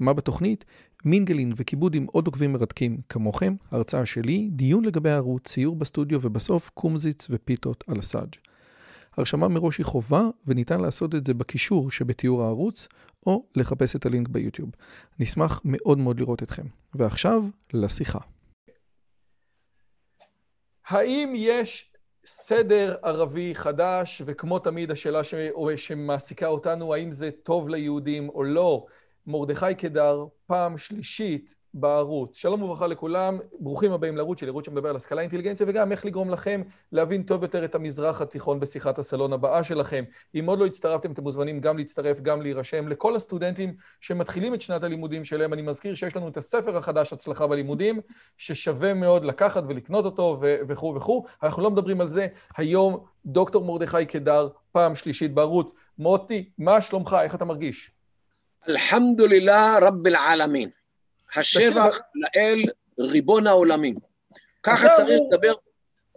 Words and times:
מה 0.00 0.12
בתוכנית? 0.12 0.64
מינגלין 1.04 1.52
וכיבוד 1.56 1.94
עם 1.94 2.06
עוד 2.12 2.26
עוקבים 2.26 2.52
מרתקים 2.52 3.00
כמוכם, 3.08 3.54
הרצאה 3.70 4.06
שלי, 4.06 4.48
דיון 4.52 4.84
לגבי 4.84 5.10
הערוץ, 5.10 5.48
ציור 5.48 5.76
בסטודיו 5.76 6.18
ובסוף 6.22 6.70
קומזיץ 6.74 7.26
ופיתות 7.30 7.84
על 7.88 7.98
הסאג'. 7.98 8.34
הרשמה 9.16 9.48
מראש 9.48 9.78
היא 9.78 9.86
חובה 9.86 10.22
וניתן 10.46 10.80
לעשות 10.80 11.14
את 11.14 11.26
זה 11.26 11.34
בקישור 11.34 11.90
שבתיאור 11.90 12.42
הערוץ 12.42 12.88
או 13.26 13.44
לחפש 13.56 13.96
את 13.96 14.06
הלינק 14.06 14.28
ביוטיוב. 14.28 14.70
נשמח 15.18 15.60
מאוד 15.64 15.98
מאוד 15.98 16.20
לראות 16.20 16.42
אתכם. 16.42 16.66
ועכשיו, 16.94 17.44
לשיחה. 17.72 18.18
האם 20.86 21.32
יש 21.36 21.92
סדר 22.24 22.96
ערבי 23.02 23.54
חדש, 23.54 24.22
וכמו 24.26 24.58
תמיד 24.58 24.90
השאלה 24.90 25.24
ש... 25.24 25.34
שמעסיקה 25.76 26.46
אותנו, 26.46 26.94
האם 26.94 27.12
זה 27.12 27.30
טוב 27.42 27.68
ליהודים 27.68 28.28
או 28.28 28.42
לא? 28.42 28.86
מרדכי 29.30 29.74
קדר, 29.74 30.26
פעם 30.46 30.78
שלישית 30.78 31.54
בערוץ. 31.74 32.36
שלום 32.36 32.62
וברכה 32.62 32.86
לכולם, 32.86 33.38
ברוכים 33.60 33.92
הבאים 33.92 34.16
לערוץ 34.16 34.40
שלי, 34.40 34.48
ערוץ 34.48 34.66
שמדבר 34.66 34.90
על 34.90 34.96
השכלה 34.96 35.20
אינטליגנציה, 35.20 35.66
וגם 35.68 35.92
איך 35.92 36.04
לגרום 36.04 36.30
לכם 36.30 36.62
להבין 36.92 37.22
טוב 37.22 37.42
יותר 37.42 37.64
את 37.64 37.74
המזרח 37.74 38.20
התיכון 38.20 38.60
בשיחת 38.60 38.98
הסלון 38.98 39.32
הבאה 39.32 39.64
שלכם. 39.64 40.04
אם 40.34 40.44
עוד 40.46 40.58
לא 40.58 40.66
הצטרפתם, 40.66 41.12
אתם 41.12 41.22
מוזמנים 41.22 41.60
גם 41.60 41.78
להצטרף, 41.78 42.20
גם 42.20 42.42
להירשם. 42.42 42.88
לכל 42.88 43.16
הסטודנטים 43.16 43.74
שמתחילים 44.00 44.54
את 44.54 44.62
שנת 44.62 44.84
הלימודים 44.84 45.24
שלהם, 45.24 45.52
אני 45.52 45.62
מזכיר 45.62 45.94
שיש 45.94 46.16
לנו 46.16 46.28
את 46.28 46.36
הספר 46.36 46.76
החדש, 46.76 47.12
הצלחה 47.12 47.46
בלימודים, 47.46 48.00
ששווה 48.38 48.94
מאוד 48.94 49.24
לקחת 49.24 49.62
ולקנות 49.68 50.04
אותו 50.04 50.38
וכו' 50.40 50.94
וכו'. 50.96 51.24
אנחנו 51.42 51.62
לא 51.62 51.70
מדברים 51.70 52.00
על 52.00 52.08
זה. 52.08 52.26
היום 52.56 53.04
דוקטור 53.26 53.64
מרדכי 53.64 54.04
קדר, 54.04 54.48
פעם 54.72 54.94
שלישית 54.94 55.34
בערוץ. 55.34 55.72
מוטי, 55.98 56.50
מה 56.58 56.80
שלומך? 56.80 57.16
איך 57.22 57.34
אתה 57.34 57.44
מרגיש? 57.44 57.99
אלחמדולillah 58.70 59.80
רב 59.80 60.06
אל-עלמין. 60.06 60.70
השבח 61.36 61.98
לאל 62.14 62.62
ריבון 62.98 63.46
העולמים. 63.46 63.94
ככה 64.62 64.88
צריך 64.96 65.20
לדבר, 65.30 65.52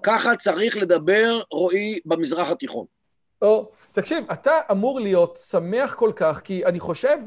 ככה 0.03 0.35
צריך 0.35 0.77
לדבר, 0.77 1.41
רועי, 1.51 1.99
במזרח 2.05 2.49
התיכון. 2.49 2.85
או, 3.41 3.71
תקשיב, 3.91 4.31
אתה 4.31 4.51
אמור 4.71 4.99
להיות 4.99 5.35
שמח 5.35 5.93
כל 5.93 6.11
כך, 6.15 6.41
כי 6.43 6.65
אני 6.65 6.79
חושב, 6.79 7.17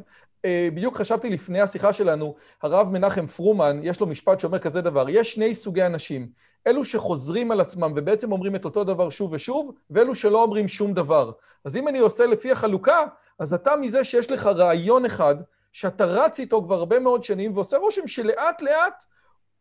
בדיוק 0.75 0.97
חשבתי 0.97 1.31
לפני 1.31 1.61
השיחה 1.61 1.93
שלנו, 1.93 2.35
הרב 2.63 2.91
מנחם 2.93 3.27
פרומן, 3.27 3.81
יש 3.83 4.01
לו 4.01 4.07
משפט 4.07 4.41
שאומר 4.41 4.59
כזה 4.59 4.81
דבר, 4.81 5.09
יש 5.09 5.33
שני 5.33 5.55
סוגי 5.55 5.87
אנשים, 5.87 6.29
אלו 6.67 6.85
שחוזרים 6.85 7.51
על 7.51 7.61
עצמם 7.61 7.93
ובעצם 7.97 8.33
אומרים 8.33 8.57
את 8.57 8.65
אותו 8.65 8.85
דבר 8.85 9.11
שוב 9.11 9.33
ושוב, 9.33 9.73
ואלו 9.91 10.15
שלא 10.15 10.43
אומרים 10.43 10.69
שום 10.69 10.93
דבר. 10.93 11.31
אז 11.65 11.77
אם 11.77 11.89
אני 11.89 11.99
עושה 11.99 12.27
לפי 12.27 12.53
החלוקה, 12.53 13.05
אז 13.39 13.55
אתה 13.55 13.77
מזה 13.77 14.05
שיש 14.05 14.31
לך 14.31 14.47
רעיון 14.47 15.05
אחד, 15.05 15.37
שאתה 15.73 16.05
רץ 16.05 16.39
איתו 16.39 16.63
כבר 16.63 16.75
הרבה 16.75 16.99
מאוד 16.99 17.25
שנים, 17.25 17.55
ועושה 17.55 17.77
רושם 17.77 18.07
שלאט 18.07 18.63
לאט, 18.63 19.05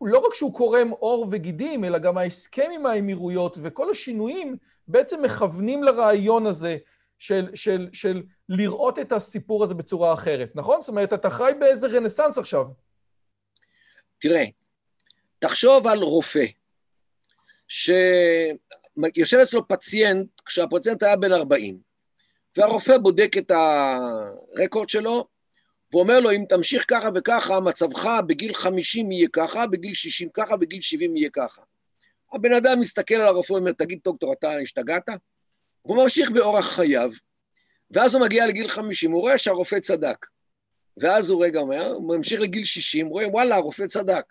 לא 0.02 0.19
רק 0.19 0.33
שהוא 0.33 0.53
קורם 0.53 0.89
עור 0.89 1.28
וגידים, 1.31 1.83
אלא 1.83 1.97
גם 1.97 2.17
ההסכם 2.17 2.72
עם 2.75 2.86
האמירויות 2.86 3.58
וכל 3.61 3.89
השינויים 3.89 4.58
בעצם 4.88 5.22
מכוונים 5.22 5.83
לרעיון 5.83 6.45
הזה 6.45 6.78
של, 7.20 7.56
של, 7.56 7.90
של 7.94 8.24
לראות 8.50 9.00
את 9.00 9.12
הסיפור 9.12 9.64
הזה 9.64 9.76
בצורה 9.76 10.14
אחרת, 10.14 10.52
נכון? 10.56 10.82
זאת 10.82 10.90
אומרת, 10.90 11.14
אתה 11.14 11.30
חי 11.30 11.52
באיזה 11.60 11.88
רנסאנס 11.88 12.38
עכשיו. 12.38 12.66
תראה, 14.20 14.44
תחשוב 15.40 15.88
על 15.88 16.00
רופא, 16.00 16.46
שיושב 17.68 19.38
אצלו 19.44 19.68
פציינט, 19.68 20.28
כשהפציינט 20.46 21.04
היה 21.04 21.16
בן 21.16 21.31
40, 21.31 21.80
והרופא 22.58 22.98
בודק 22.98 23.31
את 23.38 23.52
הרקורד 23.52 24.90
שלו, 24.90 25.28
ואומר 25.94 26.20
לו, 26.20 26.31
אם 26.31 26.46
תמשיך 26.50 26.86
ככה 26.88 27.09
וככה, 27.16 27.59
מצבך 27.59 28.09
בגיל 28.28 28.54
50 28.54 29.12
יהיה 29.12 29.28
ככה, 29.34 29.68
בגיל 29.68 29.94
60 29.94 30.30
ככה, 30.34 30.58
בגיל 30.58 30.81
70 30.81 31.16
יהיה 31.16 31.30
ככה. 31.34 31.62
הבן 32.34 32.54
אדם 32.54 32.80
מסתכל 32.80 33.16
על 33.16 33.28
הרופא 33.28 33.54
ואומר, 33.54 33.72
תגיד, 33.72 34.00
דוקטור, 34.04 34.34
אתה 34.34 34.58
השתגעת? 34.64 35.09
והוא 35.85 36.03
ממשיך 36.03 36.31
באורח 36.31 36.66
חייו, 36.66 37.12
ואז 37.91 38.16
הוא 38.16 38.25
מגיע 38.25 38.47
לגיל 38.47 38.68
50, 38.68 39.12
הוא 39.12 39.22
רואה 39.22 39.38
שהרופא 39.38 39.79
צדק. 39.79 40.25
ואז 40.97 41.29
הוא 41.29 41.46
רגע 41.46 41.59
אומר, 41.59 41.88
הוא 41.88 42.18
ממשיך 42.18 42.41
לגיל 42.41 42.63
60, 42.63 43.06
הוא 43.06 43.13
רואה, 43.13 43.29
וואלה, 43.29 43.56
הרופא 43.56 43.88
צדק. 43.88 44.25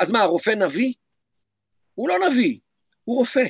אז 0.00 0.10
מה, 0.10 0.22
הרופא 0.22 0.50
נביא? 0.50 0.92
הוא 1.94 2.08
לא 2.08 2.28
נביא, 2.28 2.58
הוא 3.04 3.16
רופא. 3.16 3.44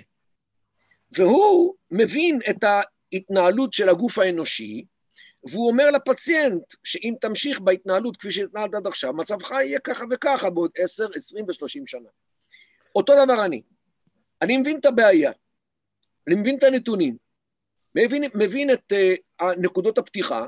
והוא 1.12 1.74
מבין 1.90 2.38
את 2.50 2.64
ההתנהלות 2.64 3.72
של 3.72 3.88
הגוף 3.88 4.18
האנושי, 4.18 4.84
והוא 5.44 5.70
אומר 5.70 5.90
לפציינט 5.90 6.62
שאם 6.84 7.14
תמשיך 7.20 7.60
בהתנהלות 7.60 8.16
כפי 8.16 8.30
שהתנהלת 8.30 8.74
עד 8.74 8.86
עכשיו, 8.86 9.12
מצבך 9.12 9.50
יהיה 9.50 9.78
ככה 9.78 10.04
וככה 10.10 10.50
בעוד 10.50 10.70
עשר, 10.76 11.06
עשרים 11.14 11.44
ושלושים 11.48 11.86
שנה. 11.86 12.08
אותו 12.94 13.24
דבר 13.24 13.44
אני. 13.44 13.62
אני 14.42 14.56
מבין 14.56 14.78
את 14.78 14.84
הבעיה, 14.86 15.32
אני 16.28 16.36
מבין 16.36 16.58
את 16.58 16.62
הנתונים, 16.62 17.16
מבין, 17.94 18.24
מבין 18.34 18.72
את 18.72 18.92
uh, 19.42 19.44
נקודות 19.58 19.98
הפתיחה, 19.98 20.46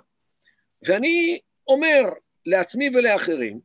ואני 0.82 1.41
אומר 1.68 2.02
לעצמי 2.46 2.91
ולאחרים, 2.94 3.60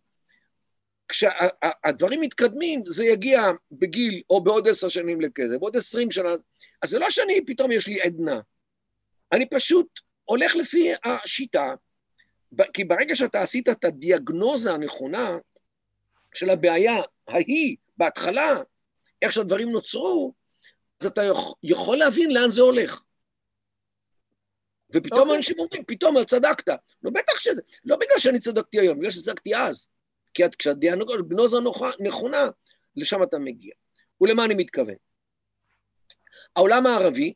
כשהדברים 1.07 2.21
מתקדמים, 2.21 2.83
זה 2.87 3.05
יגיע 3.05 3.41
בגיל, 3.71 4.21
או 4.29 4.43
בעוד 4.43 4.67
עשר 4.67 4.89
שנים 4.89 5.21
לכזה, 5.21 5.57
בעוד 5.57 5.77
עשרים 5.77 6.11
שנה, 6.11 6.29
אז 6.81 6.89
זה 6.89 6.99
לא 6.99 7.09
שאני, 7.09 7.45
פתאום 7.45 7.71
יש 7.71 7.87
לי 7.87 8.01
עדנה. 8.01 8.39
אני 9.31 9.49
פשוט 9.49 9.87
הולך 10.25 10.55
לפי 10.55 10.91
השיטה, 11.03 11.73
כי 12.73 12.83
ברגע 12.83 13.15
שאתה 13.15 13.41
עשית 13.41 13.69
את 13.69 13.85
הדיאגנוזה 13.85 14.71
הנכונה 14.71 15.37
של 16.33 16.49
הבעיה 16.49 16.95
ההיא 17.27 17.75
בהתחלה, 17.97 18.61
איך 19.21 19.31
שהדברים 19.31 19.69
נוצרו, 19.69 20.33
אז 21.05 21.11
אתה 21.11 21.21
יכול 21.63 21.97
להבין 21.97 22.33
לאן 22.33 22.49
זה 22.49 22.61
הולך. 22.61 23.01
ופתאום 24.89 25.19
okay. 25.19 25.21
אוקיי. 25.21 25.37
אנשים 25.37 25.59
אומרים, 25.59 25.83
פתאום 25.87 26.23
צדקת. 26.23 26.67
לא 27.03 27.11
בטח 27.11 27.39
שזה, 27.39 27.61
לא 27.85 27.95
בגלל 27.95 28.17
שאני 28.17 28.39
צדקתי 28.39 28.79
היום, 28.79 28.97
בגלל 28.97 29.11
שצדקתי 29.11 29.55
אז. 29.55 29.87
כי 30.33 30.43
כשהדיאגנוזה 30.59 31.57
נכונה, 31.99 32.49
לשם 32.95 33.23
אתה 33.23 33.39
מגיע. 33.39 33.73
ולמה 34.21 34.45
אני 34.45 34.53
מתכוון? 34.53 34.95
העולם 36.55 36.85
הערבי, 36.85 37.33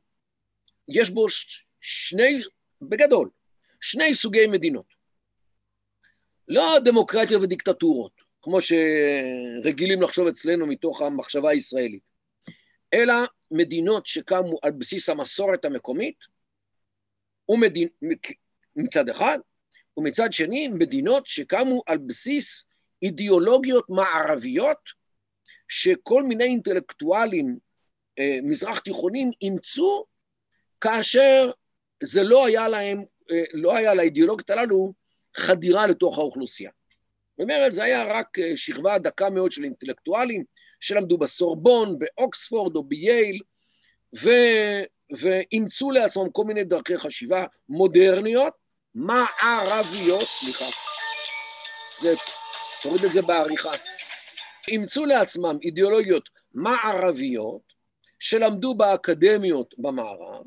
יש 0.87 1.09
בו 1.09 1.25
שני 1.81 2.39
בגדול, 2.81 3.29
שני 3.81 4.15
סוגי 4.15 4.47
מדינות. 4.47 4.85
לא 6.47 6.77
דמוקרטיה 6.85 7.39
ודיקטטורות, 7.39 8.21
כמו 8.41 8.57
שרגילים 8.61 10.01
לחשוב 10.01 10.27
אצלנו 10.27 10.67
מתוך 10.67 11.01
המחשבה 11.01 11.49
הישראלית, 11.49 12.03
אלא 12.93 13.13
מדינות 13.51 14.07
שקמו 14.07 14.57
על 14.61 14.71
בסיס 14.71 15.09
המסורת 15.09 15.65
המקומית, 15.65 16.17
ומדין, 17.49 17.87
מצד 18.75 19.09
אחד, 19.09 19.39
ומצד 19.97 20.33
שני 20.33 20.67
מדינות 20.67 21.27
שקמו 21.27 21.83
על 21.85 21.97
בסיס 21.97 22.65
אידיאולוגיות 23.01 23.89
מערביות 23.89 24.79
שכל 25.67 26.23
מיני 26.23 26.43
אינטלקטואלים 26.43 27.57
אה, 28.19 28.39
מזרח 28.43 28.79
תיכונים 28.79 29.31
אימצו 29.41 30.05
כאשר 30.81 31.51
זה 32.03 32.23
לא 32.23 32.45
היה 32.45 32.67
להם, 32.67 33.03
אה, 33.31 33.43
לא 33.53 33.75
היה 33.75 33.93
לאידיאולוגיות 33.93 34.49
הללו 34.49 34.93
חדירה 35.37 35.87
לתוך 35.87 36.17
האוכלוסייה. 36.17 36.71
זאת 37.31 37.43
אומרת, 37.43 37.73
זה 37.73 37.83
היה 37.83 38.03
רק 38.03 38.39
אה, 38.39 38.57
שכבה 38.57 38.99
דקה 38.99 39.29
מאוד 39.29 39.51
של 39.51 39.63
אינטלקטואלים 39.63 40.43
שלמדו 40.79 41.17
בסורבון, 41.17 41.99
באוקספורד 41.99 42.75
או 42.75 42.83
בייל, 42.83 43.41
ו... 44.15 44.29
ואימצו 45.17 45.91
לעצמם 45.91 46.29
כל 46.31 46.43
מיני 46.43 46.63
דרכי 46.63 46.97
חשיבה 46.97 47.45
מודרניות, 47.69 48.53
מערביות, 48.95 50.27
סליחה, 50.39 50.65
זה, 52.01 52.13
תוריד 52.81 53.03
את 53.03 53.13
זה 53.13 53.21
בעריכה, 53.21 53.71
אימצו 54.67 55.05
לעצמם 55.05 55.57
אידיאולוגיות 55.63 56.29
מערביות 56.53 57.61
שלמדו 58.19 58.75
באקדמיות 58.75 59.75
במערב, 59.77 60.45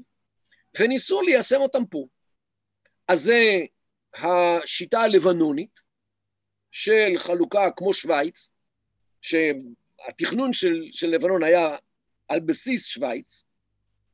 וניסו 0.80 1.20
ליישם 1.20 1.60
אותם 1.60 1.86
פה. 1.86 2.06
אז 3.08 3.22
זה 3.22 3.40
השיטה 4.14 5.00
הלבנונית 5.00 5.80
של 6.70 7.12
חלוקה 7.16 7.70
כמו 7.76 7.92
שווייץ, 7.92 8.50
שהתכנון 9.20 10.52
של, 10.52 10.82
של 10.92 11.06
לבנון 11.06 11.42
היה 11.42 11.76
על 12.28 12.40
בסיס 12.40 12.86
שווייץ, 12.86 13.44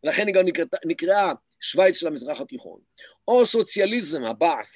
לכן 0.04 0.26
היא 0.26 0.34
גם 0.34 0.44
נקרא, 0.44 0.64
נקראה 0.84 1.32
שווייץ 1.60 1.96
של 1.96 2.06
המזרח 2.06 2.40
התיכון, 2.40 2.80
או 3.28 3.46
סוציאליזם, 3.46 4.24
הבעת', 4.24 4.68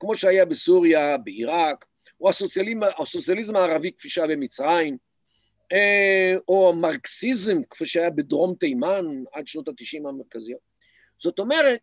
כמו 0.00 0.16
שהיה 0.16 0.44
בסוריה, 0.44 1.16
בעיראק, 1.16 1.84
או 2.20 2.28
הסוציאליזם, 2.28 2.80
הסוציאליזם 2.98 3.56
הערבי 3.56 3.92
כפי 3.92 4.08
שהיה 4.08 4.26
במצרים, 4.26 4.96
אה, 5.72 6.34
או 6.48 6.70
המרקסיזם 6.70 7.62
כפי 7.70 7.86
שהיה 7.86 8.10
בדרום 8.10 8.54
תימן 8.60 9.04
עד 9.32 9.46
שנות 9.46 9.68
התשעים 9.68 10.06
המרכזיות. 10.06 10.60
זאת 11.18 11.38
אומרת, 11.38 11.80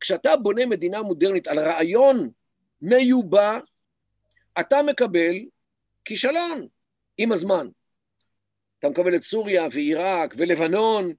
כשאתה 0.00 0.36
בונה 0.36 0.66
מדינה 0.66 1.02
מודרנית 1.02 1.46
על 1.46 1.58
רעיון 1.58 2.30
מיובא, 2.82 3.58
אתה 4.60 4.82
מקבל 4.82 5.34
כישלון 6.04 6.66
עם 7.18 7.32
הזמן. 7.32 7.68
אתה 8.78 8.88
מקבל 8.88 9.16
את 9.16 9.22
סוריה 9.22 9.66
ועיראק 9.72 10.34
ולבנון 10.38 11.12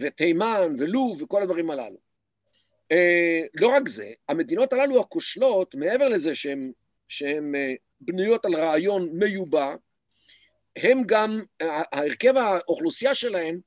ותימן 0.00 0.76
ולוב 0.78 1.22
וכל 1.22 1.42
הדברים 1.42 1.70
הללו. 1.70 1.96
אה, 2.92 3.40
לא 3.54 3.68
רק 3.68 3.88
זה, 3.88 4.12
המדינות 4.28 4.72
הללו 4.72 5.00
הכושלות, 5.00 5.74
מעבר 5.74 6.08
לזה 6.08 6.34
שהן 7.08 7.54
אה, 7.54 7.74
בנויות 8.00 8.44
על 8.44 8.54
רעיון 8.54 9.08
מיובא, 9.12 9.74
הם 10.76 11.02
גם, 11.06 11.42
ההרכב 11.60 12.36
האוכלוסייה 12.36 13.14
שלהם 13.14 13.58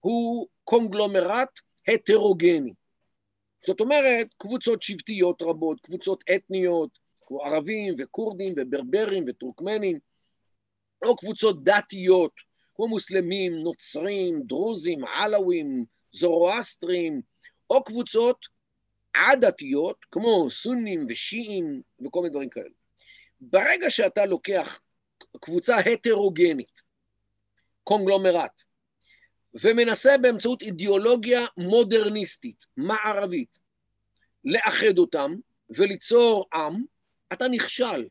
הוא 0.00 0.48
קונגלומרט 0.64 1.48
הטרוגני. 1.88 2.72
זאת 3.66 3.80
אומרת, 3.80 4.26
קבוצות 4.38 4.82
שבטיות 4.82 5.42
רבות, 5.42 5.80
קבוצות 5.80 6.24
אתניות, 6.34 6.90
כמו 7.26 7.44
ערבים 7.44 7.94
וכורדים 7.98 8.54
וברברים 8.56 9.24
וטורקמנים, 9.28 9.98
או 11.04 11.16
קבוצות 11.16 11.64
דתיות, 11.64 12.32
כמו 12.80 12.88
מוסלמים, 12.88 13.54
נוצרים, 13.54 14.42
דרוזים, 14.42 15.04
עלווים, 15.04 15.84
זורואסטרים, 16.12 17.20
או 17.70 17.84
קבוצות 17.84 18.46
ע-דתיות, 19.16 19.96
כמו 20.10 20.50
סונים 20.50 21.06
ושיעים 21.08 21.82
וכל 22.06 22.20
מיני 22.20 22.30
דברים 22.30 22.48
כאלה. 22.48 22.68
ברגע 23.40 23.90
שאתה 23.90 24.26
לוקח 24.26 24.80
קבוצה 25.40 25.78
הטרוגנית, 25.78 26.80
קונגלומרט, 27.84 28.62
ומנסה 29.54 30.18
באמצעות 30.18 30.62
אידיאולוגיה 30.62 31.46
מודרניסטית, 31.56 32.64
מערבית, 32.76 33.58
לאחד 34.44 34.98
אותם 34.98 35.34
וליצור 35.70 36.48
עם, 36.54 36.84
אתה 37.32 37.48
נכשל. 37.48 38.08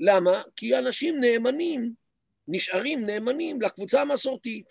למה? 0.00 0.42
כי 0.56 0.78
אנשים 0.78 1.20
נאמנים, 1.20 1.94
נשארים 2.48 3.06
נאמנים 3.06 3.62
לקבוצה 3.62 4.02
המסורתית. 4.02 4.66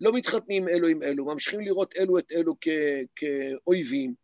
לא 0.00 0.12
מתחתנים 0.12 0.68
אלו 0.68 0.88
עם 0.88 1.02
אלו, 1.02 1.24
ממשיכים 1.24 1.60
לראות 1.60 1.94
אלו 1.96 2.18
את 2.18 2.32
אלו 2.32 2.54
כ- 2.60 2.68
כאויבים. 3.16 4.14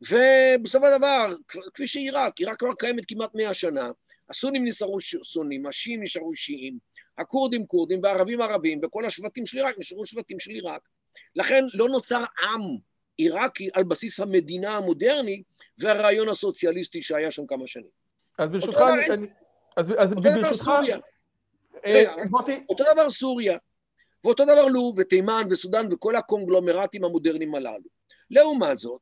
ובסופו 0.00 0.86
של 0.86 0.98
דבר, 0.98 1.34
כפי 1.74 1.86
שעיראק, 1.86 2.38
עיראק 2.38 2.58
כבר 2.58 2.74
קיימת 2.74 3.04
כמעט 3.08 3.30
מאה 3.34 3.54
שנה, 3.54 3.90
הסונים 4.30 4.68
נשארו 4.68 4.98
סונים, 5.22 5.66
השיעים 5.66 6.02
נשארו 6.02 6.34
שיעים, 6.34 6.78
הכורדים 7.18 7.66
כורדים 7.66 8.00
והערבים 8.02 8.40
ערבים, 8.40 8.80
וכל 8.82 9.04
השבטים 9.04 9.46
של 9.46 9.58
עיראק 9.58 9.78
נשארו 9.78 10.06
שבטים 10.06 10.40
של 10.40 10.50
עיראק. 10.50 10.80
לכן 11.36 11.64
לא 11.74 11.88
נוצר 11.88 12.24
עם 12.42 12.60
עיראקי 13.16 13.68
על 13.74 13.84
בסיס 13.84 14.20
המדינה 14.20 14.76
המודרנית 14.76 15.42
והרעיון 15.78 16.28
הסוציאליסטי 16.28 17.02
שהיה 17.02 17.30
שם 17.30 17.46
כמה 17.46 17.66
שנים. 17.66 18.02
אז 18.38 18.52
ברשותך, 18.52 18.80
אני... 18.80 19.10
אני... 19.10 19.26
אז, 19.76 19.94
אז 19.98 20.14
ברשותך... 20.14 20.70
אותו 22.68 22.84
דבר 22.92 23.10
סוריה, 23.10 23.58
ואותו 24.24 24.44
דבר 24.44 24.66
לוב 24.66 24.94
ותימן 24.98 25.42
וסודאן 25.50 25.92
וכל 25.92 26.16
הקונגלומרטים 26.16 27.04
המודרניים 27.04 27.54
הללו. 27.54 27.88
לעומת 28.30 28.78
זאת, 28.78 29.00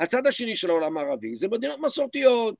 הצד 0.00 0.26
השני 0.26 0.56
של 0.56 0.70
העולם 0.70 0.98
הערבי 0.98 1.36
זה 1.36 1.48
מדינות 1.48 1.78
מסורתיות, 1.80 2.54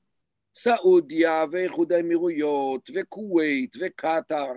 סעודיה 0.55 1.45
ואיחוד 1.51 1.91
האמירויות 1.91 2.89
וכווית 2.95 3.75
וקטאר 3.81 4.51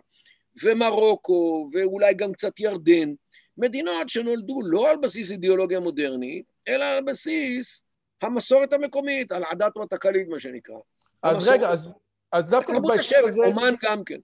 ומרוקו 0.62 1.70
ואולי 1.72 2.14
גם 2.14 2.32
קצת 2.32 2.60
ירדן, 2.60 3.12
מדינות 3.58 4.08
שנולדו 4.08 4.60
לא 4.62 4.90
על 4.90 4.96
בסיס 4.96 5.30
אידיאולוגיה 5.30 5.80
מודרנית, 5.80 6.44
אלא 6.68 6.84
על 6.84 7.04
בסיס 7.04 7.82
המסורת 8.22 8.72
המקומית, 8.72 9.32
על 9.32 9.44
עדת 9.44 9.76
ותקליט, 9.76 10.28
מה 10.28 10.40
שנקרא. 10.40 10.76
אז 11.22 11.36
המסורת... 11.36 11.58
רגע, 11.58 11.68
אז, 11.68 11.88
אז 12.32 12.44
דווקא 12.44 12.72
בהקשר 12.78 13.18
הזה... 13.24 13.40
אומן 13.46 13.74
גם 13.82 14.04
כן. 14.04 14.18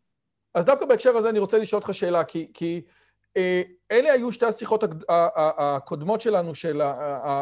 אז 0.55 0.65
דווקא 0.65 0.87
בהקשר 0.87 1.17
הזה 1.17 1.31
אני 1.31 1.39
רוצה 1.39 1.59
לשאול 1.59 1.83
אותך 1.83 1.95
שאלה, 1.95 2.25
כי, 2.25 2.49
כי 2.55 2.83
אלה 3.91 4.13
היו 4.13 4.33
שתי 4.33 4.47
השיחות 4.47 4.85
הקודמות 5.09 6.21
שלנו 6.21 6.55
של, 6.55 6.83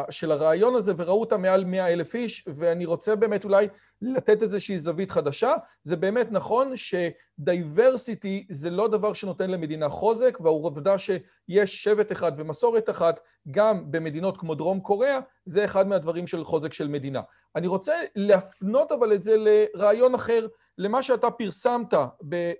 של 0.09 0.31
הרעיון 0.31 0.75
הזה, 0.75 0.93
וראו 0.97 1.19
אותה 1.19 1.37
מעל 1.37 1.65
מאה 1.65 1.93
אלף 1.93 2.15
איש, 2.15 2.45
ואני 2.55 2.85
רוצה 2.85 3.15
באמת 3.15 3.43
אולי 3.43 3.67
לתת 4.01 4.41
איזושהי 4.41 4.79
זווית 4.79 5.11
חדשה. 5.11 5.53
זה 5.83 5.95
באמת 5.95 6.27
נכון 6.31 6.73
שדייברסיטי 6.75 8.47
זה 8.49 8.69
לא 8.69 8.87
דבר 8.87 9.13
שנותן 9.13 9.49
למדינה 9.49 9.89
חוזק, 9.89 10.37
והעובדה 10.41 10.97
שיש 10.97 11.83
שבט 11.83 12.11
אחד 12.11 12.31
ומסורת 12.37 12.89
אחת, 12.89 13.19
גם 13.51 13.91
במדינות 13.91 14.37
כמו 14.37 14.55
דרום 14.55 14.79
קוריאה, 14.79 15.19
זה 15.45 15.65
אחד 15.65 15.87
מהדברים 15.87 16.27
של 16.27 16.43
חוזק 16.43 16.73
של 16.73 16.87
מדינה. 16.87 17.21
אני 17.55 17.67
רוצה 17.67 17.93
להפנות 18.15 18.91
אבל 18.91 19.13
את 19.13 19.23
זה 19.23 19.35
לרעיון 19.37 20.15
אחר, 20.15 20.47
למה 20.77 21.03
שאתה 21.03 21.31
פרסמת, 21.31 21.93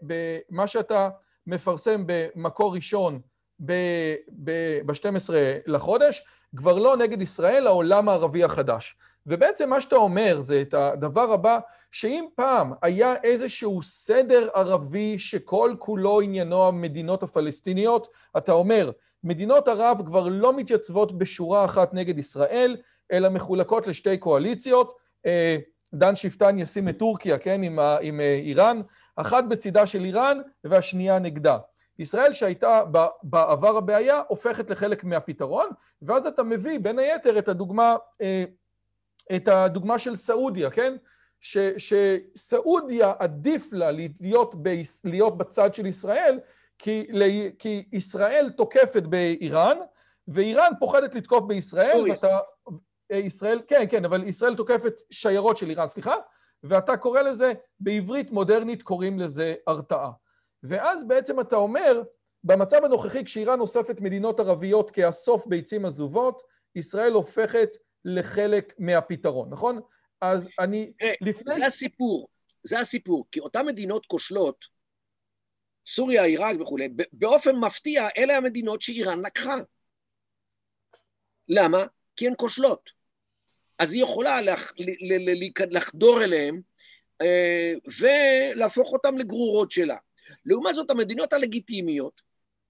במה 0.01 0.67
שאתה 0.67 1.09
מפרסם 1.47 2.03
במקור 2.05 2.75
ראשון, 2.75 3.19
ב-12 3.59 5.33
לחודש, 5.67 6.25
כבר 6.55 6.79
לא 6.79 6.97
נגד 6.97 7.21
ישראל, 7.21 7.67
העולם 7.67 8.09
הערבי 8.09 8.43
החדש. 8.43 8.95
ובעצם 9.27 9.69
מה 9.69 9.81
שאתה 9.81 9.95
אומר 9.95 10.39
זה 10.39 10.61
את 10.61 10.73
הדבר 10.73 11.31
הבא, 11.31 11.59
שאם 11.91 12.25
פעם 12.35 12.73
היה 12.81 13.13
איזשהו 13.23 13.81
סדר 13.81 14.47
ערבי 14.53 15.19
שכל 15.19 15.73
כולו 15.79 16.21
עניינו 16.21 16.67
המדינות 16.67 17.23
הפלסטיניות, 17.23 18.07
אתה 18.37 18.51
אומר, 18.51 18.91
מדינות 19.23 19.67
ערב 19.67 20.01
כבר 20.05 20.27
לא 20.27 20.55
מתייצבות 20.55 21.17
בשורה 21.17 21.65
אחת 21.65 21.93
נגד 21.93 22.19
ישראל, 22.19 22.77
אלא 23.11 23.29
מחולקות 23.29 23.87
לשתי 23.87 24.17
קואליציות. 24.17 24.93
אה, 25.25 25.57
דן 25.93 26.15
שפטן 26.15 26.59
ישים 26.59 26.89
את 26.89 26.97
טורקיה, 26.99 27.37
כן, 27.37 27.63
עם, 27.63 27.79
עם 28.01 28.19
אה, 28.19 28.33
איראן, 28.33 28.81
אחת 29.15 29.43
בצידה 29.43 29.85
של 29.85 30.05
איראן 30.05 30.37
והשנייה 30.63 31.19
נגדה. 31.19 31.57
ישראל 31.99 32.33
שהייתה 32.33 32.83
בעבר 33.23 33.77
הבעיה 33.77 34.21
הופכת 34.27 34.69
לחלק 34.69 35.03
מהפתרון, 35.03 35.69
ואז 36.01 36.25
אתה 36.25 36.43
מביא 36.43 36.79
בין 36.79 36.99
היתר 36.99 37.39
את 37.39 37.47
הדוגמה, 37.47 37.95
אה, 38.21 38.43
את 39.35 39.47
הדוגמה 39.47 39.99
של 39.99 40.15
סעודיה, 40.15 40.69
כן? 40.69 40.95
ש, 41.39 41.57
שסעודיה 41.77 43.13
עדיף 43.19 43.73
לה 43.73 43.91
להיות, 44.19 44.55
ב, 44.63 44.69
להיות 45.03 45.37
בצד 45.37 45.73
של 45.73 45.85
ישראל, 45.85 46.39
כי, 46.79 47.07
כי 47.59 47.83
ישראל 47.91 48.51
תוקפת 48.57 49.03
באיראן, 49.03 49.77
ואיראן 50.27 50.71
פוחדת 50.79 51.15
לתקוף 51.15 51.43
בישראל, 51.43 51.97
סוריה. 51.97 52.13
ואתה... 52.13 52.39
אה, 53.11 53.17
ישראל, 53.17 53.61
כן, 53.67 53.85
כן, 53.89 54.05
אבל 54.05 54.23
ישראל 54.23 54.55
תוקפת 54.55 54.93
שיירות 55.09 55.57
של 55.57 55.69
איראן, 55.69 55.87
סליחה, 55.87 56.15
ואתה 56.63 56.97
קורא 56.97 57.21
לזה, 57.21 57.53
בעברית 57.79 58.31
מודרנית 58.31 58.83
קוראים 58.83 59.19
לזה 59.19 59.55
הרתעה. 59.67 60.11
ואז 60.63 61.07
בעצם 61.07 61.39
אתה 61.39 61.55
אומר, 61.55 62.01
במצב 62.43 62.83
הנוכחי, 62.83 63.25
כשאיראן 63.25 63.59
אוספת 63.59 64.01
מדינות 64.01 64.39
ערביות 64.39 64.91
כאסוף 64.91 65.47
ביצים 65.47 65.85
עזובות, 65.85 66.41
ישראל 66.75 67.13
הופכת 67.13 67.69
לחלק 68.05 68.73
מהפתרון, 68.79 69.49
נכון? 69.49 69.79
אז 70.21 70.47
אני... 70.59 70.93
לפני... 71.21 71.55
זה 71.55 71.65
הסיפור, 71.65 72.27
זה 72.63 72.79
הסיפור, 72.79 73.25
כי 73.31 73.39
אותן 73.39 73.65
מדינות 73.65 74.05
כושלות, 74.05 74.65
סוריה, 75.87 76.23
עיראק 76.23 76.61
וכולי, 76.61 76.89
באופן 77.13 77.55
מפתיע, 77.55 78.07
אלה 78.17 78.37
המדינות 78.37 78.81
שאיראן 78.81 79.25
לקחה. 79.25 79.55
למה? 81.47 81.83
כי 82.15 82.27
הן 82.27 82.33
כושלות. 82.37 83.00
אז 83.81 83.93
היא 83.93 84.03
יכולה 84.03 84.41
לח, 84.41 84.73
לחדור 85.69 86.23
אליהם 86.23 86.61
אה, 87.21 87.73
ולהפוך 87.99 88.93
אותם 88.93 89.17
לגרורות 89.17 89.71
שלה. 89.71 89.95
לעומת 90.45 90.75
זאת, 90.75 90.89
המדינות 90.89 91.33
הלגיטימיות, 91.33 92.21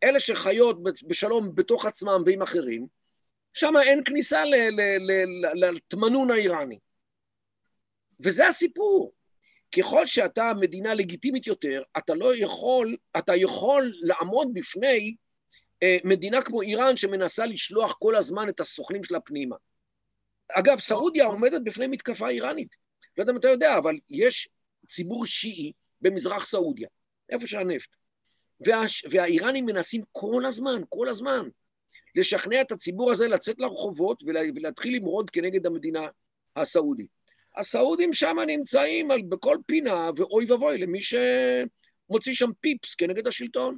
אלה 0.04 0.20
שחיות 0.20 0.78
בשלום 1.08 1.56
בתוך 1.56 1.86
עצמם 1.86 2.24
ועם 2.26 2.42
אחרים, 2.42 2.88
שם 3.54 3.74
אין 3.86 4.04
כניסה 4.04 4.44
לתמנון 5.56 6.32
האיראני. 6.32 6.80
וזה 8.20 8.48
הסיפור. 8.48 9.14
ככל 9.78 10.08
שאתה 10.08 10.52
מדינה 10.60 10.94
לגיטימית 10.94 11.48
יותר, 11.48 11.84
אתה 11.98 12.14
לא 12.16 12.36
יכול, 12.36 12.98
אתה 13.18 13.36
יכול 13.36 13.94
לעמוד 14.02 14.48
בפני 14.54 15.16
אה, 15.84 15.98
מדינה 16.04 16.42
כמו 16.42 16.62
איראן 16.62 16.98
שמנסה 16.98 17.46
לשלוח 17.46 17.96
כל 18.00 18.16
הזמן 18.16 18.50
את 18.50 18.60
הסוכנים 18.60 19.04
שלה 19.04 19.20
פנימה. 19.20 19.56
אגב, 20.54 20.80
סעודיה 20.80 21.26
עומדת 21.26 21.62
בפני 21.64 21.88
מתקפה 21.88 22.30
איראנית. 22.30 22.76
לא 23.18 23.24
יודע 23.24 23.32
אם 23.32 23.38
אתה 23.38 23.50
יודע, 23.50 23.78
אבל 23.78 23.96
יש 24.10 24.50
ציבור 24.90 25.26
שיעי 25.26 25.72
במזרח 26.02 26.46
סעודיה, 26.46 26.88
איפה 27.30 27.48
שהנפט. 27.48 27.90
וה, 28.68 28.82
והאיראנים 29.12 29.66
מנסים 29.66 30.02
כל 30.12 30.46
הזמן, 30.46 30.82
כל 30.90 31.10
הזמן, 31.10 31.48
לשכנע 32.16 32.62
את 32.62 32.72
הציבור 32.72 33.12
הזה 33.12 33.28
לצאת 33.28 33.60
לרחובות 33.60 34.24
ולהתחיל 34.26 34.96
למרוד 34.96 35.30
כנגד 35.30 35.66
המדינה 35.66 36.08
הסעודית. 36.56 37.08
הסעודים 37.58 38.14
שם 38.14 38.38
נמצאים 38.48 39.12
על, 39.12 39.22
בכל 39.22 39.58
פינה, 39.66 40.10
ואוי 40.18 40.52
ואבוי 40.52 40.78
למי 40.78 41.00
שמוציא 41.02 42.34
שם 42.34 42.50
פיפס 42.62 42.96
כנגד 42.96 43.28
השלטון. 43.28 43.78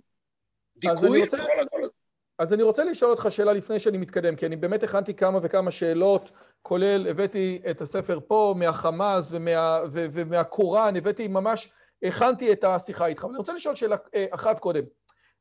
דיכוי 0.77 1.21
רוצה... 1.21 1.37
כל 1.37 1.59
הכל. 1.59 1.82
אז 2.39 2.53
אני 2.53 2.63
רוצה 2.63 2.83
לשאול 2.83 3.11
אותך 3.11 3.27
שאלה 3.29 3.53
לפני 3.53 3.79
שאני 3.79 3.97
מתקדם, 3.97 4.35
כי 4.35 4.45
אני 4.45 4.55
באמת 4.55 4.83
הכנתי 4.83 5.13
כמה 5.13 5.39
וכמה 5.41 5.71
שאלות, 5.71 6.31
כולל 6.61 7.07
הבאתי 7.07 7.61
את 7.69 7.81
הספר 7.81 8.19
פה 8.27 8.55
מהחמאס 8.57 9.29
ומה, 9.31 9.79
ו, 9.91 10.05
ומהקוראן, 10.11 10.95
הבאתי 10.95 11.27
ממש, 11.27 11.69
הכנתי 12.03 12.51
את 12.51 12.63
השיחה 12.63 13.05
איתך. 13.05 13.25
אני 13.29 13.37
רוצה 13.37 13.53
לשאול 13.53 13.75
שאלה 13.75 13.95
אה, 14.15 14.25
אחת 14.31 14.59
קודם. 14.59 14.83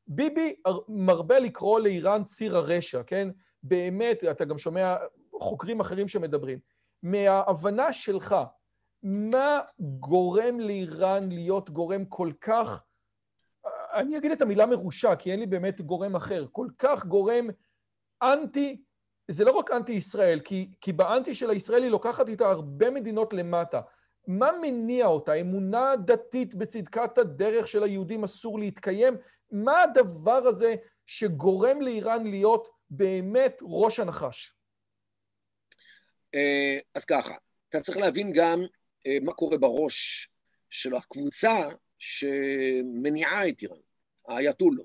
ביבי 0.07 0.55
מרבה 0.87 1.39
לקרוא 1.39 1.79
לאיראן 1.79 2.23
ציר 2.23 2.57
הרשע, 2.57 3.03
כן? 3.03 3.29
באמת, 3.63 4.23
אתה 4.23 4.45
גם 4.45 4.57
שומע 4.57 4.95
חוקרים 5.39 5.79
אחרים 5.79 6.07
שמדברים. 6.07 6.59
מההבנה 7.03 7.93
שלך, 7.93 8.35
מה 9.03 9.59
גורם 9.79 10.59
לאיראן 10.59 11.29
להיות 11.29 11.69
גורם 11.69 12.05
כל 12.05 12.31
כך, 12.41 12.83
אני 13.93 14.17
אגיד 14.17 14.31
את 14.31 14.41
המילה 14.41 14.65
מרושע, 14.65 15.15
כי 15.15 15.31
אין 15.31 15.39
לי 15.39 15.45
באמת 15.45 15.81
גורם 15.81 16.15
אחר, 16.15 16.45
כל 16.51 16.67
כך 16.77 17.05
גורם 17.05 17.47
אנטי, 18.23 18.81
זה 19.27 19.45
לא 19.45 19.51
רק 19.51 19.71
אנטי 19.71 19.91
ישראל, 19.91 20.39
כי, 20.39 20.71
כי 20.81 20.93
באנטי 20.93 21.35
של 21.35 21.49
הישראל 21.49 21.83
היא 21.83 21.91
לוקחת 21.91 22.29
איתה 22.29 22.49
הרבה 22.49 22.91
מדינות 22.91 23.33
למטה. 23.33 23.81
מה 24.27 24.49
מניע 24.61 25.05
אותה? 25.05 25.33
אמונה 25.33 25.95
דתית 26.05 26.55
בצדקת 26.55 27.17
הדרך 27.17 27.67
של 27.67 27.83
היהודים 27.83 28.23
אסור 28.23 28.59
להתקיים? 28.59 29.17
מה 29.51 29.81
הדבר 29.81 30.41
הזה 30.45 30.75
שגורם 31.05 31.81
לאיראן 31.81 32.27
להיות 32.27 32.69
באמת 32.89 33.61
ראש 33.61 33.99
הנחש? 33.99 34.53
אה, 36.35 36.79
אז 36.95 37.05
ככה, 37.05 37.33
אתה 37.69 37.81
צריך 37.81 37.97
להבין 37.97 38.33
גם 38.35 38.61
אה, 39.07 39.17
מה 39.21 39.33
קורה 39.33 39.57
בראש 39.57 40.29
של 40.69 40.95
הקבוצה 40.95 41.55
שמניעה 42.03 43.49
את 43.49 43.61
איראן, 43.61 43.77
האייתולו. 44.27 44.83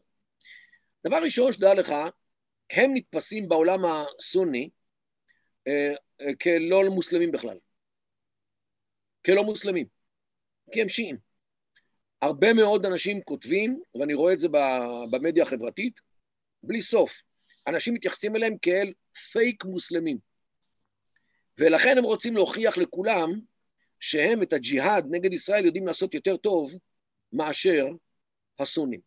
דבר 1.06 1.16
ראשון, 1.16 1.52
שתדע 1.52 1.74
לך, 1.74 1.94
הם 2.70 2.90
נתפסים 2.94 3.48
בעולם 3.48 3.80
הסוני 3.84 4.70
אה, 5.66 5.94
כלא 6.42 6.90
מוסלמים 6.90 7.32
בכלל. 7.32 7.58
כלא 9.26 9.44
מוסלמים, 9.44 9.86
כי 10.72 10.82
הם 10.82 10.88
שיעים. 10.88 11.16
הרבה 12.22 12.52
מאוד 12.52 12.86
אנשים 12.86 13.22
כותבים, 13.22 13.82
ואני 13.94 14.14
רואה 14.14 14.32
את 14.32 14.38
זה 14.38 14.48
במדיה 15.10 15.42
החברתית, 15.42 16.00
בלי 16.62 16.80
סוף. 16.80 17.20
אנשים 17.66 17.94
מתייחסים 17.94 18.36
אליהם 18.36 18.58
כאל 18.62 18.92
פייק 19.32 19.64
מוסלמים. 19.64 20.18
ולכן 21.58 21.98
הם 21.98 22.04
רוצים 22.04 22.34
להוכיח 22.34 22.78
לכולם 22.78 23.40
שהם 24.00 24.42
את 24.42 24.52
הג'יהאד 24.52 25.06
נגד 25.10 25.32
ישראל 25.32 25.66
יודעים 25.66 25.86
לעשות 25.86 26.14
יותר 26.14 26.36
טוב 26.36 26.72
מאשר 27.32 27.86
הסונים. 28.58 29.00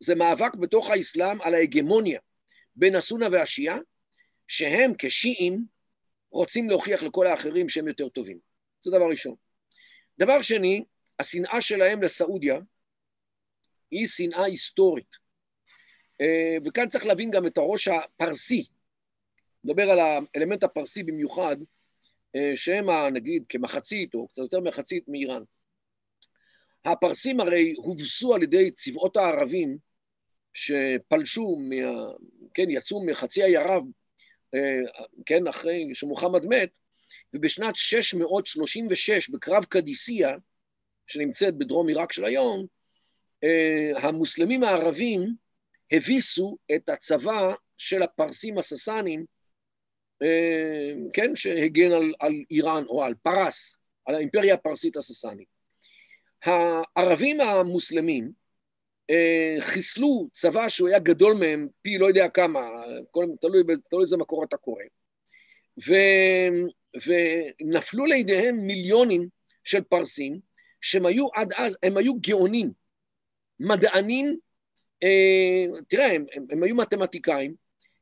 זה 0.00 0.14
מאבק 0.14 0.54
בתוך 0.54 0.90
האסלאם 0.90 1.40
על 1.40 1.54
ההגמוניה 1.54 2.20
בין 2.76 2.94
הסונה 2.94 3.26
והשיעה, 3.32 3.78
שהם 4.48 4.92
כשיעים 4.98 5.64
רוצים 6.30 6.70
להוכיח 6.70 7.02
לכל 7.02 7.26
האחרים 7.26 7.68
שהם 7.68 7.88
יותר 7.88 8.08
טובים. 8.08 8.38
זה 8.82 8.90
דבר 8.90 9.10
ראשון. 9.10 9.34
דבר 10.18 10.42
שני, 10.42 10.84
השנאה 11.18 11.62
שלהם 11.62 12.02
לסעודיה 12.02 12.58
היא 13.90 14.06
שנאה 14.06 14.44
היסטורית. 14.44 15.16
אה, 16.20 16.56
וכאן 16.66 16.88
צריך 16.88 17.06
להבין 17.06 17.30
גם 17.30 17.46
את 17.46 17.58
הראש 17.58 17.88
הפרסי 17.88 18.66
נדבר 19.64 19.90
על 19.90 19.98
האלמנט 19.98 20.62
הפרסי 20.62 21.02
במיוחד, 21.02 21.56
אה, 22.36 22.52
שהם 22.56 22.86
נגיד 23.12 23.44
כמחצית 23.48 24.14
או 24.14 24.28
קצת 24.28 24.42
יותר 24.42 24.60
מחצית 24.60 25.04
מאיראן. 25.08 25.42
הפרסים 26.84 27.40
הרי 27.40 27.74
הובסו 27.76 28.34
על 28.34 28.42
ידי 28.42 28.70
צבאות 28.70 29.16
הערבים 29.16 29.78
שפלשו, 30.52 31.56
מה, 31.56 31.76
כן, 32.54 32.70
יצאו 32.70 33.06
מחצי 33.06 33.42
האי 33.42 33.56
ערב, 33.56 33.82
אה, 34.54 35.04
כן, 35.26 35.46
אחרי 35.46 35.90
שמוחמד 35.94 36.46
מת, 36.46 36.70
ובשנת 37.34 37.76
636 37.76 39.30
בקרב 39.30 39.64
קדיסיה, 39.64 40.36
שנמצאת 41.06 41.58
בדרום 41.58 41.88
עיראק 41.88 42.12
של 42.12 42.24
היום, 42.24 42.66
אה, 43.44 44.08
המוסלמים 44.08 44.64
הערבים 44.64 45.34
הביסו 45.92 46.56
את 46.74 46.88
הצבא 46.88 47.54
של 47.78 48.02
הפרסים 48.02 48.58
הססנים 48.58 49.24
אה, 50.22 50.92
כן, 51.12 51.36
שהגן 51.36 51.92
על, 51.92 52.14
על 52.20 52.32
איראן 52.50 52.84
או 52.88 53.04
על 53.04 53.14
פרס, 53.22 53.78
על 54.06 54.14
האימפריה 54.14 54.54
הפרסית 54.54 54.96
הססנית. 54.96 55.59
הערבים 56.44 57.40
המוסלמים 57.40 58.32
אה, 59.10 59.56
חיסלו 59.60 60.28
צבא 60.32 60.68
שהוא 60.68 60.88
היה 60.88 60.98
גדול 60.98 61.34
מהם 61.34 61.68
פי 61.82 61.98
לא 61.98 62.06
יודע 62.06 62.28
כמה, 62.28 62.60
כל, 63.10 63.26
תלוי, 63.40 63.62
איזה 64.00 64.16
מקור 64.16 64.44
אתה 64.44 64.56
קורא, 64.56 64.82
ו, 65.88 65.94
ונפלו 67.06 68.06
לידיהם 68.06 68.56
מיליונים 68.56 69.28
של 69.64 69.82
פרסים, 69.82 70.40
שהם 70.80 71.06
היו 71.06 71.28
עד 71.34 71.52
אז, 71.56 71.76
הם 71.82 71.96
היו 71.96 72.14
גאונים, 72.20 72.72
מדענים, 73.60 74.38
אה, 75.02 75.80
תראה, 75.88 76.12
הם, 76.12 76.26
הם, 76.34 76.46
הם 76.50 76.62
היו 76.62 76.74
מתמטיקאים, 76.74 77.54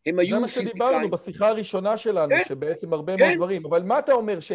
הם 0.08 0.18
היו. 0.18 0.34
זה 0.36 0.40
מה 0.40 0.48
שדיברנו 0.48 1.10
בשיחה 1.10 1.48
הראשונה 1.48 1.96
שלנו, 1.96 2.28
כן, 2.28 2.44
שבעצם 2.48 2.92
הרבה 2.92 3.16
כן. 3.16 3.24
מאוד 3.24 3.36
דברים. 3.36 3.66
אבל 3.66 3.82
מה 3.82 3.98
אתה 3.98 4.12
אומר, 4.12 4.40
ש, 4.40 4.52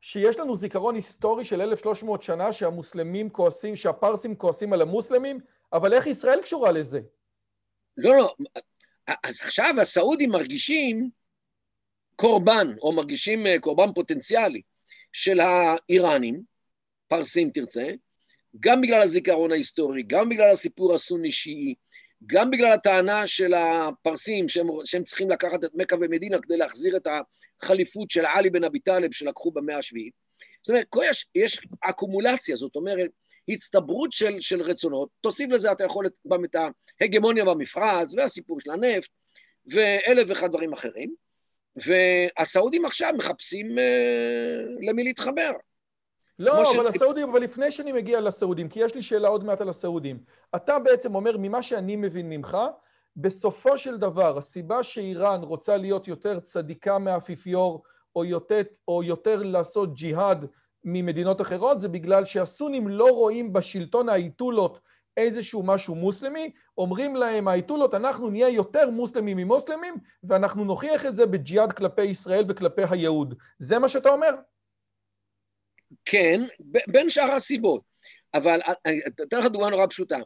שיש 0.00 0.38
לנו 0.38 0.56
זיכרון 0.56 0.94
היסטורי 0.94 1.44
של 1.44 1.60
1,300 1.60 2.22
שנה 2.22 2.52
שהמוסלמים 2.52 3.30
כועסים, 3.30 3.76
שהפרסים 3.76 4.34
כועסים 4.34 4.72
על 4.72 4.82
המוסלמים, 4.82 5.38
אבל 5.72 5.92
איך 5.92 6.06
ישראל 6.06 6.42
קשורה 6.42 6.72
לזה? 6.72 7.00
לא, 7.96 8.16
לא. 8.16 8.34
אז 9.24 9.40
עכשיו 9.42 9.74
הסעודים 9.80 10.30
מרגישים 10.30 11.10
קורבן, 12.16 12.74
או 12.82 12.92
מרגישים 12.92 13.46
אה, 13.46 13.60
קורבן 13.60 13.92
פוטנציאלי 13.94 14.62
של 15.12 15.40
האיראנים, 15.40 16.42
פרסים 17.08 17.50
תרצה, 17.50 17.88
גם 18.60 18.80
בגלל 18.80 19.02
הזיכרון 19.02 19.52
ההיסטורי, 19.52 20.02
גם 20.06 20.28
בגלל 20.28 20.52
הסיפור 20.52 20.94
הסוני-שיעי, 20.94 21.74
גם 22.26 22.50
בגלל 22.50 22.72
הטענה 22.72 23.26
של 23.26 23.54
הפרסים 23.54 24.48
שהם, 24.48 24.66
שהם 24.84 25.04
צריכים 25.04 25.30
לקחת 25.30 25.64
את 25.64 25.70
מכה 25.74 25.96
ומדינה 25.96 26.38
כדי 26.42 26.56
להחזיר 26.56 26.96
את 26.96 27.06
החליפות 27.62 28.10
של 28.10 28.26
עלי 28.26 28.50
בן 28.50 28.64
אבי 28.64 28.78
טלב 28.78 29.12
שלקחו 29.12 29.50
במאה 29.50 29.78
השביעית. 29.78 30.14
זאת 30.62 30.70
אומרת, 30.70 30.86
יש, 31.10 31.26
יש 31.34 31.66
אקומולציה, 31.80 32.56
זאת 32.56 32.76
אומרת, 32.76 33.10
הצטברות 33.48 34.12
של, 34.12 34.40
של 34.40 34.62
רצונות, 34.62 35.08
תוסיף 35.20 35.50
לזה 35.50 35.72
אתה 35.72 35.84
יכול 35.84 36.06
גם 36.32 36.44
את 36.44 36.56
ההגמוניה 37.00 37.44
במפרץ 37.44 38.14
והסיפור 38.14 38.60
של 38.60 38.70
הנפט 38.70 39.10
ואלף 39.66 40.28
ואחד 40.28 40.48
דברים 40.50 40.72
אחרים, 40.72 41.14
והסעודים 41.76 42.84
עכשיו 42.84 43.12
מחפשים 43.18 43.78
אה, 43.78 44.62
למי 44.80 45.04
להתחבר. 45.04 45.50
לא, 46.38 46.70
אבל 46.70 46.92
ש... 46.92 46.94
הסעודים, 46.94 47.28
אבל 47.28 47.40
לפני 47.40 47.70
שאני 47.70 47.92
מגיע 47.92 48.20
לסעודים, 48.20 48.68
כי 48.68 48.80
יש 48.80 48.94
לי 48.94 49.02
שאלה 49.02 49.28
עוד 49.28 49.44
מעט 49.44 49.60
על 49.60 49.68
הסעודים. 49.68 50.18
אתה 50.56 50.78
בעצם 50.78 51.14
אומר, 51.14 51.36
ממה 51.38 51.62
שאני 51.62 51.96
מבין 51.96 52.28
ממך, 52.28 52.58
בסופו 53.16 53.78
של 53.78 53.96
דבר, 53.96 54.38
הסיבה 54.38 54.82
שאיראן 54.82 55.42
רוצה 55.42 55.76
להיות 55.76 56.08
יותר 56.08 56.40
צדיקה 56.40 56.98
מהאפיפיור, 56.98 57.82
או 58.16 58.24
יותר, 58.24 58.60
או 58.88 59.02
יותר 59.02 59.42
לעשות 59.42 59.94
ג'יהאד 59.94 60.46
ממדינות 60.84 61.40
אחרות, 61.40 61.80
זה 61.80 61.88
בגלל 61.88 62.24
שהסונים 62.24 62.88
לא 62.88 63.10
רואים 63.10 63.52
בשלטון 63.52 64.08
האייתולות 64.08 64.80
איזשהו 65.16 65.62
משהו 65.62 65.94
מוסלמי, 65.94 66.50
אומרים 66.78 67.16
להם 67.16 67.48
האייתולות, 67.48 67.94
אנחנו 67.94 68.30
נהיה 68.30 68.48
יותר 68.48 68.90
מוסלמים 68.90 69.36
ממוסלמים, 69.36 69.94
ואנחנו 70.24 70.64
נוכיח 70.64 71.06
את 71.06 71.16
זה 71.16 71.26
בג'יהאד 71.26 71.72
כלפי 71.72 72.02
ישראל 72.02 72.44
וכלפי 72.48 72.82
היהוד. 72.90 73.34
זה 73.58 73.78
מה 73.78 73.88
שאתה 73.88 74.08
אומר? 74.08 74.30
כן, 76.04 76.40
בין 76.86 77.10
שאר 77.10 77.30
הסיבות. 77.30 77.82
אבל 78.34 78.60
אה, 78.62 78.72
אה, 78.86 78.92
אתן 79.22 79.38
לך 79.38 79.46
דוגמה 79.46 79.70
נורא 79.70 79.86
פשוטה. 79.86 80.18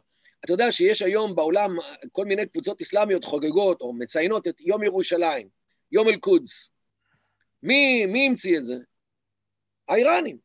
אתה 0.45 0.53
יודע 0.53 0.71
שיש 0.71 1.01
היום 1.01 1.35
בעולם 1.35 1.75
כל 2.11 2.25
מיני 2.25 2.47
קבוצות 2.47 2.81
אסלאמיות 2.81 3.25
חוגגות 3.25 3.81
או 3.81 3.93
מציינות 3.93 4.47
את 4.47 4.55
יום 4.59 4.83
ירושלים, 4.83 5.47
יום 5.91 6.07
אל-קודס. 6.07 6.71
מי, 7.63 8.05
מי 8.05 8.27
המציא 8.27 8.57
את 8.57 8.65
זה? 8.65 8.75
האיראנים. 9.87 10.37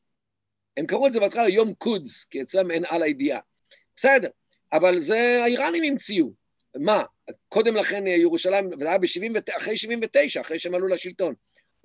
הם 0.77 0.87
קראו 0.87 1.07
את 1.07 1.13
זה 1.13 1.21
בהתחלה 1.21 1.49
יום 1.49 1.75
קודס, 1.75 2.25
כי 2.25 2.43
אצלם 2.43 2.71
אין 2.71 2.85
על 2.89 3.03
הידיעה. 3.03 3.41
בסדר, 3.97 4.29
אבל 4.73 5.01
זה 5.01 5.39
האיראנים 5.43 5.93
המציאו. 5.93 6.31
מה, 6.77 7.03
קודם 7.49 7.77
לכן 7.77 8.07
ירושלים, 8.07 8.71
זה 8.79 8.89
היה 8.89 8.99
ב-79, 8.99 9.57
אחרי 9.57 9.77
79, 9.77 10.41
אחרי 10.41 10.59
שהם 10.59 10.75
עלו 10.75 10.89
לשלטון. 10.89 11.35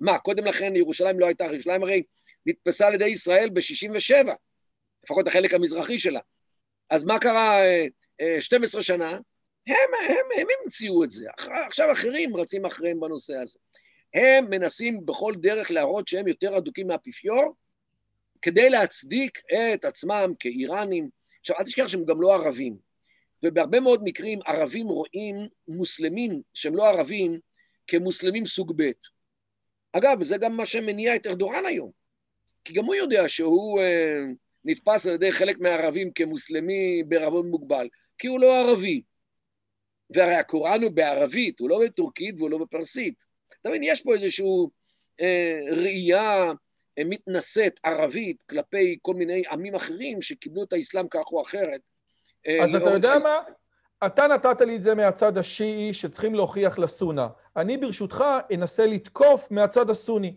מה, 0.00 0.18
קודם 0.18 0.44
לכן 0.44 0.76
ירושלים 0.76 1.20
לא 1.20 1.26
הייתה, 1.26 1.44
ירושלים 1.44 1.82
הרי 1.82 2.02
נתפסה 2.46 2.86
על 2.86 2.94
ידי 2.94 3.08
ישראל 3.08 3.50
ב-67, 3.50 4.30
לפחות 5.04 5.26
החלק 5.26 5.54
המזרחי 5.54 5.98
שלה. 5.98 6.20
אז 6.90 7.04
מה 7.04 7.18
קרה 7.18 7.60
12 8.40 8.78
אה, 8.78 8.80
אה, 8.80 8.82
שנה? 8.82 9.10
הם, 9.66 9.90
הם, 10.08 10.26
הם 10.40 10.46
המציאו 10.62 11.04
את 11.04 11.10
זה. 11.10 11.26
עכשיו 11.66 11.92
אחרים 11.92 12.36
רצים 12.36 12.66
אחריהם 12.66 13.00
בנושא 13.00 13.34
הזה. 13.36 13.58
הם 14.14 14.50
מנסים 14.50 15.06
בכל 15.06 15.34
דרך 15.40 15.70
להראות 15.70 16.08
שהם 16.08 16.28
יותר 16.28 16.58
אדוקים 16.58 16.86
מהאפיפיור, 16.86 17.54
כדי 18.42 18.70
להצדיק 18.70 19.38
את 19.74 19.84
עצמם 19.84 20.32
כאיראנים. 20.38 21.08
עכשיו, 21.40 21.56
אל 21.58 21.64
תשכח 21.64 21.88
שהם 21.88 22.04
גם 22.04 22.22
לא 22.22 22.34
ערבים. 22.34 22.76
ובהרבה 23.42 23.80
מאוד 23.80 24.00
מקרים 24.04 24.38
ערבים 24.46 24.86
רואים 24.86 25.48
מוסלמים 25.68 26.42
שהם 26.54 26.76
לא 26.76 26.88
ערבים 26.88 27.40
כמוסלמים 27.86 28.46
סוג 28.46 28.72
ב'. 28.76 28.90
אגב, 29.92 30.22
זה 30.22 30.36
גם 30.40 30.56
מה 30.56 30.66
שמניע 30.66 31.16
את 31.16 31.26
ארדורן 31.26 31.66
היום. 31.66 32.01
כי 32.64 32.72
גם 32.72 32.84
הוא 32.84 32.94
יודע 32.94 33.28
שהוא 33.28 33.80
אה, 33.80 34.24
נתפס 34.64 35.06
על 35.06 35.12
ידי 35.12 35.32
חלק 35.32 35.60
מהערבים 35.60 36.12
כמוסלמי 36.12 37.02
בערבון 37.08 37.50
מוגבל, 37.50 37.88
כי 38.18 38.26
הוא 38.26 38.40
לא 38.40 38.56
ערבי. 38.56 39.02
והרי 40.10 40.34
הקוראן 40.34 40.82
הוא 40.82 40.90
בערבית, 40.90 41.60
הוא 41.60 41.70
לא 41.70 41.80
בטורקית 41.84 42.34
והוא 42.38 42.50
לא 42.50 42.58
בפרסית. 42.58 43.14
אתה 43.60 43.68
מבין, 43.68 43.82
יש 43.82 44.00
פה 44.00 44.14
איזושהי 44.14 44.46
אה, 45.20 45.58
ראייה 45.70 46.52
אה, 46.98 47.04
מתנשאת 47.04 47.80
ערבית 47.84 48.42
כלפי 48.42 48.98
כל 49.02 49.14
מיני 49.14 49.42
עמים 49.50 49.74
אחרים 49.74 50.22
שקיבלו 50.22 50.62
את 50.62 50.72
האסלאם 50.72 51.08
כך 51.10 51.32
או 51.32 51.42
אחרת. 51.42 51.80
אה, 52.46 52.64
אז 52.64 52.74
אתה 52.74 52.90
יודע 52.90 53.18
מה? 53.18 53.38
אתה 54.06 54.26
נתת 54.26 54.60
לי 54.60 54.76
את 54.76 54.82
זה 54.82 54.94
מהצד 54.94 55.38
השיעי 55.38 55.94
שצריכים 55.94 56.34
להוכיח 56.34 56.78
לסונה. 56.78 57.28
אני 57.56 57.76
ברשותך 57.76 58.24
אנסה 58.54 58.86
לתקוף 58.86 59.50
מהצד 59.50 59.90
הסוני. 59.90 60.34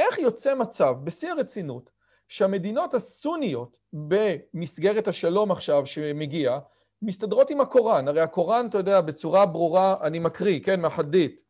איך 0.00 0.18
יוצא 0.18 0.54
מצב, 0.54 0.94
בשיא 1.04 1.30
הרצינות, 1.30 1.90
שהמדינות 2.28 2.94
הסוניות 2.94 3.76
במסגרת 3.92 5.08
השלום 5.08 5.50
עכשיו 5.50 5.86
שמגיע, 5.86 6.58
מסתדרות 7.02 7.50
עם 7.50 7.60
הקוראן. 7.60 8.08
הרי 8.08 8.20
הקוראן, 8.20 8.66
אתה 8.66 8.78
יודע, 8.78 9.00
בצורה 9.00 9.46
ברורה, 9.46 9.94
אני 10.02 10.18
מקריא, 10.18 10.60
כן, 10.60 10.80
מהחדית. 10.80 11.42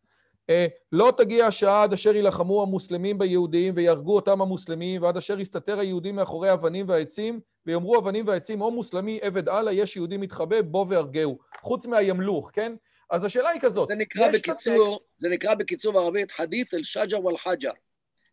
אה, 0.51 0.67
לא 0.93 1.13
תגיע 1.17 1.47
השעה 1.47 1.83
עד 1.83 1.93
אשר 1.93 2.15
יילחמו 2.15 2.63
המוסלמים 2.63 3.19
ביהודים 3.19 3.73
ויהרגו 3.77 4.17
אותם 4.17 4.41
המוסלמים 4.41 5.03
ועד 5.03 5.17
אשר 5.17 5.41
יסתתר 5.41 5.79
היהודים 5.79 6.17
מאחורי 6.17 6.49
האבנים 6.49 6.89
והעצים 6.89 7.41
ויאמרו 7.67 7.99
אבנים 7.99 8.27
והעצים 8.27 8.61
או 8.61 8.71
מוסלמי 8.71 9.19
עבד 9.23 9.49
אללה 9.49 9.73
יש 9.73 9.97
יהודי 9.97 10.17
מתחבא 10.17 10.63
בוא 10.63 10.87
והרגהו 10.89 11.39
חוץ 11.61 11.87
מהימלוך, 11.87 12.51
כן? 12.53 12.75
אז 13.11 13.25
השאלה 13.25 13.51
היא 13.51 13.61
כזאת, 13.61 13.89
זה 13.89 13.95
נקרא 13.95 14.33
בקיצור. 14.33 15.01
זה 15.19 15.29
נקרא 15.29 15.55
בקיצור 15.55 15.93
בערבית 15.93 16.31
חדית 16.31 16.75
אל 16.75 16.85
שג'ר 16.85 17.25
ואל 17.25 17.37
חג'ר 17.37 17.73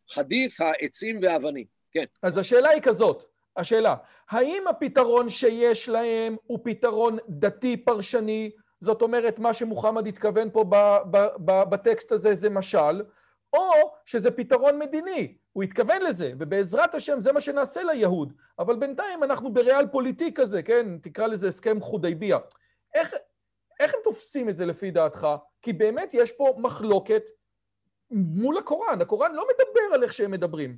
חדית 0.09 0.51
העצים 0.59 1.19
והאבנים, 1.21 1.65
כן. 1.91 2.05
אז 2.23 2.37
השאלה 2.37 2.69
היא 2.69 2.81
כזאת, 2.81 3.23
השאלה, 3.57 3.95
האם 4.29 4.63
הפתרון 4.69 5.29
שיש 5.29 5.89
להם 5.89 6.35
הוא 6.43 6.59
פתרון 6.63 7.17
דתי 7.29 7.77
פרשני 7.77 8.51
זאת 8.79 9.01
אומרת, 9.01 9.39
מה 9.39 9.53
שמוחמד 9.53 10.07
התכוון 10.07 10.49
פה 10.49 10.65
בטקסט 11.69 12.11
הזה 12.11 12.35
זה 12.35 12.49
משל, 12.49 13.03
או 13.53 13.91
שזה 14.05 14.31
פתרון 14.31 14.79
מדיני, 14.79 15.37
הוא 15.53 15.63
התכוון 15.63 16.01
לזה, 16.01 16.33
ובעזרת 16.39 16.95
השם 16.95 17.21
זה 17.21 17.31
מה 17.31 17.41
שנעשה 17.41 17.83
ליהוד, 17.83 18.33
אבל 18.59 18.75
בינתיים 18.75 19.23
אנחנו 19.23 19.53
בריאל 19.53 19.87
פוליטיק 19.87 20.39
כזה, 20.39 20.63
כן? 20.63 20.97
תקרא 20.97 21.27
לזה 21.27 21.47
הסכם 21.47 21.81
חודייביה. 21.81 22.37
איך, 22.93 23.13
איך 23.79 23.93
הם 23.93 23.99
תופסים 24.03 24.49
את 24.49 24.57
זה 24.57 24.65
לפי 24.65 24.91
דעתך? 24.91 25.27
כי 25.61 25.73
באמת 25.73 26.09
יש 26.13 26.31
פה 26.31 26.55
מחלוקת 26.57 27.23
מול 28.11 28.57
הקוראן, 28.57 29.01
הקוראן 29.01 29.35
לא 29.35 29.45
מדבר 29.47 29.95
על 29.95 30.03
איך 30.03 30.13
שהם 30.13 30.31
מדברים. 30.31 30.77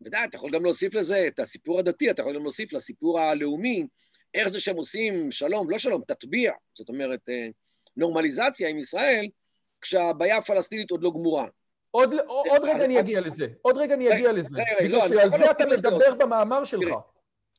ודאי, 0.00 0.24
אתה 0.24 0.36
יכול 0.36 0.50
גם 0.50 0.64
להוסיף 0.64 0.94
לזה 0.94 1.24
את 1.28 1.38
הסיפור 1.38 1.78
הדתי, 1.78 2.10
אתה 2.10 2.22
יכול 2.22 2.34
גם 2.34 2.42
להוסיף 2.42 2.72
לסיפור 2.72 3.20
הלאומי, 3.20 3.86
איך 4.34 4.48
זה 4.48 4.60
שהם 4.60 4.76
עושים 4.76 5.32
שלום, 5.32 5.70
לא 5.70 5.78
שלום, 5.78 6.02
תטביע, 6.08 6.52
זאת 6.74 6.88
אומרת, 6.88 7.20
אה, 7.28 7.48
נורמליזציה 7.96 8.68
עם 8.68 8.78
ישראל, 8.78 9.28
כשהבעיה 9.80 10.36
הפלסטינית 10.36 10.90
עוד 10.90 11.02
לא 11.02 11.10
גמורה. 11.10 11.46
עוד, 11.90 12.14
עוד 12.26 12.62
רגע 12.64 12.84
אני 12.84 13.00
אגיע 13.00 13.20
לזה, 13.20 13.46
עוד 13.62 13.78
רגע 13.78 13.94
אני 13.94 14.12
אגיע 14.12 14.32
לזה, 14.32 14.62
בגלל 14.80 14.98
לא, 14.98 15.08
שעל 15.08 15.30
זה 15.30 15.50
אתה 15.50 15.66
מדבר 15.66 16.14
במאמר 16.14 16.64
שלך. 16.64 16.94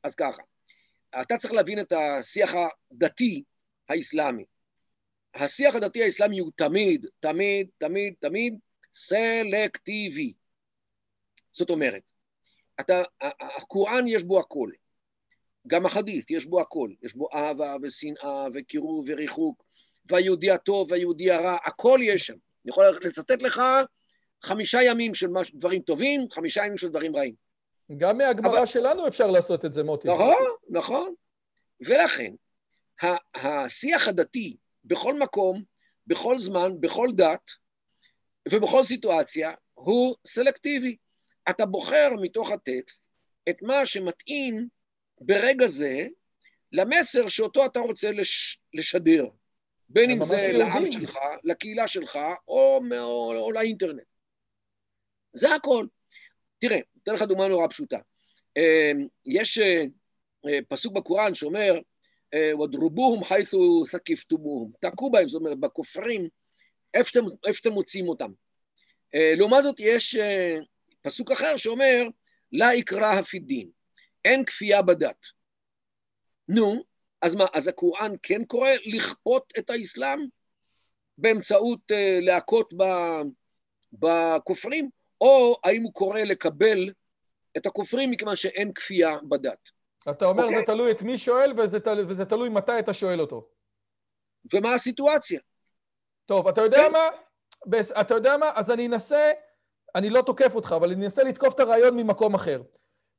אז 0.03 0.15
ככה, 0.15 0.41
אתה 1.21 1.37
צריך 1.37 1.53
להבין 1.53 1.79
את 1.79 1.93
השיח 1.93 2.53
הדתי 2.91 3.43
האסלאמי. 3.89 4.43
השיח 5.35 5.75
הדתי 5.75 6.03
האסלאמי 6.03 6.39
הוא 6.39 6.51
תמיד, 6.55 7.05
תמיד, 7.19 7.67
תמיד, 7.77 8.13
תמיד 8.19 8.59
סלקטיבי. 8.93 10.33
זאת 11.51 11.69
אומרת, 11.69 12.01
אתה, 12.79 13.03
הקוראן 13.21 14.07
יש 14.07 14.23
בו 14.23 14.39
הכל. 14.39 14.71
גם 15.67 15.85
החדית', 15.85 16.31
יש 16.31 16.45
בו 16.45 16.61
הכל, 16.61 16.89
יש 17.03 17.15
בו 17.15 17.27
אהבה 17.33 17.75
ושנאה 17.81 18.45
וקירוב 18.53 19.05
וריחוק, 19.07 19.63
והיהודי 20.05 20.51
הטוב 20.51 20.91
והיהודי 20.91 21.31
הרע, 21.31 21.57
הכל 21.65 21.99
יש 22.03 22.27
שם. 22.27 22.33
אני 22.33 22.69
יכול 22.69 22.85
לצטט 23.01 23.41
לך 23.41 23.61
חמישה 24.41 24.83
ימים 24.83 25.13
של 25.13 25.27
דברים 25.53 25.81
טובים, 25.81 26.27
חמישה 26.31 26.65
ימים 26.65 26.77
של 26.77 26.89
דברים 26.89 27.15
רעים. 27.15 27.35
גם 27.97 28.17
מהגמרא 28.17 28.57
אבל... 28.57 28.65
שלנו 28.65 29.07
אפשר 29.07 29.31
לעשות 29.31 29.65
את 29.65 29.73
זה, 29.73 29.83
מוטי. 29.83 30.07
נכון, 30.07 30.45
נכון. 30.69 31.13
ולכן, 31.81 32.33
השיח 33.35 34.07
הדתי 34.07 34.57
בכל 34.89 35.19
מקום, 35.19 35.63
בכל 36.07 36.39
זמן, 36.39 36.71
בכל 36.79 37.09
דת 37.15 37.51
ובכל 38.51 38.83
סיטואציה, 38.83 39.51
הוא 39.73 40.15
סלקטיבי. 40.27 40.97
אתה 41.49 41.65
בוחר 41.65 42.09
מתוך 42.21 42.51
הטקסט 42.51 43.07
את 43.49 43.61
מה 43.61 43.85
שמתאים 43.85 44.67
ברגע 45.21 45.67
זה 45.67 46.07
למסר 46.71 47.27
שאותו 47.27 47.65
אתה 47.65 47.79
רוצה 47.79 48.11
לש, 48.11 48.59
לשדר, 48.73 49.25
בין 49.89 50.09
אם 50.09 50.23
זה 50.23 50.37
לעם 50.51 50.91
שלך, 50.91 51.17
לקהילה 51.43 51.87
שלך, 51.87 52.19
או, 52.47 52.81
או, 52.91 53.33
או 53.35 53.51
לאינטרנט. 53.51 54.03
זה 55.33 55.55
הכל. 55.55 55.85
תראה, 56.59 56.79
אתן 57.03 57.13
לך 57.13 57.21
דוגמה 57.21 57.47
נורא 57.47 57.67
פשוטה. 57.67 57.97
אמ, 58.57 59.07
יש 59.25 59.57
אה, 59.57 59.83
אה, 60.47 60.59
פסוק 60.67 60.93
בקוראן 60.93 61.35
שאומר, 61.35 61.73
ודרובוהם 62.35 63.23
חייתו 63.23 63.83
תקיפתומוהם, 63.91 64.71
תכו 64.81 65.11
בהם, 65.11 65.27
זאת 65.27 65.39
אומרת, 65.39 65.59
בכופרים, 65.59 66.27
איפה 66.93 67.09
שאתם, 67.09 67.25
איפה 67.45 67.57
שאתם 67.57 67.71
מוצאים 67.71 68.09
אותם. 68.09 68.31
לעומת 69.13 69.63
זאת, 69.63 69.75
יש 69.79 70.15
פסוק 71.01 71.31
אחר 71.31 71.57
שאומר, 71.57 72.03
לה 72.51 72.75
יקרא 72.75 73.13
הפידין. 73.13 73.69
אין 74.25 74.45
כפייה 74.45 74.81
בדת. 74.81 75.25
נו, 76.47 76.83
אז 77.21 77.35
מה, 77.35 77.45
אז 77.53 77.67
הקוראן 77.67 78.11
כן 78.23 78.45
קורא 78.45 78.69
לכפות 78.85 79.53
את 79.59 79.69
האסלאם 79.69 80.19
באמצעות 81.17 81.79
להכות 82.21 82.73
בכופרים, 83.93 84.89
או 85.21 85.57
האם 85.63 85.83
הוא 85.83 85.93
קורא 85.93 86.19
לקבל 86.19 86.93
את 87.57 87.65
הכופרים 87.65 88.11
מכיוון 88.11 88.35
שאין 88.35 88.73
כפייה 88.73 89.17
בדת. 89.29 89.69
אתה 90.11 90.25
אומר 90.25 90.43
okay. 90.43 90.49
זה 90.49 90.59
אוקיי? 90.59 90.65
תלוי 90.65 90.91
את 90.91 91.01
מי 91.01 91.17
שואל 91.17 91.53
וזה, 91.57 91.79
תל... 91.79 92.05
וזה 92.07 92.25
תלוי 92.25 92.49
מתי 92.49 92.79
אתה 92.79 92.93
שואל 92.93 93.21
אותו. 93.21 93.49
ומה 94.53 94.73
הסיטואציה. 94.73 95.39
טוב, 96.25 96.47
אתה 96.47 96.61
יודע 96.61 96.77
כן. 96.77 96.91
מה? 96.91 97.07
בס... 97.67 97.91
אתה 97.91 98.13
יודע 98.13 98.37
מה? 98.37 98.51
אז 98.55 98.71
אני 98.71 98.87
אנסה, 98.87 99.31
אני 99.95 100.09
לא 100.09 100.21
תוקף 100.21 100.55
אותך, 100.55 100.75
אבל 100.77 100.91
אני 100.91 101.05
אנסה 101.05 101.23
לתקוף 101.23 101.53
את 101.53 101.59
הרעיון 101.59 101.95
ממקום 101.97 102.35
אחר. 102.35 102.61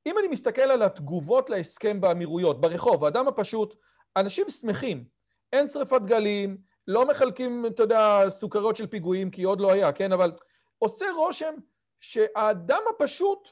אם 0.07 0.19
אני 0.19 0.29
מסתכל 0.29 0.63
על 0.63 0.83
התגובות 0.83 1.51
להסכם 1.51 2.01
באמירויות, 2.01 2.61
ברחוב, 2.61 3.05
האדם 3.05 3.29
הפשוט, 3.29 3.75
אנשים 4.17 4.49
שמחים. 4.49 5.05
אין 5.53 5.69
שרפת 5.69 6.03
גלים, 6.03 6.59
לא 6.87 7.07
מחלקים, 7.07 7.67
אתה 7.67 7.83
יודע, 7.83 8.25
סוכריות 8.29 8.77
של 8.77 8.87
פיגועים, 8.87 9.31
כי 9.31 9.43
עוד 9.43 9.61
לא 9.61 9.73
היה, 9.73 9.93
כן? 9.93 10.13
אבל 10.13 10.33
עושה 10.79 11.07
רושם 11.17 11.55
שהאדם 12.01 12.83
הפשוט 12.91 13.49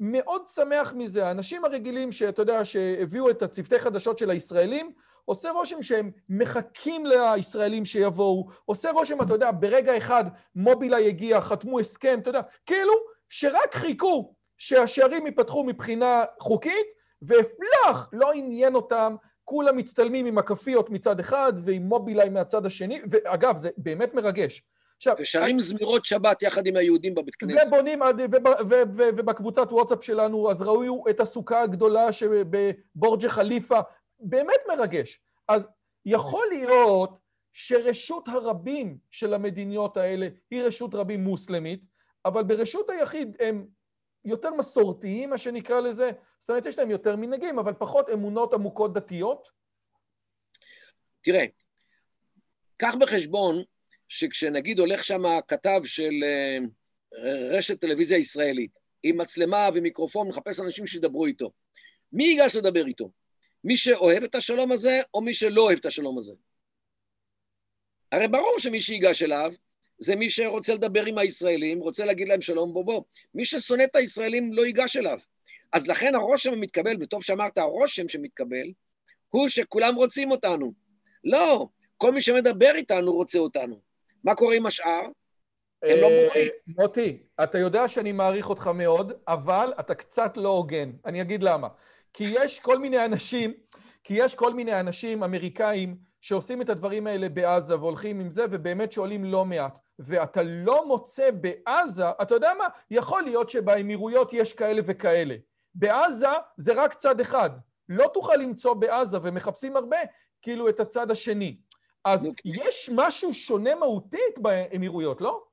מאוד 0.00 0.46
שמח 0.46 0.92
מזה. 0.96 1.26
האנשים 1.26 1.64
הרגילים 1.64 2.12
שאתה 2.12 2.42
יודע, 2.42 2.64
שהביאו 2.64 3.30
את 3.30 3.42
הצוותי 3.42 3.78
חדשות 3.78 4.18
של 4.18 4.30
הישראלים, 4.30 4.92
עושה 5.24 5.50
רושם 5.50 5.82
שהם 5.82 6.10
מחכים 6.28 7.06
לישראלים 7.06 7.84
שיבואו, 7.84 8.48
עושה 8.64 8.90
רושם, 8.90 9.22
אתה 9.22 9.34
יודע, 9.34 9.50
ברגע 9.50 9.96
אחד 9.96 10.24
מובילאיי 10.54 11.08
הגיע, 11.08 11.40
חתמו 11.40 11.80
הסכם, 11.80 12.18
אתה 12.22 12.30
יודע, 12.30 12.40
כאילו 12.66 12.92
שרק 13.28 13.74
חיכו 13.74 14.34
שהשערים 14.58 15.26
ייפתחו 15.26 15.64
מבחינה 15.64 16.24
חוקית, 16.40 16.86
והפלח 17.22 18.08
לא 18.12 18.32
עניין 18.32 18.74
אותם, 18.74 19.16
כולם 19.44 19.76
מצטלמים 19.76 20.26
עם 20.26 20.38
הכפיות 20.38 20.90
מצד 20.90 21.20
אחד 21.20 21.52
ועם 21.56 21.82
מובילאיי 21.82 22.28
מהצד 22.28 22.66
השני, 22.66 23.00
ואגב, 23.10 23.56
זה 23.56 23.70
באמת 23.76 24.14
מרגש. 24.14 24.62
עכשיו... 24.98 25.14
ושרים 25.18 25.60
זמירות 25.60 26.04
שבת 26.04 26.42
יחד 26.42 26.66
עם 26.66 26.76
היהודים 26.76 27.14
בבית 27.14 27.34
כנסת. 27.34 27.66
ובונים, 27.66 28.00
ובקבוצת 29.16 29.72
וואטסאפ 29.72 30.04
שלנו, 30.04 30.50
אז 30.50 30.62
ראו 30.62 31.04
את 31.10 31.20
הסוכה 31.20 31.62
הגדולה 31.62 32.12
שבבורג'ה 32.12 33.28
חליפה, 33.28 33.78
באמת 34.20 34.60
מרגש. 34.68 35.20
אז 35.48 35.68
יכול 36.06 36.44
להיות 36.50 37.18
שרשות 37.52 38.28
הרבים 38.28 38.98
של 39.10 39.34
המדיניות 39.34 39.96
האלה 39.96 40.28
היא 40.50 40.62
רשות 40.62 40.94
רבים 40.94 41.24
מוסלמית, 41.24 41.80
אבל 42.24 42.42
ברשות 42.42 42.90
היחיד 42.90 43.36
הם 43.40 43.66
יותר 44.24 44.50
מסורתיים, 44.50 45.30
מה 45.30 45.38
שנקרא 45.38 45.80
לזה. 45.80 46.10
זאת 46.38 46.50
אומרת, 46.50 46.66
יש 46.66 46.78
להם 46.78 46.90
יותר 46.90 47.16
מנהגים, 47.16 47.58
אבל 47.58 47.72
פחות 47.72 48.10
אמונות 48.10 48.54
עמוקות 48.54 48.94
דתיות? 48.94 49.48
תראה, 51.20 51.44
קח 52.76 52.94
בחשבון 53.00 53.62
שכשנגיד 54.08 54.78
הולך 54.78 55.04
שם 55.04 55.22
כתב 55.48 55.80
של 55.84 56.12
אה, 56.22 56.58
רשת 57.50 57.80
טלוויזיה 57.80 58.18
ישראלית, 58.18 58.70
עם 59.02 59.20
מצלמה 59.20 59.68
ומיקרופון, 59.74 60.28
מחפש 60.28 60.60
אנשים 60.60 60.86
שידברו 60.86 61.26
איתו. 61.26 61.50
מי 62.12 62.24
ייגש 62.24 62.56
לדבר 62.56 62.86
איתו? 62.86 63.10
מי 63.64 63.76
שאוהב 63.76 64.22
את 64.22 64.34
השלום 64.34 64.72
הזה, 64.72 65.00
או 65.14 65.20
מי 65.20 65.34
שלא 65.34 65.62
אוהב 65.62 65.78
את 65.78 65.86
השלום 65.86 66.18
הזה? 66.18 66.32
הרי 68.12 68.28
ברור 68.28 68.58
שמי 68.58 68.80
שיגש 68.80 69.22
אליו, 69.22 69.52
זה 69.98 70.16
מי 70.16 70.30
שרוצה 70.30 70.74
לדבר 70.74 71.04
עם 71.04 71.18
הישראלים, 71.18 71.80
רוצה 71.80 72.04
להגיד 72.04 72.28
להם 72.28 72.40
שלום 72.40 72.72
בוא 72.72 72.84
בוא. 72.84 73.02
מי 73.34 73.44
ששונא 73.44 73.82
את 73.82 73.96
הישראלים 73.96 74.52
לא 74.52 74.66
ייגש 74.66 74.96
אליו. 74.96 75.18
אז 75.72 75.86
לכן 75.86 76.14
הרושם 76.14 76.52
המתקבל, 76.52 76.96
וטוב 77.00 77.22
שאמרת, 77.22 77.58
הרושם 77.58 78.08
שמתקבל, 78.08 78.72
הוא 79.28 79.48
שכולם 79.48 79.94
רוצים 79.94 80.30
אותנו. 80.30 80.72
לא, 81.24 81.68
כל 81.96 82.12
מי 82.12 82.20
שמדבר 82.20 82.72
איתנו 82.74 83.12
רוצה 83.12 83.38
אותנו. 83.38 83.87
מה 84.28 84.34
קורה 84.34 84.54
עם 84.54 84.66
השאר? 84.66 85.00
הם 85.82 86.00
לא 86.00 86.08
מורים. 86.08 86.48
מוטי, 86.66 87.18
אתה 87.42 87.58
יודע 87.58 87.88
שאני 87.88 88.12
מעריך 88.12 88.50
אותך 88.50 88.66
מאוד, 88.66 89.12
אבל 89.28 89.72
אתה 89.80 89.94
קצת 89.94 90.36
לא 90.36 90.48
הוגן. 90.48 90.90
אני 91.04 91.22
אגיד 91.22 91.42
למה. 91.42 91.68
כי 92.12 92.24
יש 92.36 92.60
כל 92.60 92.78
מיני 92.78 93.04
אנשים, 93.04 93.52
כי 94.04 94.14
יש 94.14 94.34
כל 94.34 94.54
מיני 94.54 94.80
אנשים 94.80 95.22
אמריקאים 95.22 95.96
שעושים 96.20 96.62
את 96.62 96.68
הדברים 96.70 97.06
האלה 97.06 97.28
בעזה 97.28 97.76
והולכים 97.76 98.20
עם 98.20 98.30
זה, 98.30 98.44
ובאמת 98.50 98.92
שואלים 98.92 99.24
לא 99.24 99.44
מעט. 99.44 99.78
ואתה 99.98 100.40
לא 100.44 100.86
מוצא 100.86 101.30
בעזה, 101.30 102.10
אתה 102.10 102.34
יודע 102.34 102.52
מה? 102.58 102.66
יכול 102.90 103.22
להיות 103.22 103.50
שבאמירויות 103.50 104.32
יש 104.32 104.52
כאלה 104.52 104.80
וכאלה. 104.84 105.34
בעזה 105.74 106.26
זה 106.56 106.72
רק 106.82 106.94
צד 106.94 107.20
אחד. 107.20 107.50
לא 107.88 108.10
תוכל 108.14 108.36
למצוא 108.36 108.74
בעזה, 108.74 109.18
ומחפשים 109.22 109.76
הרבה, 109.76 109.98
כאילו 110.42 110.68
את 110.68 110.80
הצד 110.80 111.10
השני. 111.10 111.56
אז 112.12 112.26
okay. 112.26 112.40
יש 112.44 112.90
משהו 112.94 113.34
שונה 113.34 113.74
מהותית 113.74 114.38
באמירויות, 114.38 115.20
לא? 115.20 115.44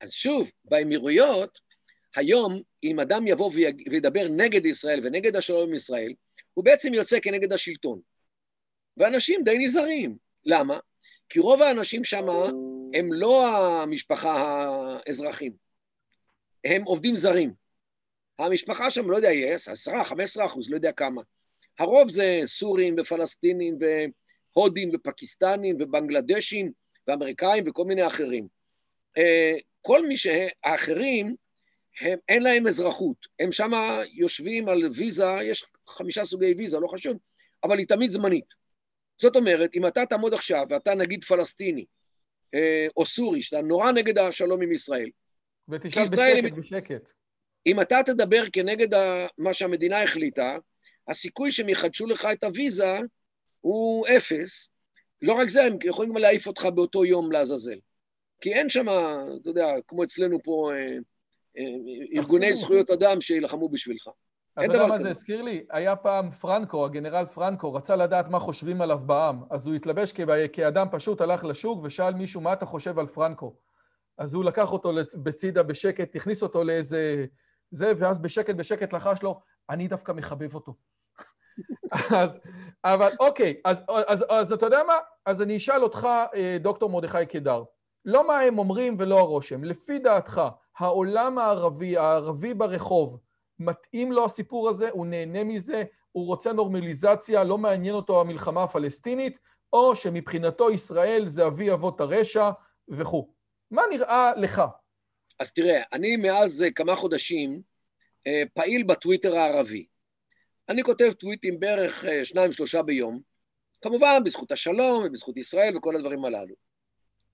אז 0.00 0.12
שוב, 0.12 0.48
באמירויות, 0.64 1.58
היום, 2.16 2.62
אם 2.84 3.00
אדם 3.00 3.26
יבוא 3.26 3.50
וידבר 3.90 4.28
נגד 4.28 4.66
ישראל 4.66 5.00
ונגד 5.06 5.36
השלום 5.36 5.68
עם 5.68 5.74
ישראל, 5.74 6.12
הוא 6.54 6.64
בעצם 6.64 6.94
יוצא 6.94 7.20
כנגד 7.20 7.52
השלטון. 7.52 8.00
ואנשים 8.96 9.44
די 9.44 9.58
נזהרים. 9.58 10.16
למה? 10.44 10.78
כי 11.28 11.38
רוב 11.38 11.62
האנשים 11.62 12.04
שם 12.04 12.28
הם 12.94 13.12
לא 13.12 13.48
המשפחה 13.82 14.66
האזרחים, 15.06 15.52
הם 16.64 16.82
עובדים 16.82 17.16
זרים. 17.16 17.52
המשפחה 18.38 18.90
שם, 18.90 19.10
לא 19.10 19.16
יודע, 19.16 19.30
יש 19.32 19.68
עשרה, 19.68 20.04
חמש 20.04 20.24
עשרה 20.24 20.46
אחוז, 20.46 20.70
לא 20.70 20.74
יודע 20.74 20.92
כמה. 20.92 21.22
הרוב 21.78 22.10
זה 22.10 22.40
סורים 22.44 22.96
ופלסטינים 22.98 23.78
והודים 24.56 24.90
ופקיסטנים 24.94 25.76
ובנגלדשים 25.78 26.72
ואמריקאים 27.06 27.64
וכל 27.66 27.84
מיני 27.84 28.06
אחרים. 28.06 28.46
אה, 29.18 29.56
כל 29.82 30.06
מי 30.06 30.16
שהאחרים, 30.16 31.34
הם, 32.00 32.18
אין 32.28 32.42
להם 32.42 32.66
אזרחות. 32.66 33.16
הם 33.40 33.52
שם 33.52 33.70
יושבים 34.12 34.68
על 34.68 34.90
ויזה, 34.94 35.36
יש 35.42 35.66
חמישה 35.88 36.24
סוגי 36.24 36.54
ויזה, 36.58 36.78
לא 36.78 36.86
חשוב, 36.86 37.16
אבל 37.64 37.78
היא 37.78 37.86
תמיד 37.86 38.10
זמנית. 38.10 38.44
זאת 39.20 39.36
אומרת, 39.36 39.70
אם 39.74 39.86
אתה 39.86 40.06
תעמוד 40.06 40.34
עכשיו, 40.34 40.66
ואתה 40.70 40.94
נגיד 40.94 41.24
פלסטיני, 41.24 41.84
אה, 42.54 42.86
או 42.96 43.06
סורי, 43.06 43.42
שאתה 43.42 43.62
נורא 43.62 43.92
נגד 43.92 44.18
השלום 44.18 44.62
עם 44.62 44.72
ישראל. 44.72 45.10
ותשאל 45.68 46.08
בשקט, 46.08 46.52
הם... 46.52 46.60
בשקט. 46.60 47.10
אם 47.66 47.80
אתה 47.80 47.98
תדבר 48.06 48.42
כנגד 48.52 48.88
מה 49.38 49.54
שהמדינה 49.54 50.02
החליטה, 50.02 50.56
הסיכוי 51.08 51.52
שהם 51.52 51.68
יחדשו 51.68 52.06
לך 52.06 52.28
את 52.32 52.44
הוויזה 52.44 52.98
הוא 53.60 54.06
אפס. 54.06 54.72
לא 55.22 55.32
רק 55.32 55.48
זה, 55.48 55.62
הם 55.62 55.78
יכולים 55.84 56.10
גם 56.10 56.16
להעיף 56.16 56.46
אותך 56.46 56.66
באותו 56.74 57.04
יום 57.04 57.32
לעזאזל. 57.32 57.78
כי 58.40 58.52
אין 58.52 58.70
שם, 58.70 58.86
אתה 59.40 59.50
יודע, 59.50 59.66
כמו 59.88 60.04
אצלנו 60.04 60.38
פה, 60.42 60.70
אה, 60.74 60.96
אה, 61.58 62.18
ארגוני 62.18 62.56
זכויות 62.56 62.90
אדם 62.90 63.20
שיילחמו 63.20 63.68
בשבילך. 63.68 64.08
אתה 64.52 64.64
יודע 64.64 64.86
מה 64.86 64.98
זה 64.98 65.10
הזכיר 65.10 65.42
לי? 65.42 65.64
היה 65.70 65.96
פעם 65.96 66.30
פרנקו, 66.30 66.84
הגנרל 66.84 67.26
פרנקו, 67.26 67.74
רצה 67.74 67.96
לדעת 67.96 68.28
מה 68.28 68.38
חושבים 68.38 68.80
עליו 68.80 68.98
בעם, 68.98 69.42
אז 69.50 69.66
הוא 69.66 69.74
התלבש 69.74 70.12
כאדם 70.52 70.86
פשוט, 70.90 71.20
הלך 71.20 71.44
לשוק 71.44 71.80
ושאל 71.84 72.14
מישהו, 72.14 72.40
מה 72.40 72.52
אתה 72.52 72.66
חושב 72.66 72.98
על 72.98 73.06
פרנקו? 73.06 73.54
אז 74.18 74.34
הוא 74.34 74.44
לקח 74.44 74.72
אותו 74.72 74.92
בצידה 75.22 75.62
בשקט, 75.62 76.16
הכניס 76.16 76.42
אותו 76.42 76.64
לאיזה... 76.64 77.26
זה, 77.70 77.92
ואז 77.98 78.18
בשקט 78.18 78.54
בשקט 78.54 78.92
לחש 78.92 79.22
לו, 79.22 79.40
אני 79.70 79.88
דווקא 79.88 80.12
מחבב 80.12 80.54
אותו. 80.54 80.74
אז, 82.10 82.40
אבל 82.84 83.12
אוקיי, 83.20 83.54
אז, 83.64 83.82
אז, 83.88 84.04
אז, 84.06 84.24
אז 84.30 84.52
אתה 84.52 84.66
יודע 84.66 84.82
מה? 84.86 84.94
אז 85.26 85.42
אני 85.42 85.56
אשאל 85.56 85.82
אותך, 85.82 86.08
אה, 86.34 86.56
דוקטור 86.60 86.90
מרדכי 86.90 87.26
קידר, 87.26 87.62
לא 88.04 88.26
מה 88.26 88.40
הם 88.40 88.58
אומרים 88.58 88.96
ולא 88.98 89.18
הרושם, 89.18 89.64
לפי 89.64 89.98
דעתך, 89.98 90.42
העולם 90.78 91.38
הערבי, 91.38 91.96
הערבי 91.96 92.54
ברחוב, 92.54 93.18
מתאים 93.58 94.12
לו 94.12 94.24
הסיפור 94.24 94.68
הזה, 94.68 94.90
הוא 94.90 95.06
נהנה 95.06 95.44
מזה, 95.44 95.82
הוא 96.12 96.26
רוצה 96.26 96.52
נורמליזציה, 96.52 97.44
לא 97.44 97.58
מעניין 97.58 97.94
אותו 97.94 98.20
המלחמה 98.20 98.62
הפלסטינית, 98.62 99.38
או 99.72 99.96
שמבחינתו 99.96 100.70
ישראל 100.70 101.22
זה 101.26 101.46
אבי 101.46 101.72
אבות 101.72 102.00
הרשע 102.00 102.50
וכו'. 102.88 103.32
מה 103.70 103.82
נראה 103.90 104.32
לך? 104.36 104.62
אז 105.40 105.52
תראה, 105.52 105.82
אני 105.92 106.16
מאז 106.16 106.62
אה, 106.62 106.70
כמה 106.70 106.96
חודשים 106.96 107.62
אה, 108.26 108.42
פעיל 108.54 108.82
בטוויטר 108.82 109.36
הערבי. 109.36 109.86
אני 110.70 110.82
כותב 110.82 111.12
טוויטים 111.12 111.60
בערך 111.60 112.04
אה, 112.04 112.24
שניים, 112.24 112.52
שלושה 112.52 112.82
ביום, 112.82 113.20
כמובן 113.82 114.24
בזכות 114.24 114.52
השלום 114.52 115.04
ובזכות 115.04 115.36
ישראל 115.36 115.76
וכל 115.76 115.96
הדברים 115.96 116.24
הללו. 116.24 116.54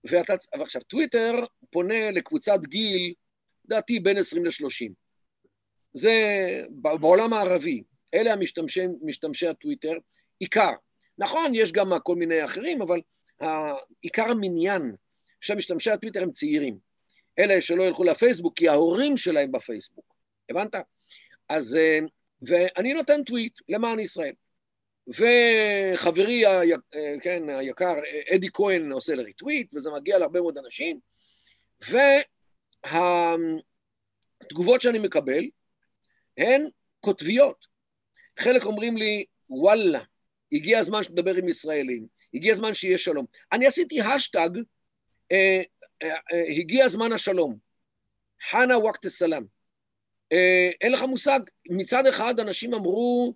ואתה, 0.05 0.35
ועכשיו, 0.59 0.83
טוויטר 0.83 1.33
פונה 1.71 2.11
לקבוצת 2.11 2.59
גיל, 2.63 3.15
לדעתי 3.65 4.01
בין 4.01 4.17
20 4.17 4.45
ל-30. 4.45 4.93
זה 5.95 6.13
בעולם 6.71 7.33
הערבי, 7.33 7.83
אלה 8.15 8.33
המשתמשי 8.33 8.87
משתמשי 9.03 9.47
הטוויטר, 9.47 9.95
עיקר. 10.39 10.73
נכון, 11.19 11.55
יש 11.55 11.73
גם 11.73 11.93
כל 12.03 12.15
מיני 12.15 12.45
אחרים, 12.45 12.83
אבל 12.83 13.01
עיקר 14.03 14.31
המניין 14.31 14.95
של 15.41 15.55
משתמשי 15.55 15.91
הטוויטר 15.91 16.23
הם 16.23 16.31
צעירים. 16.31 16.79
אלה 17.39 17.61
שלא 17.61 17.83
ילכו 17.83 18.05
לפייסבוק, 18.05 18.59
כי 18.59 18.69
ההורים 18.69 19.17
שלהם 19.17 19.53
בפייסבוק. 19.53 20.15
הבנת? 20.51 20.75
אז, 21.49 21.77
אה, 21.77 21.99
ואני 22.43 22.95
נותן 22.95 23.25
טוויט 23.25 23.59
למען 23.69 23.99
ישראל. 23.99 24.35
וחברי 25.09 26.47
ה, 26.47 26.61
אה, 26.95 27.21
כן, 27.23 27.49
היקר, 27.49 27.95
אדי 28.35 28.49
כהן 28.53 28.93
עושה 28.93 29.15
לריטוויט, 29.15 29.75
וזה 29.75 29.91
מגיע 29.91 30.19
להרבה 30.19 30.41
מאוד 30.41 30.59
אנשים, 30.59 31.01
והתגובות 34.43 34.81
שאני 34.81 34.99
מקבל 34.99 35.45
הן 36.39 36.69
קוטביות. 37.01 37.67
חלק 38.39 38.65
אומרים 38.65 38.97
לי, 38.97 39.25
וואלה, 39.51 40.01
הגיע 40.53 40.79
הזמן 40.79 41.03
שתדבר 41.03 41.35
עם 41.35 41.49
ישראלים, 41.49 42.07
הגיע 42.35 42.53
הזמן 42.53 42.75
שיהיה 42.75 42.99
שלום. 42.99 43.27
אני 43.53 43.67
עשיתי 43.67 44.01
השטג, 44.01 44.51
אה, 45.33 45.63
אה, 46.03 46.15
אה, 46.33 46.45
הגיע 46.61 46.85
הזמן 46.85 47.13
השלום. 47.13 47.59
חנה 48.51 48.79
ווקט 48.79 49.09
סלאם. 49.09 49.56
אה, 50.33 50.71
אין 50.81 50.93
לך 50.93 51.03
מושג, 51.03 51.41
מצד 51.71 52.07
אחד 52.07 52.41
אנשים 52.41 52.75
אמרו, 52.75 53.35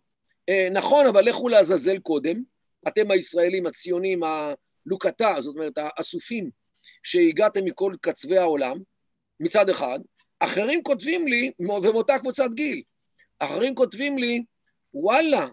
אה, 0.49 0.69
נכון, 0.73 1.07
אבל 1.07 1.25
לכו 1.25 1.49
לעזאזל 1.49 1.99
קודם, 1.99 2.43
אתם 2.89 3.11
הישראלים, 3.11 3.67
הציונים, 3.67 4.21
הלוקטה, 4.23 5.35
זאת 5.41 5.57
אומרת, 5.57 5.73
האסופים 5.77 6.51
שהגעתם 7.03 7.65
מכל 7.65 7.95
קצווי 8.01 8.39
העולם, 8.39 8.79
מצד 9.41 9.69
אחד, 9.69 9.99
אחרים 10.41 10.83
כותבים 10.83 11.27
לי, 11.27 11.51
ומאותה 11.61 12.19
קבוצת 12.19 12.49
גיל, 12.55 12.83
אחרים 13.39 13.75
כותבים 13.75 14.19
לי, 14.19 14.45
וואלה, 14.95 15.47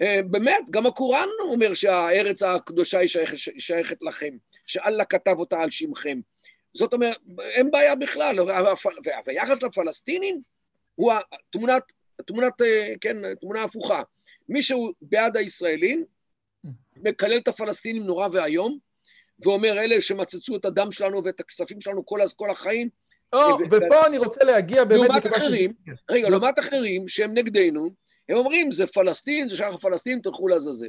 אה, 0.00 0.20
באמת, 0.30 0.64
גם 0.70 0.86
הקוראן 0.86 1.28
אומר 1.40 1.74
שהארץ 1.74 2.42
הקדושה 2.42 2.98
היא 2.98 3.08
שייכת, 3.08 3.36
שייכת 3.58 3.96
לכם, 4.00 4.36
שאללה 4.66 5.04
כתב 5.04 5.34
אותה 5.38 5.60
על 5.60 5.70
שמכם. 5.70 6.20
זאת 6.74 6.92
אומרת, 6.92 7.16
אין 7.40 7.70
בעיה 7.70 7.94
בכלל, 7.94 8.40
והיחס 9.26 9.62
לפלסטינים 9.62 10.40
הוא 10.98 11.12
התמונת, 11.12 11.82
תמונת, 12.26 12.60
אה, 12.62 12.94
כן, 13.00 13.34
תמונה 13.34 13.62
הפוכה. 13.62 14.02
מי 14.48 14.62
שהוא 14.62 14.92
בעד 15.02 15.36
הישראלים, 15.36 16.04
מקלל 16.96 17.38
את 17.38 17.48
הפלסטינים 17.48 18.02
נורא 18.02 18.28
ואיום, 18.32 18.78
ואומר, 19.44 19.72
אלה 19.72 20.00
שמצצו 20.00 20.56
את 20.56 20.64
הדם 20.64 20.90
שלנו 20.90 21.24
ואת 21.24 21.40
הכספים 21.40 21.80
שלנו 21.80 22.06
כל, 22.06 22.20
כל 22.36 22.50
החיים. 22.50 22.88
או, 23.32 23.58
ופה 23.70 24.06
אני 24.06 24.18
רוצה 24.18 24.44
להגיע 24.44 24.84
באמת... 24.84 25.08
לעומת 25.08 25.26
אחרים, 25.26 25.72
רגע, 26.10 26.28
לעומת 26.28 26.58
אחרים 26.58 27.08
שהם 27.08 27.34
נגדנו, 27.34 27.90
הם 28.28 28.36
אומרים, 28.36 28.70
זה 28.70 28.86
פלסטין, 28.86 29.48
זה 29.48 29.56
שייך 29.56 29.74
לפלסטין, 29.74 30.20
תלכו 30.20 30.48
לעזאזל. 30.48 30.88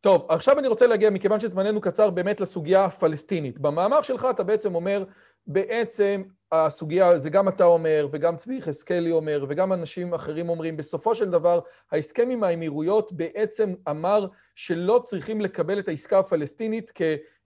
טוב, 0.00 0.26
עכשיו 0.28 0.58
אני 0.58 0.68
רוצה 0.68 0.86
להגיע, 0.86 1.10
מכיוון 1.10 1.40
שזמננו 1.40 1.80
קצר, 1.80 2.10
באמת 2.10 2.40
לסוגיה 2.40 2.84
הפלסטינית. 2.84 3.58
במאמר 3.58 4.02
שלך 4.02 4.26
אתה 4.30 4.42
בעצם 4.42 4.74
אומר, 4.74 5.04
בעצם 5.46 6.22
הסוגיה, 6.52 7.18
זה 7.18 7.30
גם 7.30 7.48
אתה 7.48 7.64
אומר, 7.64 8.08
וגם 8.10 8.36
צבי 8.36 8.56
יחזקאלי 8.56 9.10
אומר, 9.10 9.44
וגם 9.48 9.72
אנשים 9.72 10.14
אחרים 10.14 10.48
אומרים, 10.48 10.76
בסופו 10.76 11.14
של 11.14 11.30
דבר, 11.30 11.60
ההסכם 11.92 12.30
עם 12.30 12.44
האמירויות 12.44 13.12
בעצם 13.12 13.74
אמר 13.90 14.26
שלא 14.54 15.00
צריכים 15.04 15.40
לקבל 15.40 15.78
את 15.78 15.88
העסקה 15.88 16.18
הפלסטינית 16.18 16.92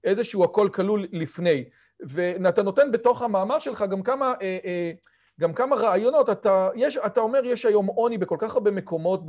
איזשהו 0.05 0.45
הכל 0.45 0.69
כלול 0.73 1.07
לפני. 1.13 1.65
ואתה 2.09 2.63
נותן 2.63 2.93
בתוך 2.93 3.23
המאמר 3.23 3.59
שלך 3.59 3.85
גם 3.91 4.03
כמה, 4.03 4.35
אה, 4.43 4.59
אה, 4.65 4.91
גם 5.41 5.53
כמה 5.53 5.77
רעיונות. 5.77 6.31
אתה, 6.31 6.69
יש, 6.75 6.97
אתה 6.97 7.21
אומר, 7.21 7.41
יש 7.45 7.65
היום 7.65 7.87
עוני 7.87 8.19
בכל 8.19 8.37
כך 8.39 8.55
הרבה 8.55 8.71
מקומות 8.71 9.27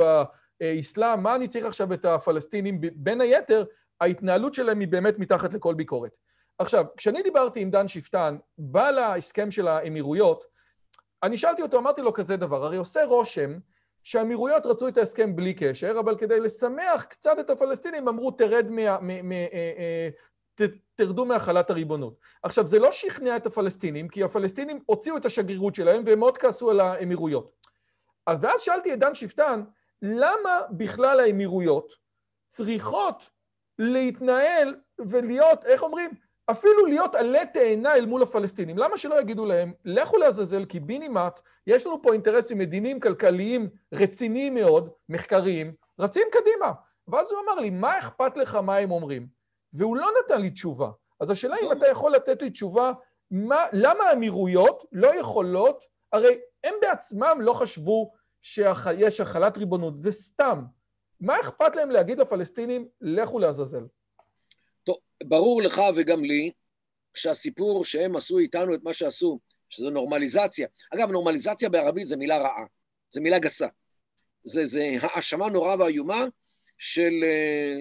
באסלאם, 0.64 1.24
מה 1.24 1.36
אני 1.36 1.48
צריך 1.48 1.66
עכשיו 1.66 1.94
את 1.94 2.06
הפלסטינים? 2.06 2.82
בין 2.96 3.22
היתר, 3.22 3.64
ההתנהלות 4.02 4.54
שלהם 4.54 4.80
היא 4.80 4.88
באמת 4.88 5.20
מתחת 5.20 5.54
לכל 5.54 5.74
ביקורת. 5.74 6.12
עכשיו, 6.60 6.86
כשאני 6.98 7.22
דיברתי 7.22 7.60
עם 7.60 7.70
דן 7.70 7.88
שפטן, 7.88 8.38
בא 8.58 8.92
להסכם 8.92 9.52
של 9.52 9.68
האמירויות, 9.68 10.46
אני 11.24 11.38
שאלתי 11.38 11.62
אותו, 11.62 11.80
אמרתי 11.80 12.02
לו 12.02 12.14
כזה 12.14 12.38
דבר, 12.38 12.66
הרי 12.66 12.78
עושה 12.78 13.06
רושם 13.06 13.60
שהאמירויות 14.04 14.66
רצו 14.66 14.88
את 14.88 14.98
ההסכם 14.98 15.36
בלי 15.36 15.54
קשר, 15.54 15.96
אבל 16.00 16.18
כדי 16.18 16.40
לשמח 16.40 17.04
קצת 17.10 17.40
את 17.40 17.50
הפלסטינים 17.50 18.08
אמרו 18.08 18.32
תרד 18.32 18.68
מה... 18.70 19.00
מ, 19.02 19.30
מ, 19.30 19.32
אה, 19.32 19.48
אה, 19.54 20.10
ת, 20.56 20.62
תרדו 20.96 21.26
מהחלת 21.26 21.70
הריבונות. 21.70 22.20
עכשיו, 22.44 22.68
זה 22.68 22.80
לא 22.80 22.92
שכנע 22.92 23.36
את 23.36 23.46
הפלסטינים, 23.46 24.08
כי 24.08 24.24
הפלסטינים 24.24 24.80
הוציאו 24.86 25.18
את 25.18 25.26
השגרירות 25.26 25.76
שלהם 25.76 26.04
והם 26.06 26.20
מאוד 26.20 26.38
כעסו 26.38 26.70
על 26.70 26.80
האמירויות. 26.80 27.52
אז 28.28 28.44
ואז 28.44 28.62
שאלתי 28.62 28.94
את 28.94 29.00
דן 29.00 29.16
שפטן, 29.16 29.64
למה 30.04 30.60
בכלל 30.72 31.20
האמירויות 31.20 31.94
צריכות 32.50 33.30
להתנהל 33.80 34.76
ולהיות, 35.00 35.66
איך 35.66 35.84
אומרים, 35.84 36.12
אפילו 36.52 36.86
להיות 36.86 37.16
עלה 37.16 37.46
תאנה 37.46 37.96
אל 37.96 38.06
מול 38.06 38.24
הפלסטינים. 38.24 38.78
למה 38.78 38.98
שלא 38.98 39.20
יגידו 39.22 39.46
להם, 39.46 39.74
לכו 39.86 40.18
לעזאזל, 40.18 40.66
כי 40.66 40.80
בינימט, 40.80 41.42
יש 41.68 41.86
לנו 41.86 42.02
פה 42.02 42.14
אינטרסים 42.14 42.58
מדיניים, 42.58 43.00
כלכליים, 43.00 43.70
רציניים 43.94 44.56
מאוד, 44.56 44.90
מחקריים, 45.10 45.74
רצים 46.00 46.28
קדימה. 46.32 46.72
ואז 47.08 47.32
הוא 47.32 47.40
אמר 47.46 47.56
לי, 47.56 47.70
מה 47.70 48.00
אכפת 48.00 48.38
לך 48.38 48.56
מה 48.56 48.76
הם 48.76 48.92
אומרים? 48.92 49.28
והוא 49.74 49.98
לא 49.98 50.08
נתן 50.20 50.42
לי 50.42 50.50
תשובה. 50.50 50.90
אז 51.20 51.30
השאלה 51.30 51.56
אם 51.64 51.72
אתה 51.72 51.88
יכול 51.88 52.12
לתת 52.12 52.42
לי 52.42 52.50
תשובה, 52.50 52.92
מה, 53.32 53.66
למה 53.74 54.04
האמירויות 54.04 54.86
לא 54.92 55.16
יכולות, 55.16 55.86
הרי 56.14 56.40
הם 56.64 56.74
בעצמם 56.82 57.38
לא 57.42 57.54
חשבו 57.54 58.12
שיש 58.44 59.20
החלת 59.20 59.58
ריבונות, 59.58 60.02
זה 60.02 60.12
סתם. 60.12 60.64
מה 61.20 61.40
אכפת 61.40 61.76
להם 61.76 61.90
להגיד 61.90 62.20
לפלסטינים, 62.20 62.88
לכו 63.02 63.40
לעזאזל? 63.40 63.84
טוב, 64.84 64.96
ברור 65.24 65.62
לך 65.62 65.82
וגם 65.98 66.24
לי 66.24 66.52
שהסיפור 67.14 67.86
שהם 67.86 68.16
עשו 68.16 68.40
איתנו 68.40 68.76
את 68.76 68.80
מה 68.84 68.94
שעשו, 68.94 69.40
שזה 69.70 69.90
נורמליזציה. 69.90 70.68
אגב, 70.94 71.12
נורמליזציה 71.12 71.70
בערבית 71.70 72.08
זה 72.08 72.18
מילה 72.18 72.38
רעה, 72.38 72.66
זה 73.12 73.22
מילה 73.22 73.40
גסה. 73.40 73.68
זה, 74.44 74.66
זה 74.66 74.82
האשמה 75.02 75.50
נורא 75.50 75.76
ואיומה 75.76 76.26
של, 76.78 77.14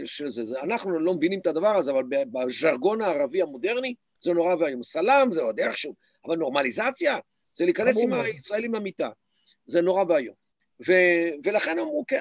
של 0.04 0.28
זה, 0.28 0.44
זה. 0.44 0.60
אנחנו 0.60 0.98
לא 0.98 1.14
מבינים 1.14 1.40
את 1.40 1.46
הדבר 1.46 1.76
הזה, 1.76 1.90
אבל 1.92 2.02
בז'רגון 2.08 3.00
הערבי 3.00 3.42
המודרני 3.42 3.94
זה 4.20 4.32
נורא 4.32 4.54
ואיום. 4.54 4.82
סלאם 4.82 5.32
זה 5.32 5.42
עוד 5.42 5.60
איכשהו, 5.60 5.94
אבל 6.26 6.36
נורמליזציה 6.36 7.18
זה 7.54 7.64
להיכנס 7.64 7.96
עם 8.02 8.12
הישראלים 8.12 8.74
למיטה. 8.74 9.08
זה 9.66 9.80
נורא 9.80 10.04
ואיום. 10.08 10.41
ו, 10.86 10.92
ולכן 11.44 11.78
אמרו, 11.78 12.04
כן, 12.08 12.18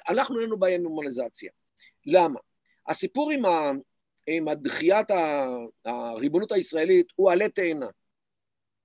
בעיה 0.60 0.76
עם 0.76 0.84
נורמליזציה. 0.84 1.52
למה? 2.06 2.39
הסיפור 2.88 3.32
עם, 3.32 3.45
ה, 3.45 3.71
עם 4.28 4.47
הדחיית 4.47 5.08
הריבונות 5.86 6.52
הישראלית 6.52 7.08
הוא 7.15 7.32
עלה 7.32 7.50
תאנה. 7.50 7.88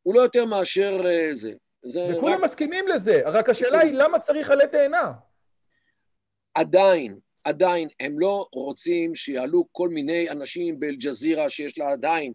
הוא 0.03 0.15
לא 0.15 0.21
יותר 0.21 0.45
מאשר 0.45 1.01
אה, 1.07 1.35
זה. 1.35 1.53
זה 1.85 2.01
וכולם 2.17 2.39
רק... 2.39 2.45
מסכימים 2.45 2.89
לזה, 2.89 3.23
רק 3.25 3.49
השאלה 3.49 3.79
היא 3.79 3.93
למה 3.93 4.19
צריך 4.19 4.51
עלה 4.51 4.67
תאנה? 4.67 5.13
עדיין, 6.55 7.19
עדיין, 7.45 7.89
הם 8.01 8.19
לא 8.19 8.49
רוצים 8.53 9.15
שיעלו 9.15 9.67
כל 9.73 9.89
מיני 9.89 10.31
אנשים 10.31 10.81
באל-ג'זירה, 10.81 11.51
שיש 11.51 11.79
לה 11.79 11.93
עדיין 11.93 12.33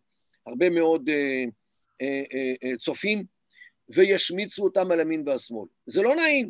הרבה 0.48 0.70
מאוד 0.70 1.10
אה, 1.10 1.16
אה, 2.02 2.24
אה, 2.34 2.70
אה 2.70 2.78
צופים, 2.78 3.24
וישמיצו 3.90 4.64
אותם 4.64 4.92
על 4.92 5.00
ימין 5.00 5.28
והשמאל. 5.28 5.68
זה 5.86 6.02
לא 6.02 6.16
נעים. 6.16 6.50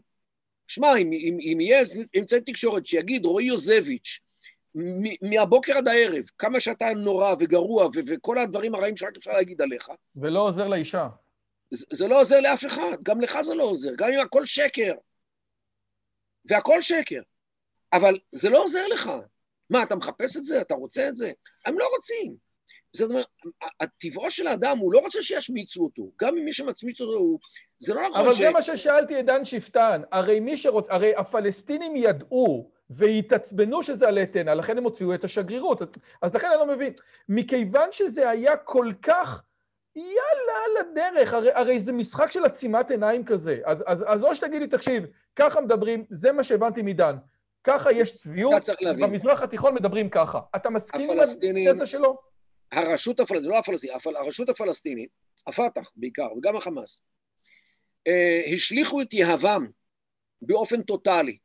שמע, 0.72 0.98
אם, 0.98 1.12
אם, 1.12 1.38
אם 1.40 1.62
יהיה 1.62 1.84
אמצעי 2.18 2.42
תקשורת 2.42 2.88
שיגיד 2.88 3.26
רועי 3.26 3.46
יוזביץ', 3.46 4.20
מהבוקר 5.22 5.78
עד 5.78 5.88
הערב, 5.88 6.24
כמה 6.38 6.60
שאתה 6.60 6.86
נורא 6.96 7.36
וגרוע 7.40 7.86
ו- 7.86 8.00
וכל 8.08 8.38
הדברים 8.38 8.76
הרעים 8.76 8.98
שרק 8.98 9.18
אפשר 9.18 9.32
להגיד 9.32 9.62
עליך. 9.62 9.90
ולא 10.16 10.40
עוזר 10.40 10.68
לאישה. 10.68 11.08
זה, 11.72 11.86
זה 11.92 12.08
לא 12.08 12.22
עוזר 12.22 12.40
לאף 12.40 12.66
אחד, 12.66 12.98
גם 13.04 13.22
לך 13.22 13.42
זה 13.42 13.54
לא 13.54 13.64
עוזר, 13.64 13.90
גם 13.98 14.12
אם 14.14 14.20
הכל 14.20 14.46
שקר. 14.46 14.94
והכל 16.46 16.82
שקר. 16.82 17.22
אבל 17.94 18.20
זה 18.32 18.50
לא 18.50 18.64
עוזר 18.64 18.88
לך. 18.88 19.12
מה, 19.70 19.84
אתה 19.84 19.96
מחפש 19.96 20.38
את 20.38 20.46
זה? 20.46 20.62
אתה 20.62 20.74
רוצה 20.74 21.08
את 21.08 21.16
זה? 21.16 21.32
הם 21.66 21.80
לא 21.80 21.88
רוצים. 21.96 22.36
זאת 22.96 23.10
אומרת, 23.10 23.26
הטבעו 23.82 24.32
של 24.32 24.48
האדם, 24.48 24.78
הוא 24.78 24.94
לא 24.94 25.00
רוצה 25.00 25.22
שישמיצו 25.22 25.84
אותו. 25.84 26.12
גם 26.22 26.38
אם 26.38 26.46
מי 26.46 26.54
שמצמיץ 26.54 27.02
אותו, 27.02 27.14
הוא... 27.14 27.40
זה 27.80 27.94
לא 27.94 28.02
נכון 28.02 28.22
אבל 28.22 28.34
ש... 28.34 28.38
אבל 28.38 28.46
זה 28.46 28.50
מה 28.50 28.62
ששאלתי 28.62 29.20
את 29.20 29.26
דן 29.26 29.46
שפטן. 29.46 30.02
הרי 30.12 30.40
מי 30.40 30.58
שרוצה... 30.58 30.94
הרי 30.94 31.16
הפלסטינים 31.16 31.96
ידעו 31.96 32.72
והתעצבנו 32.90 33.84
שזה 33.84 34.08
עלה 34.08 34.26
תאנה, 34.26 34.56
לכן 34.56 34.78
הם 34.78 34.84
הוציאו 34.84 35.14
את 35.14 35.24
השגרירות. 35.24 35.98
אז 36.22 36.36
לכן 36.36 36.48
אני 36.48 36.58
לא 36.58 36.76
מבין. 36.76 36.94
מכיוון 37.30 37.92
שזה 37.92 38.30
היה 38.30 38.58
כל 38.58 38.92
כך... 39.02 39.42
יאללה, 39.96 40.54
על 40.66 40.88
הדרך, 40.88 41.34
הרי, 41.34 41.50
הרי 41.54 41.80
זה 41.80 41.94
משחק 41.94 42.32
של 42.32 42.46
עצימת 42.46 42.92
עיניים 42.92 43.26
כזה. 43.26 43.60
אז, 43.66 43.84
אז, 43.88 44.06
אז 44.08 44.24
או 44.24 44.36
שתגיד 44.36 44.62
לי, 44.62 44.68
תקשיב, 44.68 45.04
ככה 45.36 45.62
מדברים, 45.62 46.06
זה 46.10 46.32
מה 46.32 46.44
שהבנתי 46.44 46.82
מדן. 46.82 47.16
ככה 47.64 47.92
יש 47.92 48.16
צביעות, 48.16 48.64
במזרח 49.00 49.42
התיכון 49.42 49.74
מדברים 49.74 50.10
ככה. 50.10 50.40
אתה 50.56 50.70
מסכים 50.70 51.10
עם 51.10 51.20
התזה 51.70 51.86
שלו? 51.86 52.31
הרשות 52.72 53.20
הפלסטינית, 53.20 53.54
לא 53.54 53.60
הפלסטינית, 53.60 53.96
הרשות 54.06 54.50
הפלסטינית, 54.50 55.10
הפת"ח 55.48 55.92
בעיקר, 55.96 56.28
וגם 56.38 56.56
החמאס, 56.56 57.02
אה, 58.08 58.54
השליכו 58.54 59.02
את 59.02 59.14
יהבם 59.14 59.68
באופן 60.42 60.82
טוטאלי 60.82 61.38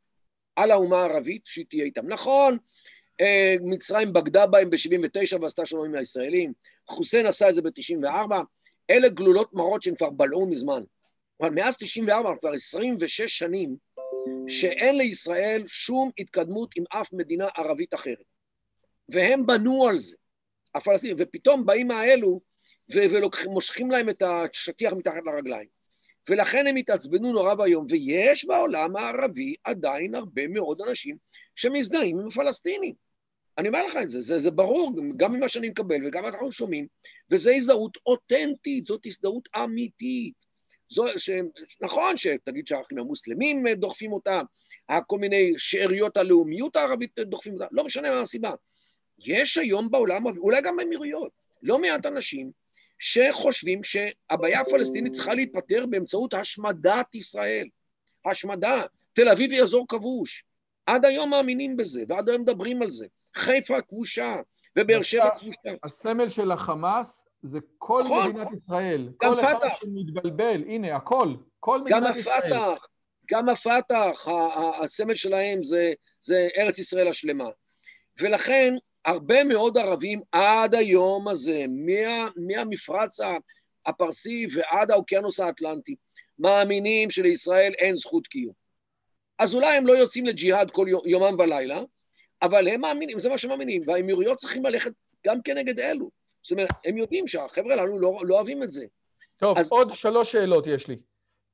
על 0.55 0.71
האומה 0.71 1.01
הערבית 1.01 1.41
שהיא 1.45 1.65
תהיה 1.69 1.85
איתם. 1.85 2.07
נכון, 2.07 2.57
אה, 3.21 3.55
מצרים 3.61 4.13
בגדה 4.13 4.45
בהם 4.45 4.69
ב-79' 4.69 5.41
ועשתה 5.41 5.65
שלום 5.65 5.85
עם 5.85 5.95
הישראלים, 5.95 6.53
חוסיין 6.87 7.25
עשה 7.25 7.49
את 7.49 7.55
זה 7.55 7.61
ב-94', 7.61 8.35
אלה 8.89 9.09
גלולות 9.09 9.53
מרות 9.53 9.83
שהם 9.83 9.95
כבר 9.95 10.09
בלעו 10.09 10.49
מזמן. 10.49 10.83
אבל 11.41 11.49
מאז 11.49 11.75
94' 11.77 12.35
כבר 12.39 12.53
26 12.53 13.21
שנים 13.21 13.77
שאין 14.47 14.97
לישראל 14.97 15.63
שום 15.67 16.11
התקדמות 16.17 16.69
עם 16.75 16.83
אף 16.89 17.13
מדינה 17.13 17.47
ערבית 17.57 17.93
אחרת. 17.93 18.23
והם 19.09 19.45
בנו 19.45 19.87
על 19.87 19.97
זה, 19.99 20.15
הפלסטינים, 20.77 21.17
ופתאום 21.19 21.65
באים 21.65 21.91
האלו 21.91 22.41
ומושכים 22.89 23.91
להם 23.91 24.09
את 24.09 24.21
השטיח 24.21 24.93
מתחת 24.93 25.21
לרגליים. 25.25 25.67
ולכן 26.29 26.67
הם 26.67 26.75
התעצבנו 26.75 27.33
נורא 27.33 27.53
ואיום, 27.57 27.85
ויש 27.89 28.45
בעולם 28.45 28.95
הערבי 28.95 29.55
עדיין 29.63 30.15
הרבה 30.15 30.47
מאוד 30.47 30.81
אנשים 30.81 31.17
שמזדהים 31.55 32.19
עם 32.19 32.27
הפלסטינים. 32.27 32.93
אני 33.57 33.67
אומר 33.67 33.85
לך 33.85 33.97
את 34.01 34.09
זה, 34.09 34.21
זה, 34.21 34.39
זה 34.39 34.51
ברור, 34.51 34.91
גם 35.17 35.33
ממה 35.33 35.49
שאני 35.49 35.69
מקבל 35.69 36.07
וגם 36.07 36.25
אנחנו 36.25 36.51
שומעים, 36.51 36.87
וזו 37.31 37.49
הזדהות 37.49 37.97
אותנטית, 38.05 38.85
זאת 38.85 39.05
הזדהות 39.05 39.49
אמיתית. 39.63 40.33
זו, 40.89 41.05
ש... 41.17 41.29
נכון 41.81 42.17
שתגיד 42.17 42.67
שהאחים 42.67 42.99
המוסלמים 42.99 43.67
דוחפים 43.67 44.13
אותה, 44.13 44.41
כל 45.07 45.17
מיני 45.19 45.53
שאריות 45.57 46.17
הלאומיות 46.17 46.75
הערבית 46.75 47.19
דוחפים 47.19 47.53
אותה, 47.53 47.65
לא 47.71 47.83
משנה 47.83 48.11
מה 48.11 48.21
הסיבה. 48.21 48.51
יש 49.19 49.57
היום 49.57 49.91
בעולם, 49.91 50.25
אולי 50.25 50.61
גם 50.61 50.77
באמירויות, 50.77 51.31
לא 51.63 51.79
מעט 51.79 52.05
אנשים 52.05 52.51
שחושבים 52.99 53.81
שהבעיה 53.83 54.61
הפלסטינית 54.61 55.13
צריכה 55.13 55.33
להיפתר 55.33 55.85
באמצעות 55.85 56.33
השמדת 56.33 57.15
ישראל. 57.15 57.67
השמדה. 58.25 58.83
תל 59.13 59.29
אביב 59.29 59.51
היא 59.51 59.61
אזור 59.61 59.85
כבוש. 59.87 60.43
עד 60.85 61.05
היום 61.05 61.29
מאמינים 61.29 61.77
בזה, 61.77 62.03
ועד 62.07 62.29
היום 62.29 62.41
מדברים 62.41 62.81
על 62.81 62.91
זה. 62.91 63.05
חיפה 63.35 63.81
כבושה, 63.81 64.35
ובאר 64.77 65.01
שבע 65.01 65.29
כבושה. 65.39 65.69
הסמל 65.83 66.29
של 66.29 66.51
החמאס 66.51 67.27
זה 67.41 67.59
כל 67.77 68.03
נכון, 68.05 68.29
מדינת 68.29 68.51
ישראל. 68.51 69.09
גם 69.23 69.35
כל 69.35 69.41
פתח. 69.41 69.57
אחד 69.57 69.67
שמתבלבל, 69.75 70.63
הנה, 70.67 70.95
הכל. 70.95 71.33
כל 71.59 71.81
מדינת 71.81 72.03
גם 72.03 72.19
ישראל. 72.19 72.37
הפתח, 72.37 72.85
גם 73.31 73.49
הפתח, 73.49 74.27
הסמל 74.83 75.15
שלהם 75.15 75.63
זה, 75.63 75.93
זה 76.21 76.47
ארץ 76.57 76.79
ישראל 76.79 77.07
השלמה. 77.07 77.49
ולכן 78.21 78.73
הרבה 79.07 79.43
מאוד 79.43 79.77
ערבים 79.77 80.21
עד 80.31 80.75
היום 80.75 81.27
הזה, 81.27 81.65
מה, 81.69 82.27
מהמפרץ 82.35 83.19
הפרסי 83.85 84.47
ועד 84.53 84.91
האוקיינוס 84.91 85.39
האטלנטי, 85.39 85.95
מאמינים 86.39 87.09
שלישראל 87.09 87.73
אין 87.77 87.95
זכות 87.95 88.27
קיום. 88.27 88.53
אז 89.39 89.55
אולי 89.55 89.77
הם 89.77 89.87
לא 89.87 89.93
יוצאים 89.93 90.25
לג'יהאד 90.25 90.71
כל 90.71 90.87
יומם 91.05 91.39
ולילה, 91.39 91.81
אבל 92.41 92.67
הם 92.67 92.81
מאמינים, 92.81 93.19
זה 93.19 93.29
מה 93.29 93.37
שהם 93.37 93.49
מאמינים, 93.49 93.81
והאמירויות 93.85 94.37
צריכים 94.37 94.65
ללכת 94.65 94.91
גם 95.27 95.41
כנגד 95.41 95.79
אלו. 95.79 96.09
זאת 96.43 96.51
אומרת, 96.51 96.69
הם 96.85 96.97
יודעים 96.97 97.27
שהחבר'ה 97.27 97.73
הללו 97.73 97.99
לא, 97.99 98.19
לא 98.23 98.35
אוהבים 98.35 98.63
את 98.63 98.71
זה. 98.71 98.85
טוב, 99.37 99.57
אז... 99.57 99.71
עוד 99.71 99.91
שלוש 99.93 100.31
שאלות 100.31 100.67
יש 100.67 100.87
לי. 100.87 100.97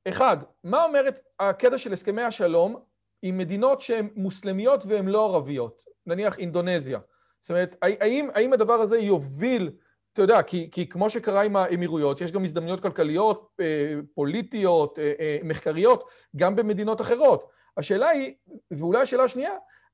אחד, 0.08 0.38
מה 0.64 0.84
אומרת 0.84 1.20
הקטע 1.40 1.78
של 1.78 1.94
הסכמי 1.94 2.22
השלום 2.22 2.76
עם 3.22 3.38
מדינות 3.38 3.82
שהן 3.82 4.10
מוסלמיות 4.16 4.84
והן 4.88 5.08
לא 5.08 5.26
ערביות? 5.26 5.84
נניח 6.06 6.40
אינדונזיה. 6.40 7.00
זאת 7.44 7.50
אומרת, 7.50 7.76
האם, 7.82 8.30
האם 8.34 8.54
הדבר 8.54 8.74
הזה 8.74 8.98
יוביל 8.98 9.72
אתה 10.14 10.22
יודע, 10.22 10.42
כי, 10.42 10.70
כי 10.72 10.90
כמו 10.90 11.10
שקרה 11.10 11.44
עם 11.44 11.56
האמירויות, 11.56 12.22
יש 12.22 12.32
גם 12.32 12.44
הזדמנויות 12.44 12.82
כלכליות, 12.82 13.50
אה, 13.60 13.96
פוליטיות, 14.14 15.00
אה, 15.00 15.12
אה, 15.20 15.38
מחקריות, 15.44 16.10
גם 16.36 16.56
במדינות 16.56 17.02
אחרות. 17.02 17.50
השאלה 17.78 18.10
היא, 18.10 18.34
ואולי 18.72 19.02
השאלה 19.02 19.24
השנייה, 19.24 19.52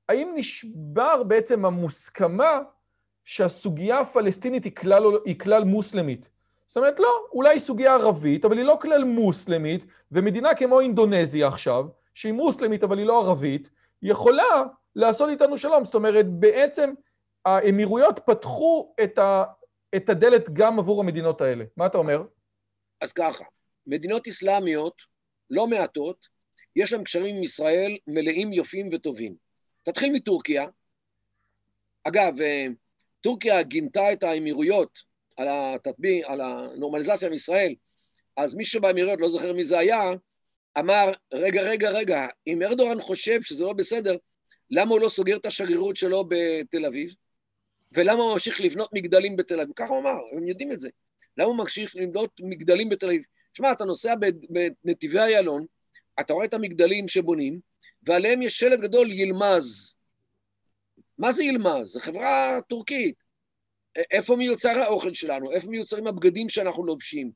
האם 0.09 0.31
נשבר 0.35 1.23
בעצם 1.23 1.65
המוסכמה 1.65 2.59
שהסוגיה 3.25 3.99
הפלסטינית 3.99 4.63
היא 4.63 4.75
כלל, 4.75 5.03
היא 5.25 5.39
כלל 5.39 5.63
מוסלמית? 5.63 6.29
זאת 6.67 6.77
אומרת, 6.77 6.99
לא, 6.99 7.25
אולי 7.31 7.49
היא 7.49 7.59
סוגיה 7.59 7.93
ערבית, 7.93 8.45
אבל 8.45 8.57
היא 8.57 8.65
לא 8.65 8.77
כלל 8.81 9.03
מוסלמית, 9.03 9.85
ומדינה 10.11 10.55
כמו 10.55 10.79
אינדונזיה 10.79 11.47
עכשיו, 11.47 11.85
שהיא 12.13 12.33
מוסלמית 12.33 12.83
אבל 12.83 12.97
היא 12.97 13.05
לא 13.05 13.19
ערבית, 13.21 13.69
יכולה 14.01 14.63
לעשות 14.95 15.29
איתנו 15.29 15.57
שלום. 15.57 15.85
זאת 15.85 15.95
אומרת, 15.95 16.29
בעצם 16.29 16.93
האמירויות 17.45 18.19
פתחו 18.25 18.93
את, 19.03 19.17
ה, 19.17 19.43
את 19.95 20.09
הדלת 20.09 20.49
גם 20.53 20.79
עבור 20.79 21.01
המדינות 21.01 21.41
האלה. 21.41 21.65
מה 21.77 21.85
אתה 21.85 21.97
אומר? 21.97 22.23
אז 23.01 23.11
ככה, 23.11 23.43
מדינות 23.87 24.27
אסלאמיות, 24.27 24.93
לא 25.49 25.67
מעטות, 25.67 26.27
יש 26.75 26.93
להן 26.93 27.03
קשרים 27.03 27.35
עם 27.35 27.43
ישראל 27.43 27.97
מלאים, 28.07 28.53
יפים 28.53 28.89
וטובים. 28.93 29.35
תתחיל 29.83 30.11
מטורקיה. 30.13 30.65
אגב, 32.03 32.41
אה, 32.41 32.65
טורקיה 33.21 33.63
גינתה 33.63 34.13
את 34.13 34.23
האמירויות 34.23 34.99
על, 35.37 35.47
התטבי, 35.49 36.23
על 36.23 36.41
הנורמליזציה 36.41 37.27
עם 37.27 37.33
ישראל, 37.33 37.75
אז 38.37 38.55
מי 38.55 38.65
שבאמירויות, 38.65 39.21
לא 39.21 39.29
זוכר 39.29 39.53
מי 39.53 39.65
זה 39.65 39.77
היה, 39.77 40.11
אמר, 40.79 41.11
רגע, 41.33 41.61
רגע, 41.61 41.89
רגע, 41.89 42.27
אם 42.47 42.61
ארדורן 42.61 43.01
חושב 43.01 43.41
שזה 43.41 43.63
לא 43.63 43.73
בסדר, 43.73 44.17
למה 44.71 44.91
הוא 44.91 44.99
לא 44.99 45.09
סוגר 45.09 45.37
את 45.37 45.45
השגרירות 45.45 45.95
שלו 45.95 46.25
בתל 46.27 46.85
אביב? 46.85 47.13
ולמה 47.91 48.23
הוא 48.23 48.33
ממשיך 48.33 48.61
לבנות 48.61 48.89
מגדלים 48.93 49.35
בתל 49.35 49.59
אביב? 49.59 49.73
ככה 49.75 49.93
הוא 49.93 50.01
אמר, 50.01 50.17
הם 50.31 50.47
יודעים 50.47 50.71
את 50.71 50.79
זה. 50.79 50.89
למה 51.37 51.47
הוא 51.47 51.57
ממשיך 51.57 51.95
לבנות 51.95 52.31
מגדלים 52.39 52.89
בתל 52.89 53.05
אביב? 53.05 53.21
שמע, 53.53 53.71
אתה 53.71 53.85
נוסע 53.85 54.13
בנתיבי 54.83 55.19
איילון, 55.19 55.65
אתה 56.19 56.33
רואה 56.33 56.45
את 56.45 56.53
המגדלים 56.53 57.07
שבונים, 57.07 57.59
ועליהם 58.03 58.41
יש 58.41 58.59
שלט 58.59 58.79
גדול, 58.79 59.11
ילמז. 59.11 59.95
מה 61.17 61.31
זה 61.31 61.43
ילמז? 61.43 61.87
זו 61.87 61.99
חברה 61.99 62.59
טורקית. 62.69 63.15
איפה 64.11 64.35
מיוצר 64.35 64.79
האוכל 64.79 65.13
שלנו? 65.13 65.51
איפה 65.51 65.67
מיוצרים 65.67 66.07
הבגדים 66.07 66.49
שאנחנו 66.49 66.85
לובשים? 66.85 67.31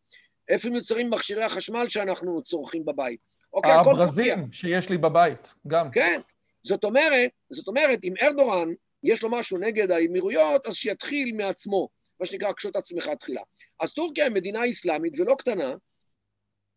איפה 0.50 0.70
מיוצרים 0.70 1.10
מכשירי 1.10 1.44
החשמל 1.44 1.90
שאנחנו 1.90 2.44
צורכים 2.44 2.86
בבית? 2.86 3.20
אוקיי, 3.54 3.72
הברזים 3.72 4.52
שיש 4.52 4.90
לי 4.90 4.98
בבית, 4.98 5.54
גם. 5.68 5.92
כן. 5.92 6.22
זאת 6.64 6.84
אומרת, 6.84 7.32
זאת 7.50 7.68
אומרת, 7.68 8.00
אם 8.04 8.14
ארדורן 8.22 8.74
יש 9.04 9.24
לו 9.24 9.30
משהו 9.30 9.58
נגד 9.58 9.92
האמירויות, 9.92 10.66
אז 10.66 10.76
שיתחיל 10.76 11.36
מעצמו, 11.36 11.90
מה 12.20 12.26
שנקרא, 12.26 12.52
קשוט 12.52 12.76
עצמך 12.76 13.10
תחילה. 13.20 13.42
אז 13.80 13.94
טורקיה 13.94 14.24
היא 14.24 14.34
מדינה 14.34 14.70
אסלאמית 14.70 15.20
ולא 15.20 15.36
קטנה, 15.36 15.76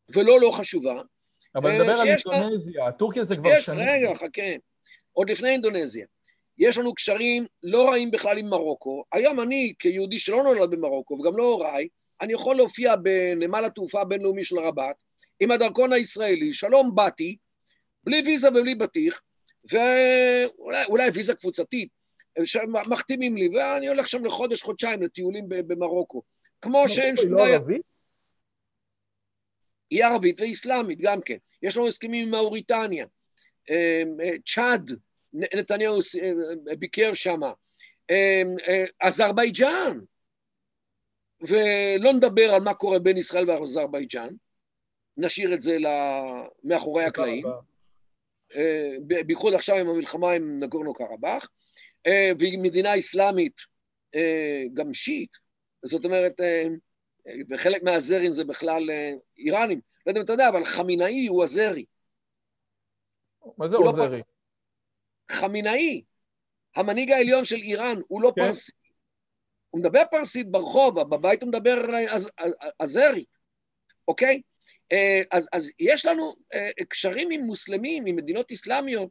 ולא 0.08 0.40
לא 0.40 0.50
חשובה. 0.50 1.02
אבל 1.54 1.72
נדבר 1.72 1.92
על 1.92 2.08
אינדונזיה, 2.08 2.84
לה... 2.84 2.92
טורקיה 2.92 3.24
זה 3.24 3.36
כבר 3.36 3.50
יש, 3.52 3.64
שנים. 3.64 3.88
רגע, 3.88 4.14
חכה. 4.14 4.42
עוד 5.12 5.30
לפני 5.30 5.48
אינדונזיה. 5.48 6.06
יש 6.58 6.78
לנו 6.78 6.94
קשרים 6.94 7.46
לא 7.62 7.88
רעים 7.88 8.10
בכלל 8.10 8.38
עם 8.38 8.48
מרוקו. 8.48 9.04
היום 9.12 9.40
אני, 9.40 9.74
כיהודי 9.78 10.18
שלא 10.18 10.42
נולד 10.42 10.70
במרוקו, 10.70 11.14
וגם 11.14 11.36
לא 11.36 11.44
הוריי, 11.44 11.88
אני 12.20 12.32
יכול 12.32 12.56
להופיע 12.56 12.96
בנמל 12.96 13.64
התעופה 13.64 14.00
הבינלאומי 14.00 14.44
של 14.44 14.58
רבת, 14.58 14.96
עם 15.40 15.50
הדרכון 15.50 15.92
הישראלי, 15.92 16.52
שלום 16.52 16.94
באתי, 16.94 17.36
בלי 18.04 18.22
ויזה 18.26 18.48
ובלי 18.48 18.74
בטיח, 18.74 19.22
ואולי 19.70 21.10
ויזה 21.14 21.34
קבוצתית, 21.34 21.88
מחתימים 22.88 23.36
לי, 23.36 23.48
ואני 23.48 23.88
הולך 23.88 24.08
שם 24.08 24.24
לחודש, 24.24 24.62
חודשיים 24.62 25.02
לטיולים 25.02 25.44
במרוקו. 25.48 26.22
כמו 26.62 26.88
שאין 26.88 27.16
שום 27.16 27.36
בעיה. 27.36 27.58
היא 29.90 30.04
ערבית 30.04 30.40
ואיסלאמית 30.40 30.98
גם 31.00 31.20
כן. 31.20 31.36
יש 31.62 31.76
לנו 31.76 31.88
הסכמים 31.88 32.26
עם 32.26 32.30
מאוריטניה. 32.30 33.06
אמ, 33.70 34.20
אה, 34.20 34.32
צ'אד, 34.46 34.90
נתניהו 35.32 35.98
אה, 36.68 36.76
ביקר 36.76 37.14
שם. 37.14 37.40
אמ, 38.10 38.56
אה, 38.68 38.84
אזרבייג'אן, 39.00 40.00
ולא 41.40 42.12
נדבר 42.12 42.54
על 42.54 42.62
מה 42.62 42.74
קורה 42.74 42.98
בין 42.98 43.16
ישראל 43.16 43.50
ואזרבייג'אן, 43.50 44.34
נשאיר 45.16 45.54
את 45.54 45.60
זה 45.60 45.76
מאחורי 46.64 47.04
הקלעים. 47.04 47.44
בייחוד 49.26 49.54
עכשיו 49.54 49.76
עם 49.76 49.88
המלחמה 49.88 50.30
עם 50.30 50.62
נגורנו 50.62 50.94
קרבאח. 50.94 51.48
אה, 52.06 52.30
והיא 52.38 52.58
מדינה 52.58 52.98
אסלאמית 52.98 53.56
אה, 54.14 54.64
גם 54.74 54.94
שיעית, 54.94 55.36
זאת 55.84 56.04
אומרת, 56.04 56.40
אה, 56.40 56.64
וחלק 57.50 57.82
מהזרים 57.82 58.32
זה 58.32 58.44
בכלל 58.44 58.90
איראנים. 59.38 59.80
לא 60.06 60.10
יודע 60.10 60.20
אם 60.20 60.24
אתה 60.24 60.32
יודע, 60.32 60.48
אבל 60.48 60.64
חמינאי 60.64 61.26
הוא 61.26 61.44
הזרי. 61.44 61.84
מה 63.58 63.68
זה 63.68 63.76
עוזרי? 63.76 64.18
לא 64.18 65.34
חמינאי, 65.36 66.02
המנהיג 66.76 67.10
העליון 67.10 67.44
של 67.44 67.56
איראן, 67.56 68.00
הוא 68.08 68.22
לא 68.22 68.32
כן. 68.36 68.42
פרסי. 68.42 68.72
הוא 69.70 69.80
מדבר 69.80 70.02
פרסית 70.10 70.50
ברחוב, 70.50 71.00
בבית 71.00 71.42
הוא 71.42 71.48
מדבר 71.48 71.86
עזרי, 72.78 73.24
אוקיי? 74.08 74.42
אז, 75.30 75.48
אז 75.52 75.70
יש 75.78 76.06
לנו 76.06 76.34
קשרים 76.88 77.30
עם 77.30 77.40
מוסלמים, 77.40 78.06
עם 78.06 78.16
מדינות 78.16 78.52
אסלאמיות, 78.52 79.10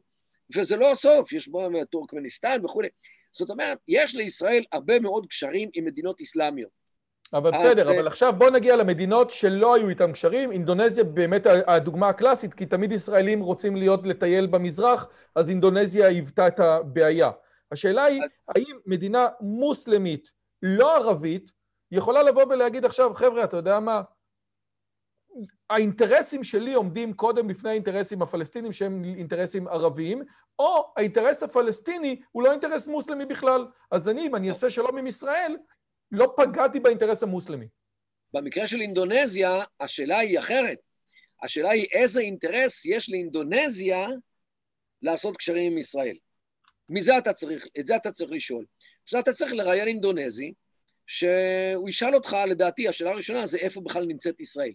וזה 0.54 0.76
לא 0.76 0.90
הסוף, 0.90 1.32
יש 1.32 1.48
בו 1.48 1.68
טורקמניסטן 1.90 2.64
וכולי. 2.64 2.88
זאת 3.32 3.50
אומרת, 3.50 3.78
יש 3.88 4.14
לישראל 4.14 4.64
הרבה 4.72 5.00
מאוד 5.00 5.26
קשרים 5.26 5.70
עם 5.74 5.84
מדינות 5.84 6.20
אסלאמיות. 6.20 6.86
אבל 7.32 7.50
בסדר, 7.50 7.90
אבל 7.90 8.06
עכשיו 8.06 8.32
בוא 8.38 8.50
נגיע 8.50 8.76
למדינות 8.76 9.30
שלא 9.30 9.74
היו 9.74 9.88
איתן 9.88 10.12
קשרים. 10.12 10.52
אינדונזיה 10.52 11.04
באמת 11.04 11.46
הדוגמה 11.66 12.08
הקלאסית, 12.08 12.54
כי 12.54 12.66
תמיד 12.66 12.92
ישראלים 12.92 13.40
רוצים 13.40 13.76
להיות 13.76 14.06
לטייל 14.06 14.46
במזרח, 14.46 15.08
אז 15.34 15.50
אינדונזיה 15.50 16.06
היוותה 16.06 16.46
את 16.48 16.60
הבעיה. 16.60 17.30
השאלה 17.72 18.04
היא, 18.04 18.20
האם 18.48 18.76
מדינה 18.86 19.26
מוסלמית, 19.40 20.30
לא 20.62 20.96
ערבית, 20.96 21.50
יכולה 21.92 22.22
לבוא 22.22 22.44
ולהגיד 22.44 22.84
עכשיו, 22.84 23.14
חבר'ה, 23.14 23.44
אתה 23.44 23.56
יודע 23.56 23.80
מה? 23.80 24.02
האינטרסים 25.70 26.44
שלי 26.44 26.74
עומדים 26.74 27.12
קודם 27.12 27.50
לפני 27.50 27.70
האינטרסים 27.70 28.22
הפלסטינים 28.22 28.72
שהם 28.72 29.04
אינטרסים 29.04 29.68
ערביים, 29.68 30.22
או 30.58 30.92
האינטרס 30.96 31.42
הפלסטיני 31.42 32.20
הוא 32.32 32.42
לא 32.42 32.52
אינטרס 32.52 32.86
מוסלמי 32.86 33.26
בכלל. 33.26 33.66
אז 33.90 34.08
אני, 34.08 34.26
אם 34.26 34.36
אני 34.36 34.48
אעשה 34.48 34.70
שלום 34.70 34.98
עם 34.98 35.06
ישראל, 35.06 35.56
לא 36.12 36.34
פגעתי 36.36 36.80
באינטרס 36.80 37.22
המוסלמי. 37.22 37.66
במקרה 38.32 38.66
של 38.68 38.80
אינדונזיה, 38.80 39.62
השאלה 39.80 40.18
היא 40.18 40.38
אחרת. 40.38 40.78
השאלה 41.42 41.70
היא 41.70 41.86
איזה 41.92 42.20
אינטרס 42.20 42.84
יש 42.84 43.10
לאינדונזיה 43.10 44.08
לעשות 45.02 45.36
קשרים 45.36 45.72
עם 45.72 45.78
ישראל. 45.78 46.16
מזה 46.88 47.18
אתה 47.18 47.32
צריך, 47.32 47.66
את 47.80 47.86
זה 47.86 47.96
אתה 47.96 48.12
צריך 48.12 48.30
לשאול. 48.30 48.64
עכשיו 49.02 49.20
אתה 49.20 49.32
צריך 49.32 49.52
לראיין 49.52 49.88
אינדונזי, 49.88 50.52
שהוא 51.06 51.88
ישאל 51.88 52.14
אותך, 52.14 52.36
לדעתי, 52.46 52.88
השאלה 52.88 53.10
הראשונה 53.10 53.46
זה 53.46 53.58
איפה 53.58 53.80
בכלל 53.80 54.06
נמצאת 54.06 54.40
ישראל. 54.40 54.72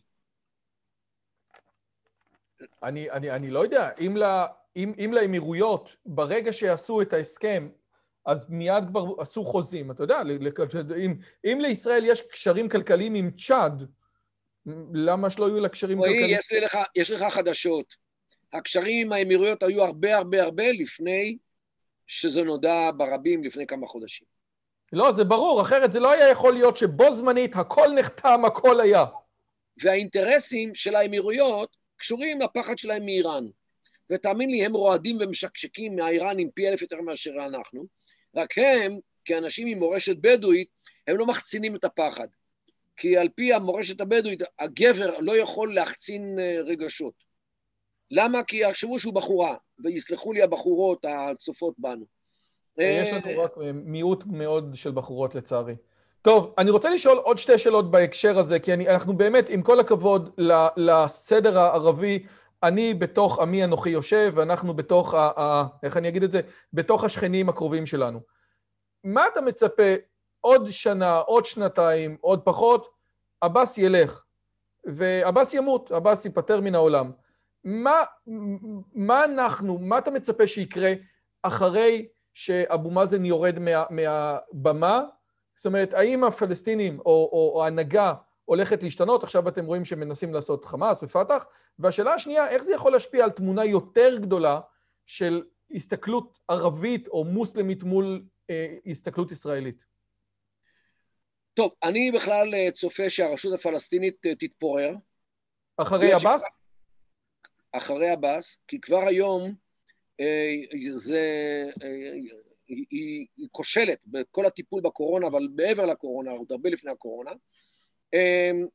אני, 2.84 3.12
אני, 3.12 3.32
אני 3.32 3.50
לא 3.50 3.60
יודע, 3.60 3.90
אם, 4.00 4.18
לה, 4.18 4.48
אם, 4.76 4.94
אם 5.06 5.12
לאמירויות, 5.14 5.96
ברגע 6.06 6.54
שעשו 6.54 7.02
את 7.02 7.14
ההסכם, 7.14 7.70
אז 8.26 8.50
מיד 8.50 8.84
כבר 8.88 9.06
עשו 9.18 9.46
חוזים, 9.46 9.92
אתה 9.92 10.04
יודע, 10.04 10.22
אם, 10.98 11.16
אם 11.46 11.60
לישראל 11.62 12.06
יש 12.06 12.22
קשרים 12.22 12.70
כלכליים 12.70 13.16
עם 13.16 13.32
צ'אד, 13.32 13.86
למה 14.94 15.30
שלא 15.30 15.46
יהיו 15.46 15.60
לה 15.60 15.70
קשרים 15.70 15.98
רואי, 15.98 16.10
כלכליים? 16.10 16.40
יש 16.52 16.64
לך, 16.64 16.78
יש 16.96 17.12
לך 17.12 17.34
חדשות. 17.34 17.86
הקשרים 18.54 19.08
עם 19.08 19.14
האמירויות 19.14 19.64
היו 19.64 19.84
הרבה 19.84 20.18
הרבה 20.18 20.44
הרבה 20.44 20.72
לפני 20.72 21.38
שזה 22.08 22.44
נודע 22.44 22.90
ברבים 22.98 23.44
לפני 23.44 23.68
כמה 23.68 23.88
חודשים. 23.88 24.28
לא, 24.94 25.12
זה 25.12 25.24
ברור, 25.24 25.62
אחרת 25.62 25.92
זה 25.92 26.00
לא 26.00 26.12
היה 26.12 26.30
יכול 26.30 26.54
להיות 26.54 26.78
שבו 26.78 27.12
זמנית 27.12 27.56
הכל 27.56 27.88
נחתם, 27.96 28.46
הכל 28.46 28.80
היה. 28.80 29.06
והאינטרסים 29.84 30.76
של 30.76 30.96
האמירויות 30.96 31.78
קשורים 32.02 32.42
לפחד 32.42 32.78
שלהם 32.78 33.06
מאיראן. 33.06 33.46
ותאמין 34.10 34.50
לי, 34.50 34.66
הם 34.66 34.74
רועדים 34.74 35.18
ומשקשקים 35.22 35.96
מהאיראנים 35.96 36.52
פי 36.52 36.68
אלף 36.68 36.82
יותר 36.82 37.02
מאשר 37.02 37.32
אנחנו, 37.32 37.86
רק 38.36 38.58
הם, 38.58 39.00
כאנשים 39.26 39.68
עם 39.68 39.80
מורשת 39.80 40.18
בדואית, 40.22 40.68
הם 41.08 41.18
לא 41.18 41.26
מחצינים 41.26 41.76
את 41.76 41.84
הפחד. 41.84 42.28
כי 42.98 43.18
על 43.18 43.30
פי 43.36 43.54
המורשת 43.54 44.02
הבדואית, 44.02 44.42
הגבר 44.60 45.20
לא 45.20 45.38
יכול 45.38 45.76
להחצין 45.76 46.40
אה, 46.40 46.62
רגשות. 46.62 47.14
למה? 48.12 48.44
כי 48.44 48.58
יחשבו 48.58 49.00
שהוא 49.00 49.14
בחורה, 49.14 49.56
ויסלחו 49.84 50.34
לי 50.34 50.42
הבחורות 50.42 51.06
הצופות 51.06 51.76
בנו. 51.78 52.06
יש 52.78 53.10
לנו 53.10 53.26
אה, 53.26 53.44
רק 53.44 53.52
אה, 53.62 53.72
מיעוט 53.72 54.24
מאוד 54.26 54.72
של 54.76 54.92
בחורות 54.92 55.36
לצערי. 55.36 55.76
טוב, 56.22 56.54
אני 56.58 56.72
רוצה 56.72 56.90
לשאול 56.90 57.18
עוד 57.18 57.38
שתי 57.38 57.58
שאלות 57.58 57.92
בהקשר 57.92 58.40
הזה, 58.40 58.60
כי 58.60 58.74
אני, 58.74 58.90
אנחנו 58.90 59.18
באמת, 59.18 59.50
עם 59.50 59.62
כל 59.62 59.80
הכבוד 59.80 60.40
לסדר 60.78 61.60
הערבי, 61.60 62.26
אני 62.64 62.94
בתוך 62.94 63.40
עמי 63.40 63.64
אנוכי 63.64 63.90
יושב, 63.90 64.34
ואנחנו 64.36 64.74
בתוך, 64.74 65.14
ה, 65.14 65.32
ה, 65.38 65.64
איך 65.84 65.98
אני 65.98 66.08
אגיד 66.08 66.24
את 66.24 66.32
זה? 66.32 66.42
בתוך 66.74 67.04
השכנים 67.04 67.50
הקרובים 67.50 67.86
שלנו. 67.86 68.20
מה 69.04 69.28
אתה 69.28 69.42
מצפה 69.42 69.94
עוד 70.42 70.70
שנה, 70.70 71.18
עוד 71.18 71.46
שנתיים, 71.46 72.18
עוד 72.22 72.42
פחות, 72.44 72.90
עבאס 73.42 73.78
ילך, 73.78 74.24
ועבאס 74.86 75.54
ימות, 75.54 75.92
עבאס 75.92 76.26
ייפטר 76.26 76.62
מן 76.62 76.76
העולם. 76.76 77.12
מה, 77.64 78.04
מה 78.94 79.26
אנחנו, 79.26 79.78
מה 79.78 79.98
אתה 79.98 80.12
מצפה 80.12 80.48
שיקרה 80.48 80.94
אחרי 81.44 82.08
שאבו 82.34 82.92
מאזן 82.92 83.26
יורד 83.26 83.60
מה, 83.60 83.84
מהבמה? 83.90 85.04
זאת 85.56 85.66
אומרת, 85.66 85.94
האם 85.94 86.24
הפלסטינים 86.24 87.00
או, 87.00 87.06
או, 87.06 87.52
או 87.56 87.64
ההנהגה 87.64 88.14
הולכת 88.46 88.84
להשתנות? 88.84 89.24
עכשיו 89.24 89.48
אתם 89.48 89.66
רואים 89.66 89.86
שמנסים 89.86 90.34
לעשות 90.34 90.66
חמאס 90.66 91.04
ופת"ח. 91.04 91.46
והשאלה 91.80 92.14
השנייה, 92.14 92.50
איך 92.50 92.64
זה 92.64 92.74
יכול 92.74 92.92
להשפיע 92.92 93.24
על 93.24 93.32
תמונה 93.32 93.66
יותר 93.66 94.18
גדולה 94.18 94.60
של 95.06 95.44
הסתכלות 95.72 96.40
ערבית 96.48 97.08
או 97.08 97.24
מוסלמית 97.24 97.84
מול 97.84 98.24
אה, 98.50 98.76
הסתכלות 98.86 99.32
ישראלית? 99.32 99.86
טוב, 101.54 101.72
אני 101.84 102.12
בכלל 102.12 102.54
אה, 102.56 102.72
צופה 102.72 103.10
שהרשות 103.10 103.54
הפלסטינית 103.54 104.26
אה, 104.26 104.36
תתפורר. 104.36 104.96
אחרי 105.78 106.14
עבאס? 106.14 106.44
אחרי 107.72 108.10
עבאס, 108.10 108.58
כי 108.68 108.82
כבר 108.82 109.08
היום 109.08 109.56
אה, 110.20 110.96
זה, 110.96 111.22
היא, 112.72 113.26
היא 113.38 113.48
כושלת 113.52 114.00
בכל 114.06 114.46
הטיפול 114.46 114.82
בקורונה, 114.82 115.28
אבל 115.28 115.48
מעבר 115.56 115.86
לקורונה, 115.86 116.32
עוד 116.32 116.52
הרבה 116.52 116.70
לפני 116.70 116.92
הקורונה. 116.92 117.32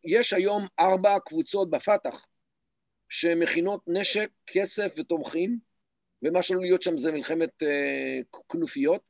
יש 0.04 0.32
היום 0.32 0.66
ארבע 0.80 1.18
קבוצות 1.18 1.70
בפת"ח 1.70 2.26
שמכינות 3.08 3.80
נשק, 3.86 4.30
כסף 4.46 4.94
ותומכים, 4.96 5.58
ומה 6.22 6.42
שלא 6.42 6.60
להיות 6.60 6.82
שם 6.82 6.98
זה 6.98 7.12
מלחמת 7.12 7.62
כנופיות. 8.48 9.00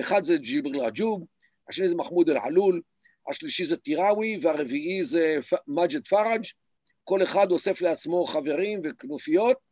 אחד 0.00 0.24
זה 0.24 0.36
ג'יבריל 0.36 0.80
רג'וב, 0.80 1.24
השני 1.68 1.88
זה 1.88 1.94
מחמוד 1.94 2.30
אל-עלול, 2.30 2.82
השלישי 3.30 3.64
זה 3.64 3.76
טיראווי, 3.76 4.40
והרביעי 4.42 5.02
זה 5.02 5.36
מג'ד 5.66 6.06
פראג', 6.06 6.44
כל 7.04 7.22
אחד 7.22 7.50
אוסף 7.50 7.80
לעצמו 7.80 8.24
חברים 8.26 8.82
וכנופיות 8.84 9.65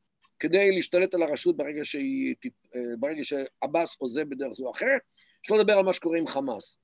כדי 0.45 0.73
להשתלט 0.73 1.15
על 1.15 1.23
הרשות 1.23 1.57
ברגע, 1.57 1.85
שהיא, 1.85 2.35
אה, 2.75 2.81
ברגע 2.99 3.25
שעבאס 3.25 3.97
עוזב 3.99 4.29
בדרך 4.29 4.53
זו 4.53 4.67
או 4.67 4.73
אחרת, 4.73 5.01
שלא 5.43 5.59
לדבר 5.59 5.73
על 5.73 5.85
מה 5.85 5.93
שקורה 5.93 6.19
עם 6.19 6.27
חמאס. 6.27 6.79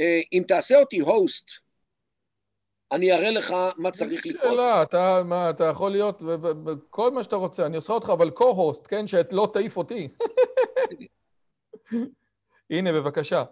אה, 0.00 0.20
אם 0.32 0.42
תעשה 0.48 0.80
אותי 0.80 0.98
הוסט, 0.98 1.46
אני 2.92 3.12
אראה 3.12 3.30
לך 3.30 3.54
מה 3.76 3.90
צריך 3.90 4.26
לקרות. 4.26 4.42
שאלה, 4.42 4.82
אתה, 4.82 5.22
מה, 5.24 5.50
אתה 5.50 5.64
יכול 5.64 5.90
להיות 5.90 6.22
כל 6.90 7.10
מה 7.10 7.22
שאתה 7.22 7.36
רוצה, 7.36 7.66
אני 7.66 7.76
עושה 7.76 7.92
אותך 7.92 8.10
אבל 8.12 8.28
co-host, 8.28 8.88
כן? 8.88 9.06
שלא 9.06 9.50
תעיף 9.52 9.76
אותי. 9.76 10.08
הנה, 12.70 12.92
בבקשה. 12.92 13.44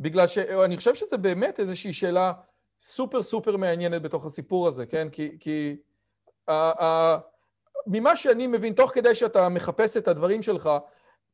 בגלל 0.00 0.26
שאני 0.26 0.76
חושב 0.76 0.94
שזה 0.94 1.16
באמת 1.16 1.60
איזושהי 1.60 1.92
שאלה 1.92 2.32
סופר 2.80 3.22
סופר 3.22 3.56
מעניינת 3.56 4.02
בתוך 4.02 4.26
הסיפור 4.26 4.68
הזה, 4.68 4.86
כן? 4.86 5.08
כי, 5.08 5.36
כי 5.40 5.76
ממה 7.86 8.16
שאני 8.16 8.46
מבין, 8.46 8.72
תוך 8.72 8.90
כדי 8.94 9.14
שאתה 9.14 9.48
מחפש 9.48 9.96
את 9.96 10.08
הדברים 10.08 10.42
שלך, 10.42 10.70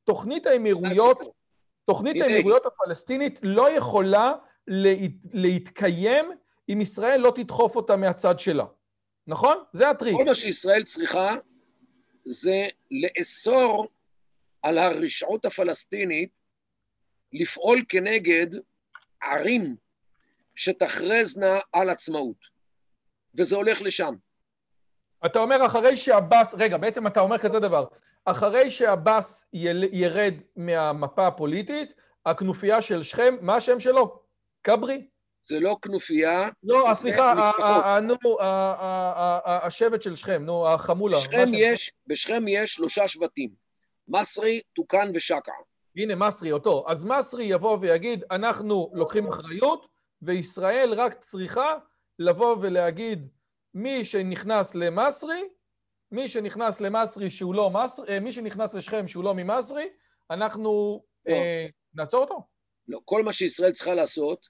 תוכנית 0.04 0.46
האמירויות, 0.46 1.18
תוכנית 1.84 2.22
האמירויות 2.22 2.66
הפלסטינית 2.66 3.40
לא 3.42 3.70
יכולה 3.70 4.32
להת, 4.66 5.10
להתקיים 5.32 6.30
אם 6.68 6.80
ישראל 6.80 7.20
לא 7.20 7.32
תדחוף 7.36 7.76
אותה 7.76 7.96
מהצד 7.96 8.38
שלה, 8.38 8.64
נכון? 9.26 9.56
זה 9.72 9.90
הטריק. 9.90 10.16
כל 10.16 10.24
מה 10.24 10.34
שישראל 10.34 10.84
צריכה 10.84 11.34
זה 12.24 12.66
לאסור 12.90 13.86
על 14.62 14.78
הרשעות 14.78 15.44
הפלסטינית 15.44 16.30
לפעול 17.32 17.84
כנגד 17.88 18.46
ערים 19.22 19.76
שתכרזנה 20.54 21.58
על 21.72 21.90
עצמאות. 21.90 22.54
וזה 23.34 23.56
הולך 23.56 23.82
לשם. 23.82 24.14
אתה 25.26 25.38
אומר 25.38 25.66
אחרי 25.66 25.96
שעבאס, 25.96 26.54
רגע, 26.58 26.76
בעצם 26.76 27.06
אתה 27.06 27.20
אומר 27.20 27.38
כזה 27.38 27.60
דבר, 27.60 27.84
אחרי 28.24 28.70
שעבאס 28.70 29.44
ירד 29.92 30.34
מהמפה 30.56 31.26
הפוליטית, 31.26 31.94
הכנופיה 32.26 32.82
של 32.82 33.02
שכם, 33.02 33.36
מה 33.40 33.54
השם 33.56 33.80
שלו? 33.80 34.20
כברי? 34.64 35.06
זה 35.48 35.60
לא 35.60 35.76
כנופיה. 35.82 36.48
לא, 36.62 36.88
סליחה, 36.94 37.50
נו, 38.02 38.36
השבט 39.44 40.02
של 40.02 40.16
שכם, 40.16 40.44
נו, 40.44 40.68
החמולה. 40.68 41.18
בשכם 42.06 42.48
יש 42.48 42.72
שלושה 42.74 43.08
שבטים, 43.08 43.50
מסרי, 44.08 44.60
טוקאן 44.72 45.10
ושקע. 45.14 45.52
הנה 45.96 46.14
מסרי 46.14 46.52
אותו. 46.52 46.84
אז 46.88 47.04
מסרי 47.04 47.44
יבוא 47.44 47.78
ויגיד, 47.80 48.24
אנחנו 48.30 48.90
לוקחים 48.94 49.28
אחריות, 49.28 49.86
וישראל 50.22 50.94
רק 50.96 51.14
צריכה 51.14 51.74
לבוא 52.18 52.56
ולהגיד, 52.60 53.28
מי 53.74 54.04
שנכנס 54.04 54.74
למסרי, 54.74 55.42
מי 56.12 56.28
שנכנס 56.28 56.80
למסרי 56.80 57.30
שהוא 57.30 57.54
לא 57.54 57.70
מסרי, 57.70 58.08
אה, 58.08 58.20
מי 58.20 58.32
שנכנס 58.32 58.74
לשכם 58.74 59.08
שהוא 59.08 59.24
לא 59.24 59.34
ממסרי, 59.34 59.84
אנחנו 60.30 61.02
לא. 61.26 61.34
אה, 61.34 61.66
נעצור 61.94 62.20
אותו. 62.20 62.46
לא, 62.88 63.00
כל 63.04 63.22
מה 63.22 63.32
שישראל 63.32 63.72
צריכה 63.72 63.94
לעשות 63.94 64.48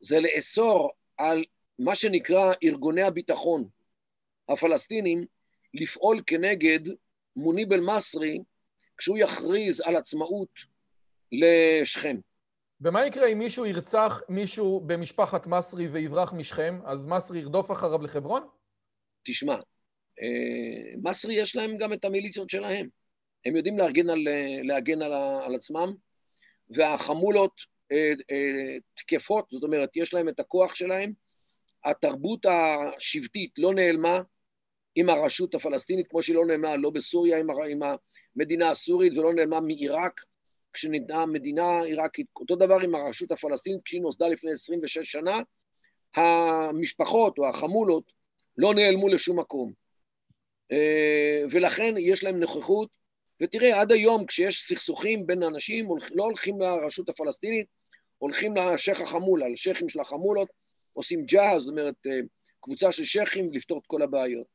זה 0.00 0.20
לאסור 0.20 0.90
על 1.16 1.44
מה 1.78 1.94
שנקרא 1.94 2.52
ארגוני 2.64 3.02
הביטחון 3.02 3.68
הפלסטינים 4.48 5.26
לפעול 5.74 6.22
כנגד 6.26 6.80
מוניב 7.36 7.72
אל-מסרי 7.72 8.42
כשהוא 8.98 9.18
יכריז 9.18 9.80
על 9.80 9.96
עצמאות 9.96 10.48
לשכם. 11.32 12.16
ומה 12.84 13.06
יקרה 13.06 13.26
אם 13.26 13.38
מישהו 13.38 13.66
ירצח 13.66 14.22
מישהו 14.28 14.80
במשפחת 14.86 15.46
מסרי 15.46 15.86
ויברח 15.88 16.32
משכם, 16.32 16.78
אז 16.84 17.06
מסרי 17.06 17.38
ירדוף 17.38 17.70
אחריו 17.70 18.02
לחברון? 18.02 18.48
תשמע, 19.24 19.54
אה, 20.22 20.94
מסרי 21.02 21.34
יש 21.34 21.56
להם 21.56 21.76
גם 21.78 21.92
את 21.92 22.04
המיליציות 22.04 22.50
שלהם. 22.50 22.88
הם 23.46 23.56
יודעים 23.56 23.78
להגן 23.78 24.10
על, 24.10 24.18
להגן 24.62 25.02
על, 25.02 25.12
על 25.42 25.54
עצמם, 25.54 25.94
והחמולות 26.70 27.52
אה, 27.92 28.12
אה, 28.30 28.76
תקפות, 28.94 29.48
זאת 29.50 29.62
אומרת, 29.62 29.90
יש 29.96 30.14
להם 30.14 30.28
את 30.28 30.40
הכוח 30.40 30.74
שלהם. 30.74 31.12
התרבות 31.84 32.46
השבטית 32.46 33.52
לא 33.58 33.74
נעלמה 33.74 34.18
עם 34.94 35.08
הרשות 35.10 35.54
הפלסטינית, 35.54 36.06
כמו 36.10 36.22
שהיא 36.22 36.36
לא 36.36 36.46
נעלמה 36.46 36.76
לא 36.76 36.90
בסוריה 36.90 37.38
עם, 37.38 37.46
עם 37.50 37.80
המדינה 38.36 38.70
הסורית 38.70 39.12
ולא 39.12 39.34
נעלמה 39.34 39.60
מעיראק 39.60 40.20
כשניתנה 40.74 41.22
המדינה 41.22 41.64
העיראקית. 41.64 42.26
אותו 42.40 42.56
דבר 42.56 42.80
עם 42.80 42.94
הרשות 42.94 43.30
הפלסטינית, 43.30 43.80
כשהיא 43.84 44.02
נוסדה 44.02 44.28
לפני 44.28 44.52
26 44.52 45.12
שנה, 45.12 45.40
המשפחות 46.16 47.38
או 47.38 47.48
החמולות 47.48 48.12
לא 48.58 48.74
נעלמו 48.74 49.08
לשום 49.08 49.38
מקום. 49.38 49.72
אה, 50.72 51.42
ולכן 51.50 51.94
יש 51.98 52.24
להם 52.24 52.40
נוכחות, 52.40 52.88
ותראה, 53.42 53.80
עד 53.80 53.92
היום 53.92 54.26
כשיש 54.26 54.66
סכסוכים 54.68 55.26
בין 55.26 55.42
אנשים, 55.42 55.88
לא 56.10 56.24
הולכים 56.24 56.60
לרשות 56.60 57.08
הפלסטינית, 57.08 57.66
הולכים 58.18 58.54
לשייח 58.56 59.00
החמולה, 59.00 59.48
לשייחים 59.48 59.88
של 59.88 60.00
החמולות, 60.00 60.48
עושים 60.92 61.24
ג'אז, 61.24 61.62
זאת 61.62 61.70
אומרת, 61.70 61.94
אה, 62.06 62.20
קבוצה 62.60 62.92
של 62.92 63.04
שייחים 63.04 63.52
לפתור 63.52 63.78
את 63.78 63.86
כל 63.86 64.02
הבעיות. 64.02 64.46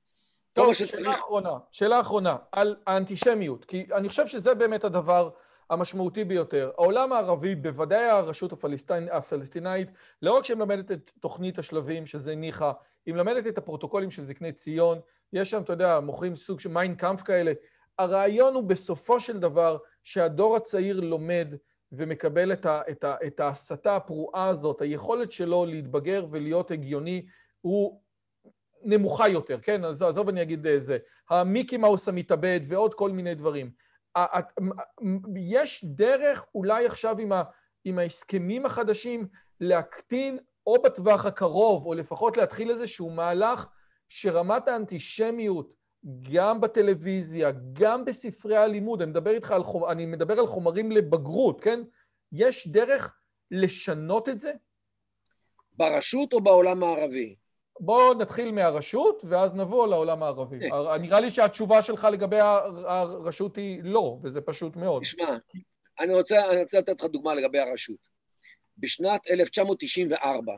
טוב, 0.53 0.74
שאלה 0.74 1.13
אחרונה, 1.13 1.49
שאלה 1.72 1.99
אחרונה, 1.99 2.36
על 2.51 2.76
האנטישמיות, 2.88 3.65
כי 3.65 3.86
אני 3.93 4.09
חושב 4.09 4.28
שזה 4.28 4.55
באמת 4.55 4.84
הדבר 4.84 5.30
המשמעותי 5.70 6.24
ביותר. 6.24 6.72
העולם 6.78 7.13
הערבי, 7.13 7.55
בוודאי 7.55 8.05
הרשות 8.05 8.53
הפלסטינ... 8.53 9.07
הפלסטינאית, 9.11 9.89
לא 10.22 10.32
רק 10.32 10.45
שהיא 10.45 10.57
מלמדת 10.57 10.91
את 10.91 11.11
תוכנית 11.20 11.59
השלבים 11.59 12.05
שזה 12.05 12.36
ניחא, 12.36 12.72
היא 13.05 13.13
מלמדת 13.13 13.47
את 13.47 13.57
הפרוטוקולים 13.57 14.11
של 14.11 14.22
זקני 14.22 14.51
ציון, 14.51 14.99
יש 15.34 15.49
שם, 15.49 15.61
אתה 15.61 15.74
יודע, 15.74 15.99
מוכרים 15.99 16.36
סוג 16.36 16.59
של 16.59 16.70
מיין 16.70 16.95
קאמפ 16.95 17.22
כאלה. 17.22 17.51
הרעיון 17.99 18.53
הוא 18.53 18.63
בסופו 18.63 19.20
של 19.20 19.39
דבר 19.39 19.78
שהדור 20.03 20.55
הצעיר 20.55 20.99
לומד 20.99 21.55
ומקבל 21.91 22.53
את, 22.53 22.65
ה, 22.65 22.82
את, 22.89 23.03
ה, 23.03 23.15
את 23.28 23.39
ההסתה 23.39 23.95
הפרועה 23.95 24.47
הזאת, 24.47 24.82
היכולת 24.82 25.32
שלו 25.32 25.65
להתבגר 25.65 26.26
ולהיות 26.32 26.72
הגיוני, 26.72 27.26
הוא 27.61 28.01
נמוכה 28.84 29.28
יותר, 29.28 29.59
כן? 29.61 29.84
אז 29.84 30.01
עזוב 30.01 30.30
אני 30.30 30.41
אגיד 30.41 30.67
זה. 30.80 30.97
המיקי 31.30 31.78
מאוס 31.78 32.07
המתאבד 32.07 32.59
ועוד 32.63 32.93
כל 32.93 33.11
מיני 33.11 33.36
דברים. 33.36 33.72
יש 35.36 35.86
דרך 35.86 36.45
אולי 36.55 36.86
עכשיו 36.86 37.20
עם, 37.20 37.32
ה, 37.32 37.43
עם 37.86 37.99
ההסכמים 37.99 38.65
החדשים 38.65 39.28
להקטין 39.59 40.39
או 40.67 40.82
בטווח 40.82 41.26
הקרוב, 41.26 41.86
או 41.86 41.93
לפחות 41.93 42.38
להתחיל 42.38 42.70
איזשהו 42.70 43.09
מהלך 43.09 43.67
שרמת 44.09 44.67
האנטישמיות, 44.67 45.74
גם 46.34 46.61
בטלוויזיה, 46.61 47.51
גם 47.74 48.05
בספרי 48.05 48.57
הלימוד, 48.57 49.01
אני 49.01 49.11
מדבר 49.11 49.32
איתך 49.32 49.51
על, 49.51 49.63
חומ... 49.63 49.86
אני 49.86 50.05
מדבר 50.05 50.39
על 50.39 50.47
חומרים 50.47 50.91
לבגרות, 50.91 51.61
כן? 51.61 51.80
יש 52.32 52.67
דרך 52.67 53.15
לשנות 53.51 54.30
את 54.30 54.39
זה? 54.39 54.51
ברשות 55.74 56.34
או 56.34 56.41
בעולם 56.41 56.84
הערבי? 56.84 57.36
בואו 57.80 58.14
נתחיל 58.14 58.52
מהרשות, 58.52 59.26
ואז 59.30 59.54
נבוא 59.54 59.88
לעולם 59.88 60.24
הערבי. 60.24 60.60
כן. 60.60 60.68
נראה 61.02 61.20
לי 61.20 61.32
שהתשובה 61.32 61.82
שלך 61.82 62.08
לגבי 62.12 62.40
הרשות 62.40 63.56
היא 63.56 63.82
לא, 63.84 64.20
וזה 64.24 64.42
פשוט 64.42 64.76
מאוד. 64.76 65.04
תשמע, 65.04 65.38
אני 66.00 66.14
רוצה, 66.14 66.50
אני 66.50 66.62
רוצה 66.62 66.80
לתת 66.80 67.02
לך 67.02 67.10
דוגמה 67.10 67.36
לגבי 67.36 67.60
הרשות. 67.60 68.08
בשנת 68.78 69.22
1994, 69.30 70.54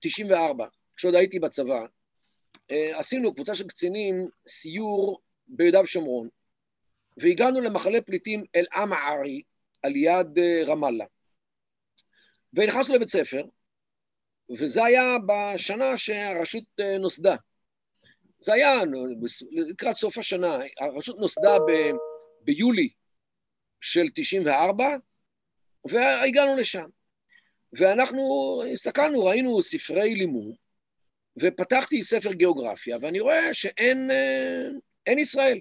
94, 0.00 0.66
כשעוד 0.96 1.14
הייתי 1.14 1.38
בצבא, 1.38 1.86
אה, 2.70 2.98
עשינו, 2.98 3.34
קבוצה 3.34 3.54
של 3.54 3.66
קצינים, 3.66 4.28
סיור 4.48 5.20
ביהודה 5.46 5.80
ושומרון, 5.80 6.28
והגענו 7.16 7.60
למחנה 7.60 8.00
פליטים 8.00 8.44
אל-עמערי, 8.56 9.42
על 9.82 9.96
יד 9.96 10.38
אה, 10.38 10.62
רמאללה. 10.66 11.04
ונכנסנו 12.52 12.94
לבית 12.94 13.10
ספר, 13.10 13.44
וזה 14.58 14.84
היה 14.84 15.16
בשנה 15.26 15.98
שהרשות 15.98 16.64
אה, 16.80 16.98
נוסדה. 16.98 17.36
זה 18.40 18.52
היה 18.52 18.74
לקראת 19.50 19.96
סוף 19.96 20.18
השנה, 20.18 20.58
הרשות 20.80 21.18
נוסדה 21.18 21.58
ב, 21.58 21.72
ביולי 22.40 22.88
של 23.80 24.06
94, 24.14 24.96
והגענו 25.90 26.56
לשם. 26.56 26.86
ואנחנו 27.72 28.22
הסתכלנו, 28.72 29.24
ראינו 29.24 29.62
ספרי 29.62 30.14
לימוד, 30.14 30.54
ופתחתי 31.42 32.02
ספר 32.02 32.32
גיאוגרפיה, 32.32 32.96
ואני 33.00 33.20
רואה 33.20 33.54
שאין 33.54 34.10
אה, 35.08 35.20
ישראל, 35.20 35.60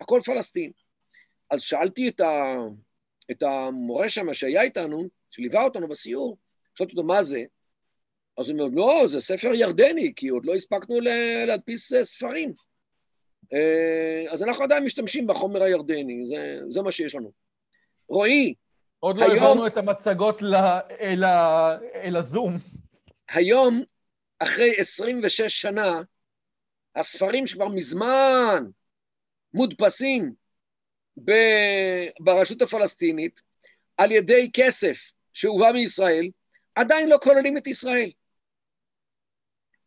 הכל 0.00 0.20
פלסטין. 0.24 0.72
אז 1.50 1.62
שאלתי 1.62 2.08
את, 2.08 2.20
ה, 2.20 2.54
את 3.30 3.42
המורה 3.42 4.08
שם 4.08 4.34
שהיה 4.34 4.62
איתנו, 4.62 5.08
שליווה 5.30 5.64
אותנו 5.64 5.88
בסיור, 5.88 6.38
שאלתי 6.74 6.92
אותו, 6.92 7.06
מה 7.06 7.22
זה? 7.22 7.44
אז 8.38 8.48
הוא 8.48 8.60
אומר, 8.60 8.74
לא, 8.74 9.06
זה 9.06 9.20
ספר 9.20 9.54
ירדני, 9.54 10.12
כי 10.16 10.28
עוד 10.28 10.46
לא 10.46 10.54
הספקנו 10.54 11.00
להדפיס 11.46 11.92
אה, 11.92 12.04
ספרים. 12.04 12.52
אה, 13.52 14.32
אז 14.32 14.42
אנחנו 14.42 14.64
עדיין 14.64 14.84
משתמשים 14.84 15.26
בחומר 15.26 15.62
הירדני, 15.62 16.26
זה, 16.28 16.60
זה 16.68 16.82
מה 16.82 16.92
שיש 16.92 17.14
לנו. 17.14 17.32
רועי, 18.08 18.54
עוד 19.00 19.18
לא 19.18 19.24
היום, 19.24 19.34
העברנו 19.34 19.66
את 19.66 19.76
המצגות 19.76 20.42
ל, 20.42 20.54
אל, 21.00 21.24
ה, 21.24 21.78
אל 21.94 22.16
הזום. 22.16 22.56
היום, 23.28 23.82
אחרי 24.38 24.74
26 24.76 25.60
שנה, 25.60 26.00
הספרים 26.96 27.46
שכבר 27.46 27.68
מזמן 27.68 28.64
מודפסים 29.54 30.32
ב, 31.24 31.32
ברשות 32.20 32.62
הפלסטינית 32.62 33.40
על 33.96 34.12
ידי 34.12 34.50
כסף 34.54 34.98
שהובא 35.32 35.72
מישראל, 35.72 36.28
עדיין 36.74 37.08
לא 37.08 37.18
כוללים 37.22 37.58
את 37.58 37.66
ישראל. 37.66 38.10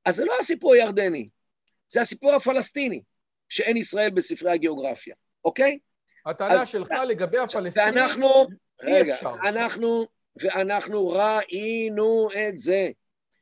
אז 0.06 0.16
זה 0.16 0.26
לא 0.26 0.34
הסיפור 0.40 0.74
הירדני, 0.74 1.30
זה 1.90 2.02
הסיפור 2.02 2.34
הפלסטיני, 2.34 3.02
שאין 3.50 3.78
ישראל 3.78 4.10
בספרי 4.10 4.52
הגיאוגרפיה, 4.52 5.16
אוקיי? 5.46 5.80
הטענה 6.26 6.66
שלך 6.66 6.92
לגבי 7.08 7.38
הפלסטינים, 7.38 7.96
ואנחנו, 7.96 8.48
רגע, 8.82 9.16
אנחנו, 9.44 10.08
ואנחנו 10.36 11.10
ראינו 11.10 12.28
את 12.32 12.58
זה. 12.58 12.90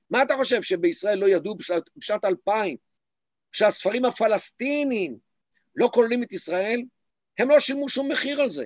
מה 0.10 0.24
אתה 0.24 0.36
חושב, 0.36 0.62
שבישראל 0.62 1.18
לא 1.18 1.30
ידעו 1.30 1.56
בשנת, 1.56 1.84
בשנת 1.96 2.26
2000 2.26 2.78
שהספרים 3.52 4.06
הפלסטינים 4.06 5.18
לא 5.76 5.90
כוללים 5.94 6.24
את 6.24 6.34
ישראל? 6.34 6.84
הם 7.40 7.50
לא 7.50 7.60
שילמו 7.60 7.90
שום 7.90 8.12
מחיר 8.12 8.42
על 8.42 8.50
זה. 8.50 8.66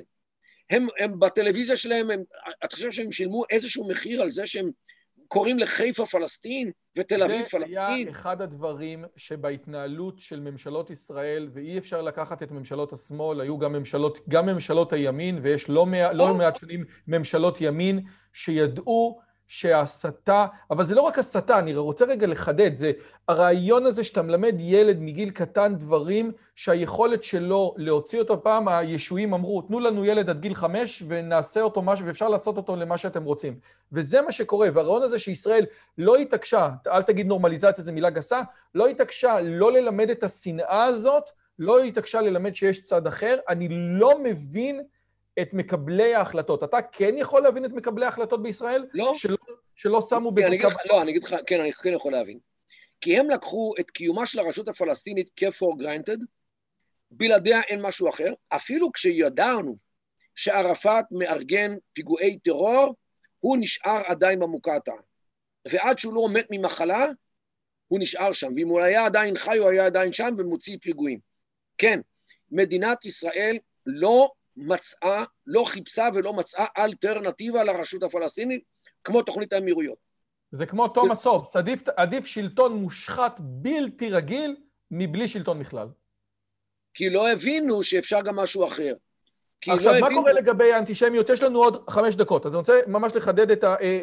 הם, 0.70 0.88
הם 1.00 1.20
בטלוויזיה 1.20 1.78
שלהם, 1.78 2.12
הם, 2.12 2.24
אתה 2.66 2.76
חושב 2.76 2.92
שהם 2.92 3.12
שילמו 3.12 3.44
איזשהו 3.50 3.88
מחיר 3.88 4.22
על 4.22 4.32
זה 4.32 4.48
שהם 4.48 4.72
קוראים 5.34 5.60
לחיפה 5.60 6.06
פלסטין 6.06 6.72
ותל 6.98 7.24
אביב 7.24 7.46
פלסטין? 7.46 7.74
זה 7.74 7.88
היה 7.88 8.10
אחד 8.10 8.42
הדברים 8.42 9.06
שבהתנהלות 9.16 10.20
של 10.20 10.40
ממשלות 10.40 10.90
ישראל, 10.90 11.50
ואי 11.54 11.78
אפשר 11.78 12.02
לקחת 12.02 12.44
את 12.44 12.52
ממשלות 12.52 12.94
השמאל, 12.94 13.42
היו 13.42 13.58
גם 13.58 13.74
ממשלות, 13.74 14.20
גם 14.30 14.46
ממשלות 14.46 14.94
הימין, 14.94 15.40
ויש 15.42 15.70
לא, 15.70 15.86
מע, 15.86 16.14
לא 16.14 16.34
מעט 16.34 16.56
שנים 16.56 16.86
ממשלות 17.08 17.62
ימין, 17.62 18.00
שידעו 18.34 19.20
שההסתה, 19.48 20.46
אבל 20.72 20.86
זה 20.86 20.96
לא 20.96 21.02
רק 21.02 21.20
הסתה, 21.20 21.60
אני 21.60 21.76
רוצה 21.76 22.06
רגע 22.06 22.28
לחדד, 22.28 22.76
זה 22.76 22.92
הרעיון 23.28 23.86
הזה 23.86 24.04
שאתה 24.04 24.22
מלמד 24.22 24.56
ילד 24.60 24.98
מגיל 25.00 25.30
קטן 25.30 25.76
דברים 25.76 26.32
שהיכולת 26.56 27.24
שלו 27.24 27.74
להוציא 27.78 28.20
אותו 28.20 28.44
פעם, 28.44 28.68
הישועים 28.68 29.34
אמרו, 29.34 29.62
תנו 29.62 29.80
לנו 29.80 30.06
ילד 30.06 30.30
עד 30.30 30.40
גיל 30.40 30.54
חמש 30.54 31.04
ונעשה 31.08 31.62
אותו 31.62 31.82
משהו, 31.82 32.06
ואפשר 32.06 32.30
לעשות 32.30 32.58
אותו 32.58 32.76
למה 32.76 32.98
שאתם 32.98 33.24
רוצים. 33.24 33.60
וזה 33.92 34.22
מה 34.22 34.32
שקורה, 34.32 34.68
והרעיון 34.74 35.04
הזה 35.04 35.20
שישראל 35.20 35.66
לא 35.98 36.16
התעקשה, 36.16 36.70
אל 36.88 37.02
תגיד 37.02 37.28
נורמליזציה, 37.28 37.84
זו 37.84 37.94
מילה 37.94 38.10
גסה, 38.10 38.42
לא 38.76 38.88
התעקשה 38.88 39.42
לא 39.42 39.72
ללמד 39.72 40.10
את 40.10 40.24
השנאה 40.24 40.84
הזאת, 40.84 41.30
לא 41.60 41.84
התעקשה 41.84 42.22
ללמד 42.22 42.56
שיש 42.56 42.84
צד 42.84 43.08
אחר, 43.08 43.38
אני 43.50 43.68
לא 43.72 44.20
מבין 44.24 44.84
את 45.42 45.54
מקבלי 45.54 46.16
ההחלטות. 46.16 46.64
אתה 46.64 46.78
כן 46.82 47.16
יכול 47.18 47.44
להבין 47.44 47.66
את 47.66 47.72
מקבלי 47.72 48.06
ההחלטות 48.06 48.44
בישראל? 48.44 48.86
לא. 48.94 49.12
שלא, 49.14 49.38
שלא 49.76 50.02
שמו 50.02 50.32
בזה 50.32 50.56
קו... 50.62 50.68
לא, 50.90 51.02
אני 51.02 51.12
אגיד 51.12 51.24
לך, 51.24 51.36
כן, 51.48 51.60
אני 51.60 51.74
כן 51.74 51.94
יכול 51.94 52.12
להבין. 52.12 52.40
כי 53.02 53.18
הם 53.18 53.30
לקחו 53.30 53.74
את 53.80 53.92
קיומה 53.92 54.26
של 54.26 54.40
הרשות 54.40 54.68
הפלסטינית 54.68 55.30
כ-for 55.36 55.82
granted, 55.82 56.20
בלעדיה 57.12 57.62
אין 57.62 57.82
משהו 57.82 58.10
אחר, 58.10 58.34
אפילו 58.50 58.92
כשידענו 58.92 59.76
שערפאת 60.36 61.06
מארגן 61.12 61.76
פיגועי 61.94 62.40
טרור, 62.40 62.96
הוא 63.40 63.58
נשאר 63.60 64.02
עדיין 64.06 64.40
במוקטעה. 64.40 64.96
ועד 65.68 66.00
שהוא 66.00 66.14
לא 66.14 66.30
מת 66.30 66.48
ממחלה, 66.52 67.06
הוא 67.88 68.00
נשאר 68.00 68.34
שם. 68.34 68.54
ואם 68.56 68.68
הוא 68.68 68.82
היה 68.82 69.06
עדיין 69.06 69.38
חי, 69.38 69.58
הוא 69.58 69.70
היה 69.70 69.86
עדיין 69.86 70.14
שם 70.14 70.36
ומוציא 70.38 70.78
פיגועים. 70.82 71.20
כן, 71.78 72.00
מדינת 72.52 73.06
ישראל 73.06 73.58
לא 73.86 74.32
מצאה, 74.58 75.24
לא 75.48 75.64
חיפשה 75.68 76.08
ולא 76.14 76.34
מצאה 76.34 76.66
אלטרנטיבה 76.78 77.64
לרשות 77.64 78.04
הפלסטינית, 78.04 78.64
כמו 79.04 79.22
תוכנית 79.22 79.54
האמירויות. 79.54 79.98
זה 80.52 80.66
כמו 80.66 80.88
תומאס 80.88 81.26
הובס, 81.26 81.56
עדיף, 81.56 81.82
עדיף 81.98 82.26
שלטון 82.26 82.74
מושחת 82.74 83.40
בלתי 83.40 84.10
רגיל 84.10 84.56
מבלי 84.92 85.28
שלטון 85.28 85.60
בכלל. 85.60 85.88
כי 86.94 87.10
לא 87.10 87.32
הבינו 87.32 87.84
שאפשר 87.84 88.22
גם 88.22 88.36
משהו 88.36 88.68
אחר. 88.68 88.94
עכשיו, 89.68 89.94
לא 89.94 90.00
מה 90.00 90.06
הבינו... 90.06 90.22
קורה 90.22 90.34
לגבי 90.34 90.74
האנטישמיות? 90.74 91.30
יש 91.30 91.44
לנו 91.44 91.60
עוד 91.60 91.90
חמש 91.90 92.16
דקות, 92.16 92.46
אז 92.46 92.54
אני 92.54 92.60
רוצה 92.60 92.80
ממש 92.88 93.16
לחדד 93.16 93.52
את 93.52 93.64
ה... 93.64 93.76
אה, 93.82 94.02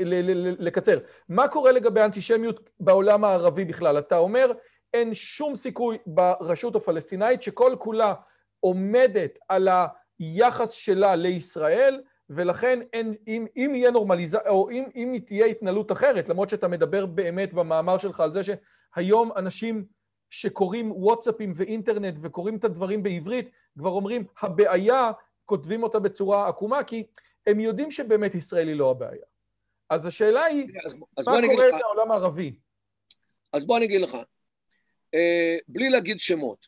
לקצר. 0.58 0.98
מה 1.28 1.48
קורה 1.48 1.72
לגבי 1.72 2.00
האנטישמיות 2.00 2.70
בעולם 2.80 3.24
הערבי 3.24 3.64
בכלל? 3.64 3.98
אתה 3.98 4.18
אומר, 4.18 4.52
אין 4.94 5.14
שום 5.14 5.56
סיכוי 5.56 5.98
ברשות 6.06 6.76
הפלסטינאית 6.76 7.42
שכל 7.42 7.76
כולה 7.78 8.14
עומדת 8.60 9.38
על 9.48 9.68
ה... 9.68 9.86
יחס 10.20 10.70
שלה 10.70 11.16
לישראל, 11.16 12.00
ולכן 12.30 12.78
אין, 12.92 13.14
אם, 13.28 13.46
אם 13.56 13.72
יהיה 13.74 13.90
נורמליזציה, 13.90 14.50
או 14.50 14.70
אם, 14.70 14.84
אם 14.96 15.18
תהיה 15.26 15.46
התנהלות 15.46 15.92
אחרת, 15.92 16.28
למרות 16.28 16.48
שאתה 16.48 16.68
מדבר 16.68 17.06
באמת 17.06 17.52
במאמר 17.52 17.98
שלך 17.98 18.20
על 18.20 18.32
זה 18.32 18.40
שהיום 18.44 19.30
אנשים 19.36 19.84
שקוראים 20.30 20.92
וואטסאפים 20.92 21.52
ואינטרנט 21.54 22.14
וקוראים 22.20 22.56
את 22.56 22.64
הדברים 22.64 23.02
בעברית, 23.02 23.50
כבר 23.78 23.90
אומרים, 23.90 24.24
הבעיה, 24.42 25.10
כותבים 25.44 25.82
אותה 25.82 25.98
בצורה 25.98 26.48
עקומה, 26.48 26.84
כי 26.84 27.04
הם 27.46 27.60
יודעים 27.60 27.90
שבאמת 27.90 28.34
ישראל 28.34 28.68
היא 28.68 28.76
לא 28.76 28.90
הבעיה. 28.90 29.24
אז 29.90 30.06
השאלה 30.06 30.44
היא, 30.44 30.66
אז, 30.84 30.94
אז 31.16 31.26
מה 31.28 31.36
קורה 31.46 31.68
לעולם 31.68 32.10
הערבי? 32.10 32.54
אז 33.52 33.64
בוא 33.64 33.76
אני 33.76 33.84
אגיד 33.84 34.00
לך, 34.00 34.14
אה, 35.14 35.56
בלי 35.68 35.90
להגיד 35.90 36.20
שמות, 36.20 36.66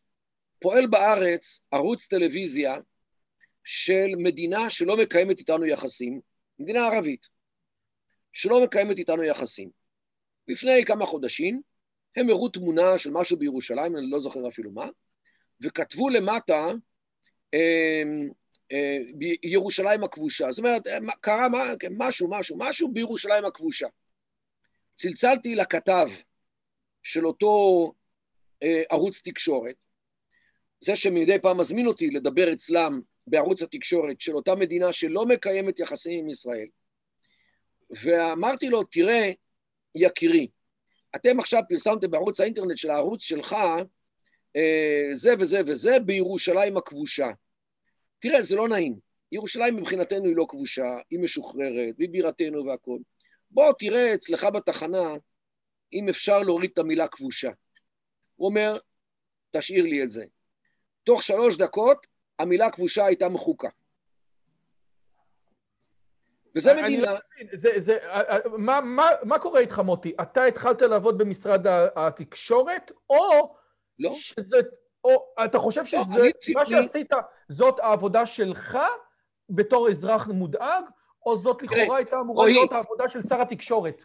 פועל 0.61 0.87
בארץ 0.87 1.61
ערוץ 1.71 2.07
טלוויזיה 2.07 2.77
של 3.65 4.09
מדינה 4.17 4.71
שלא 4.71 4.97
מקיימת 4.97 5.39
איתנו 5.39 5.67
יחסים, 5.67 6.21
מדינה 6.59 6.87
ערבית, 6.87 7.27
שלא 8.33 8.65
מקיימת 8.65 8.99
איתנו 8.99 9.25
יחסים. 9.25 9.71
לפני 10.49 10.85
כמה 10.87 11.07
חודשים 11.07 11.63
הם 12.17 12.31
הראו 12.31 12.49
תמונה 12.49 12.99
של 12.99 13.11
משהו 13.11 13.37
בירושלים, 13.37 13.97
אני 13.97 14.11
לא 14.11 14.21
זוכר 14.21 14.49
אפילו 14.49 14.71
מה, 14.71 14.87
וכתבו 15.61 16.09
למטה 16.09 16.67
אה, 17.55 18.03
אה, 18.73 18.99
ירושלים 19.43 20.05
הכבושה. 20.05 20.53
זאת 20.53 20.59
אומרת, 20.59 20.83
קרה 21.21 21.49
מה, 21.49 21.65
משהו, 21.91 22.31
משהו, 22.31 22.57
משהו 22.59 22.93
בירושלים 22.93 23.45
הכבושה. 23.45 23.87
צלצלתי 24.95 25.55
לכתב 25.55 26.09
של 27.03 27.27
אותו 27.27 27.93
אה, 28.63 28.83
ערוץ 28.91 29.21
תקשורת, 29.25 29.75
זה 30.81 30.97
שמדי 30.97 31.39
פעם 31.39 31.61
מזמין 31.61 31.87
אותי 31.87 32.11
לדבר 32.11 32.53
אצלם 32.53 33.01
בערוץ 33.27 33.63
התקשורת 33.63 34.21
של 34.21 34.35
אותה 34.35 34.55
מדינה 34.55 34.93
שלא 34.93 35.27
מקיימת 35.27 35.79
יחסים 35.79 36.19
עם 36.19 36.29
ישראל. 36.29 36.67
ואמרתי 37.91 38.69
לו, 38.69 38.85
תראה, 38.85 39.31
יקירי, 39.95 40.49
אתם 41.17 41.41
עכשיו 41.41 41.63
פרסמתם 41.69 42.11
בערוץ 42.11 42.41
האינטרנט 42.41 42.79
של 42.79 42.91
הערוץ 42.91 43.23
שלך 43.23 43.53
אה, 44.57 45.15
זה 45.15 45.35
וזה 45.41 45.61
וזה 45.67 45.99
בירושלים 45.99 46.77
הכבושה. 46.77 47.29
תראה, 48.19 48.43
זה 48.43 48.57
לא 48.57 48.69
נעים. 48.69 48.99
ירושלים 49.33 49.77
מבחינתנו 49.77 50.25
היא 50.25 50.37
לא 50.37 50.47
כבושה, 50.49 50.99
היא 51.11 51.19
משוחררת, 51.21 51.99
היא 51.99 52.09
בירתנו 52.09 52.65
והכול. 52.65 53.01
בוא 53.51 53.73
תראה 53.79 54.15
אצלך 54.15 54.45
בתחנה 54.45 55.15
אם 55.93 56.09
אפשר 56.09 56.39
להוריד 56.39 56.71
את 56.73 56.79
המילה 56.79 57.09
כבושה. 57.09 57.51
הוא 58.37 58.49
אומר, 58.49 58.79
תשאיר 59.57 59.85
לי 59.85 60.03
את 60.03 60.11
זה. 60.11 60.25
תוך 61.05 61.23
שלוש 61.23 61.57
דקות 61.57 62.07
המילה 62.39 62.71
כבושה 62.71 63.05
הייתה 63.07 63.29
מחוקה. 63.29 63.69
וזה 66.57 66.73
אני 66.73 66.83
מדינה... 66.83 67.13
לא 67.13 67.19
מבין, 67.35 67.49
זה, 67.53 67.81
זה, 67.81 67.97
אה, 68.11 68.21
אה, 68.21 68.39
מה, 68.59 68.81
מה, 68.81 69.07
מה 69.23 69.39
קורה 69.39 69.61
איתך, 69.61 69.79
מוטי? 69.79 70.13
אתה 70.23 70.45
התחלת 70.45 70.83
לעבוד 70.83 71.19
במשרד 71.19 71.67
התקשורת, 71.97 72.93
או 73.11 73.55
לא, 73.99 74.11
שזה, 74.13 74.57
או 75.05 75.27
אתה 75.45 75.59
חושב 75.59 75.85
שזה, 75.85 76.23
אני 76.23 76.33
ציפי- 76.33 76.53
מה 76.55 76.67
שעשית, 76.67 77.11
זאת 77.49 77.79
העבודה 77.81 78.27
שלך 78.27 78.79
בתור 79.51 79.89
אזרח 79.89 80.29
מודאג, 80.29 80.85
או 81.27 81.37
זאת 81.37 81.63
לכאורה 81.63 81.97
הייתה 81.97 82.21
אמורה. 82.21 82.47
להיות 82.47 82.73
העבודה 82.73 83.09
של 83.09 83.23
שר 83.23 83.41
התקשורת? 83.41 84.05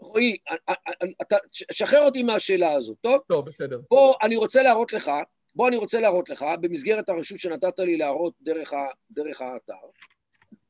רועי, 0.00 0.36
א- 0.48 0.72
א- 0.72 0.72
א- 0.72 1.22
אתה, 1.22 1.36
שחרר 1.52 2.00
אותי 2.02 2.22
מהשאלה 2.22 2.72
הזאת, 2.72 2.96
טוב? 3.00 3.20
טוב, 3.28 3.46
בסדר. 3.46 3.80
בוא, 3.90 4.14
אני 4.22 4.36
רוצה 4.36 4.62
להראות 4.62 4.92
לך, 4.92 5.10
בוא, 5.56 5.68
אני 5.68 5.76
רוצה 5.76 6.00
להראות 6.00 6.28
לך, 6.28 6.44
במסגרת 6.60 7.08
הרשות 7.08 7.40
שנתת 7.40 7.78
לי 7.78 7.96
להראות 7.96 8.34
דרך, 8.40 8.72
ה, 8.72 8.86
דרך 9.10 9.40
האתר, 9.40 9.86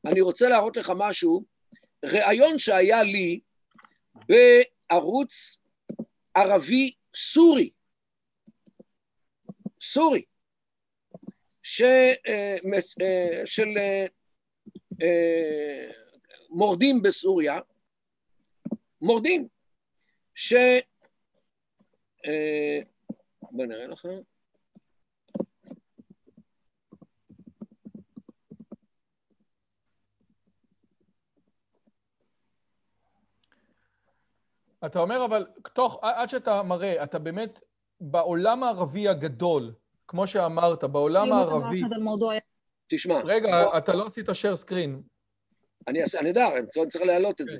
אני 0.05 0.21
רוצה 0.21 0.49
להראות 0.49 0.77
לך 0.77 0.91
משהו, 0.95 1.43
ראיון 2.05 2.59
שהיה 2.59 3.03
לי 3.03 3.39
בערוץ 4.27 5.57
ערבי 6.35 6.93
סורי, 7.15 7.69
סורי, 9.81 10.21
ש, 11.63 11.81
אה, 11.81 12.57
אה, 13.01 13.41
של 13.45 13.67
אה, 15.01 15.89
מורדים 16.49 17.01
בסוריה, 17.01 17.59
מורדים, 19.01 19.47
ש... 20.35 20.53
בוא 23.51 23.65
נראה 23.65 23.87
לך. 23.87 24.07
אתה 34.87 34.99
אומר, 34.99 35.25
אבל 35.25 35.45
תוך, 35.73 35.99
עד 36.01 36.29
שאתה 36.29 36.63
מראה, 36.63 37.03
אתה 37.03 37.19
באמת 37.19 37.59
בעולם 38.01 38.63
הערבי 38.63 39.07
הגדול, 39.07 39.73
כמו 40.07 40.27
שאמרת, 40.27 40.83
בעולם 40.83 41.31
הערבי... 41.31 41.81
תשמע. 42.87 43.19
רגע, 43.23 43.77
אתה 43.77 43.93
לא 43.93 44.05
עשית 44.05 44.29
share 44.29 44.65
screen. 44.65 44.89
אני 45.87 45.99
יודע, 46.27 46.47
אני 46.47 46.89
צריך 46.89 47.05
להעלות 47.05 47.41
את 47.41 47.47
זה. 47.49 47.57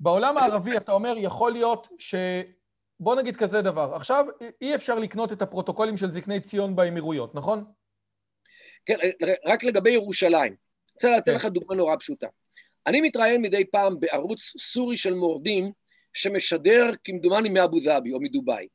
בעולם 0.00 0.38
הערבי, 0.38 0.76
אתה 0.76 0.92
אומר, 0.92 1.14
יכול 1.18 1.52
להיות 1.52 1.88
ש... 1.98 2.14
בוא 3.00 3.16
נגיד 3.16 3.36
כזה 3.36 3.62
דבר, 3.62 3.94
עכשיו 3.94 4.24
אי 4.60 4.74
אפשר 4.74 4.98
לקנות 4.98 5.32
את 5.32 5.42
הפרוטוקולים 5.42 5.96
של 5.96 6.10
זקני 6.10 6.40
ציון 6.40 6.76
באמירויות, 6.76 7.34
נכון? 7.34 7.64
כן, 8.86 8.96
אה, 9.22 9.34
רק 9.44 9.64
לגבי 9.64 9.90
ירושלים. 9.90 10.52
אני 10.52 10.92
רוצה 10.94 11.10
לתת 11.10 11.24
כן. 11.26 11.34
לך 11.34 11.44
דוגמה 11.44 11.74
נורא 11.74 11.96
פשוטה. 11.96 12.26
אני 12.86 13.00
מתראיין 13.00 13.42
מדי 13.42 13.64
פעם 13.64 14.00
בערוץ 14.00 14.52
סורי 14.58 14.96
של 14.96 15.14
מורדים, 15.14 15.72
שמשדר 16.14 16.84
כמדומני 17.04 17.48
מאבו 17.48 17.80
דאבי 17.80 18.12
או 18.12 18.20
מדובאי. 18.20 18.68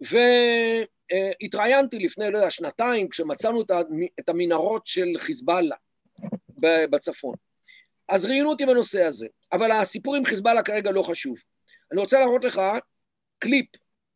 והתראיינתי 0.00 1.98
לפני, 1.98 2.30
לא 2.30 2.38
יודע, 2.38 2.50
שנתיים, 2.50 3.08
כשמצאנו 3.08 3.62
את 3.62 3.70
המ- 3.70 4.06
את 4.20 4.28
המנהרות 4.28 4.86
של 4.86 5.06
חיזבאללה 5.18 5.76
בצפון. 6.90 7.34
אז 8.08 8.24
ראיינו 8.24 8.50
אותי 8.50 8.66
בנושא 8.66 9.02
הזה, 9.02 9.26
אבל 9.52 9.72
הסיפור 9.72 10.16
עם 10.16 10.24
חיזבאללה 10.24 10.62
כרגע 10.62 10.90
לא 10.90 11.02
חשוב. 11.02 11.36
אני 11.92 12.00
רוצה 12.00 12.20
להראות 12.20 12.44
לך 12.44 12.60
קליפ, 13.38 13.66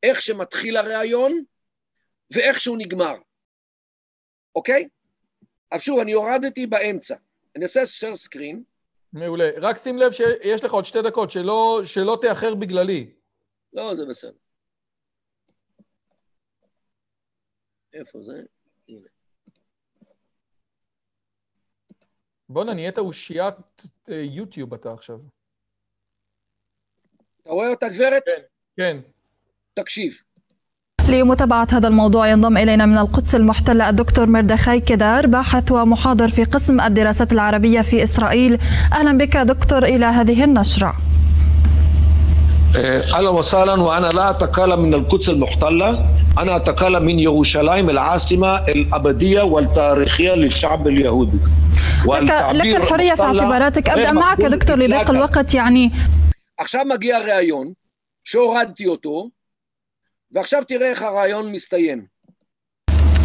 איך 0.03 0.22
שמתחיל 0.22 0.76
הראיון 0.76 1.45
ואיך 2.30 2.61
שהוא 2.61 2.78
נגמר, 2.78 3.14
אוקיי? 4.55 4.88
אז 5.70 5.82
שוב, 5.82 5.99
אני 5.99 6.12
הורדתי 6.12 6.66
באמצע. 6.66 7.16
אני 7.57 7.64
אעשה 7.64 7.82
share 7.82 8.16
screen. 8.28 8.71
מעולה. 9.12 9.50
רק 9.60 9.76
שים 9.76 9.98
לב 9.98 10.12
שיש 10.12 10.64
לך 10.64 10.72
עוד 10.72 10.84
שתי 10.84 11.02
דקות, 11.02 11.30
שלא, 11.30 11.80
שלא 11.84 12.18
תאחר 12.22 12.54
בגללי. 12.54 13.14
לא, 13.72 13.94
זה 13.94 14.02
בסדר. 14.10 14.32
איפה 17.92 18.18
זה? 18.20 18.42
הנה. 18.88 19.08
בואנה, 22.48 22.74
נהיית 22.74 22.98
אושיית 22.98 23.54
אה, 24.08 24.14
יוטיוב 24.14 24.74
אתה 24.74 24.92
עכשיו. 24.92 25.18
אתה 27.40 27.50
רואה 27.50 27.68
אותה, 27.68 27.88
גברת? 27.88 28.22
כן. 28.76 28.96
תקשיב. 29.74 30.12
لمتابعة 31.11 31.67
هذا 31.71 31.88
الموضوع 31.88 32.28
ينضم 32.28 32.57
إلينا 32.57 32.86
من 32.86 32.97
القدس 32.97 33.36
المحتلة 33.36 33.89
الدكتور 33.89 34.28
مردخاي 34.28 34.80
كدار 34.80 35.28
باحث 35.28 35.71
ومحاضر 35.71 36.30
في 36.30 36.43
قسم 36.43 36.82
الدراسات 36.82 37.34
العربية 37.34 37.82
في 37.82 38.03
إسرائيل 38.03 38.59
أهلا 38.93 39.17
بك 39.17 39.38
دكتور 39.38 39.84
إلى 39.84 40.05
هذه 40.05 40.43
النشرة 40.43 40.93
اهلا 42.75 43.30
وسهلا 43.30 43.73
وانا 43.82 44.07
لا 44.07 44.30
اتكلم 44.30 44.80
من 44.80 44.93
القدس 44.93 45.30
المحتله 45.30 46.09
انا 46.39 46.55
اتكلم 46.55 47.03
من 47.03 47.19
يروشلايم 47.19 47.89
العاصمه 47.89 48.57
الابديه 48.57 49.41
والتاريخيه 49.41 50.34
للشعب 50.36 50.88
اليهودي 50.88 51.38
لك, 52.07 52.32
لك 52.51 52.75
الحرية 52.75 53.13
في 53.13 53.21
المحتلة 53.23 53.43
اعتباراتك 53.43 53.89
غير 53.89 54.07
أبدأ 54.07 54.19
معك 54.19 54.39
مقبول 54.39 54.57
دكتور 54.57 54.75
لضيق 54.78 54.99
إطلاقاً. 54.99 55.11
الوقت 55.11 55.53
يعني 55.53 55.91
עכשיו 56.61 56.86
מגיע 56.86 57.19
ראיון, 57.19 57.73
שהורדתי 58.23 58.88
אותו, 58.88 59.30
ועכשיו 60.32 60.63
תראה 60.63 60.89
איך 60.89 61.01
הראיון 61.01 61.51
מסתיים. 61.51 62.07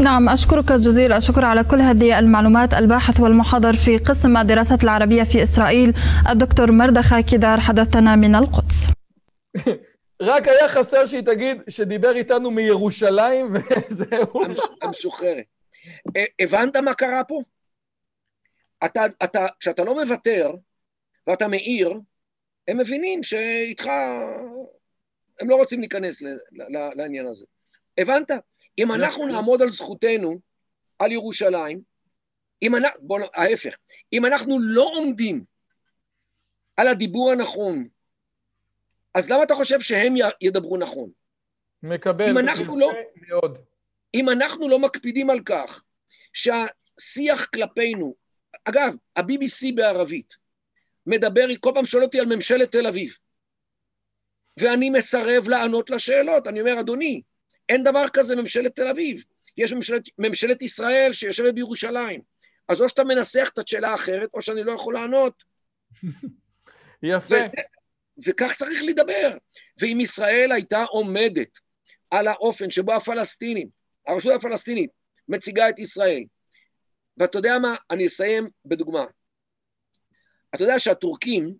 نعم 0.03 0.29
أشكرك 0.29 0.73
جزيل 0.73 1.13
الشكر 1.13 1.45
على 1.45 1.65
كل 1.65 1.81
هذه 1.81 2.19
المعلومات 2.19 2.75
الباحث 2.75 3.21
والمحاضر 3.21 3.73
في 3.77 3.97
قسم 3.99 4.37
الدراسات 4.37 4.85
العربية 4.85 5.23
في 5.23 5.43
إسرائيل 5.43 5.93
الدكتور 6.31 6.73
مردخاي 6.73 7.23
كدار 7.23 7.61
حدثنا 7.61 8.17
من 8.17 8.35
القدس 8.35 8.91
רק 10.23 10.49
היה 10.49 10.69
חסר 10.69 11.07
שהיא 11.07 11.21
תגיד 11.21 11.63
שדיבר 11.69 12.11
איתנו 12.11 12.51
מירושלים 12.51 13.47
וזהו. 13.53 14.45
המש- 14.45 14.69
המשוחררת. 14.83 15.45
ה- 16.17 16.43
הבנת 16.43 16.77
מה 16.77 16.95
קרה 16.95 17.25
פה? 17.25 17.43
אתה, 18.85 19.03
אתה, 19.25 19.47
כשאתה 19.61 19.85
לא 19.85 19.95
מוותר 20.05 20.51
ואתה 21.27 21.49
מעיר, 21.49 21.93
הם 22.69 22.79
מבינים 22.79 23.23
שאיתך, 23.23 23.87
הם 25.40 25.50
לא 25.50 25.56
רוצים 25.56 25.80
להיכנס 25.80 26.24
לעניין 26.96 27.26
הזה. 27.28 27.46
הבנת? 27.98 28.32
אם 28.80 28.92
אנחנו 28.92 29.28
נעמוד 29.28 29.62
על 29.62 29.70
זכותנו, 29.70 30.40
על 31.00 31.12
ירושלים, 31.12 31.82
אם 32.62 32.76
אנחנו, 32.76 33.00
בוא, 33.02 33.20
ההפך, 33.34 33.76
אם 34.14 34.26
אנחנו 34.26 34.60
לא 34.60 34.90
עומדים 34.96 35.44
על 36.78 36.88
הדיבור 36.88 37.32
הנכון, 37.32 37.88
אז 39.14 39.30
למה 39.30 39.44
אתה 39.44 39.56
חושב 39.56 39.80
שהם 39.80 40.16
ידברו 40.42 40.78
נכון? 40.78 41.10
מקבל. 41.84 42.30
אם 42.30 42.38
אנחנו 42.38 42.80
לא- 42.80 42.92
מאוד. 43.28 43.60
אם 44.14 44.30
אנחנו 44.30 44.70
לא 44.70 44.80
מקפידים 44.80 45.30
על 45.30 45.40
כך 45.46 45.82
שהשיח 46.34 47.46
כלפינו, 47.46 48.16
אגב, 48.66 48.94
ה-BBC 49.16 49.76
בערבית 49.76 50.34
מדבר, 51.06 51.48
כל 51.60 51.72
פעם 51.76 51.86
שואל 51.86 52.04
אותי 52.04 52.20
על 52.20 52.26
ממשלת 52.36 52.72
תל 52.72 52.88
אביב, 52.88 53.14
ואני 54.58 54.90
מסרב 54.90 55.48
לענות 55.48 55.90
לשאלות. 55.90 56.48
אני 56.48 56.60
אומר, 56.62 56.80
אדוני, 56.80 57.22
אין 57.70 57.84
דבר 57.84 58.06
כזה 58.14 58.36
ממשלת 58.36 58.76
תל 58.76 58.88
אביב. 58.88 59.24
יש 59.58 59.74
ממשלת, 59.74 60.04
ממשלת 60.18 60.62
ישראל 60.62 61.14
שיושבת 61.14 61.54
בירושלים. 61.54 62.22
אז 62.70 62.82
או 62.82 62.90
שאתה 62.90 63.04
מנסח 63.04 63.50
את 63.54 63.60
השאלה 63.60 63.90
האחרת, 63.90 64.30
או 64.34 64.42
שאני 64.42 64.64
לא 64.64 64.72
יכול 64.72 64.94
לענות. 64.94 65.44
יפה. 67.04 67.36
וכך 68.26 68.56
צריך 68.56 68.84
לדבר. 68.84 69.38
ואם 69.82 70.00
ישראל 70.02 70.52
הייתה 70.52 70.84
עומדת 70.84 71.50
על 72.12 72.28
האופן 72.28 72.72
שבו 72.72 72.94
הפלסטינים, 72.94 73.68
הרשות 74.08 74.34
הפלסטינית, 74.36 74.90
מציגה 75.28 75.70
את 75.70 75.80
ישראל, 75.80 76.24
ואתה 77.18 77.38
יודע 77.38 77.60
מה? 77.60 77.76
אני 77.92 78.06
אסיים 78.06 78.50
בדוגמה. 78.66 79.06
אתה 80.56 80.64
יודע 80.64 80.80
שהטורקים 80.80 81.54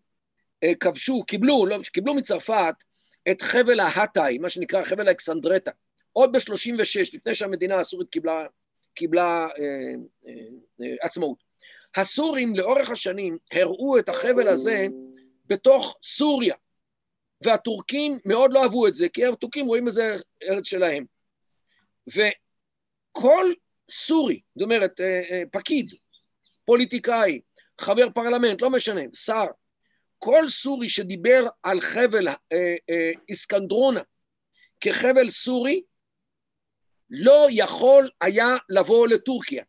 אה, 0.64 0.76
כבשו, 0.80 1.24
קיבלו, 1.24 1.66
לא, 1.66 1.78
קיבלו 1.94 2.14
מצרפת 2.14 2.76
את 3.32 3.42
חבל 3.42 3.80
ההטאי, 3.80 4.38
מה 4.38 4.50
שנקרא 4.50 4.84
חבל 4.84 5.08
האקסנדרטה, 5.08 5.72
עוד 6.14 6.32
ב-36, 6.32 7.10
לפני 7.14 7.36
שהמדינה 7.36 7.76
הסורית 7.76 8.10
קיבלה, 8.10 8.46
קיבלה 8.96 9.48
אה, 9.60 9.64
אה, 10.28 10.34
אה, 10.82 10.96
עצמאות. 11.02 11.44
הסורים 11.96 12.56
לאורך 12.56 12.90
השנים 12.90 13.38
הראו 13.52 14.00
את 14.00 14.10
החבל 14.10 14.48
הזה 14.48 14.88
בתוך 15.46 15.98
סוריה, 16.04 16.56
והטורקים 17.42 18.20
מאוד 18.26 18.54
לא 18.54 18.64
אהבו 18.64 18.88
את 18.88 18.96
זה, 18.96 19.10
כי 19.10 19.26
הטורקים 19.26 19.66
רואים 19.66 19.86
בזה 19.86 20.16
ארץ 20.50 20.66
שלהם. 20.66 21.06
וכל 22.08 23.46
סורי, 23.92 24.42
זאת 24.56 24.64
אומרת, 24.64 25.02
אה, 25.02 25.22
אה, 25.32 25.44
פקיד, 25.52 25.94
פוליטיקאי, 26.66 27.42
חבר 27.82 28.10
פרלמנט, 28.10 28.62
לא 28.62 28.70
משנה, 28.70 29.02
שר, 29.14 29.46
כל 30.20 30.48
סורי 30.48 30.90
שדיבר 30.90 31.48
על 31.64 31.82
חבל 31.82 32.28
אה, 32.28 32.36
אה, 32.90 33.12
איסקנדרונה 33.30 34.02
כחבל 34.82 35.30
סורי, 35.30 35.84
לא 37.10 37.48
יכול 37.52 38.10
היה 38.22 38.48
לבוא 38.70 39.08
לטורקיה. 39.08 39.64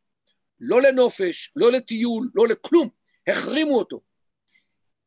לא 0.61 0.82
לנופש, 0.82 1.53
לא 1.57 1.72
לטיול, 1.72 2.30
לא 2.34 2.49
לכלום. 2.49 2.88
החרימו 3.26 3.78
אותו. 3.78 4.01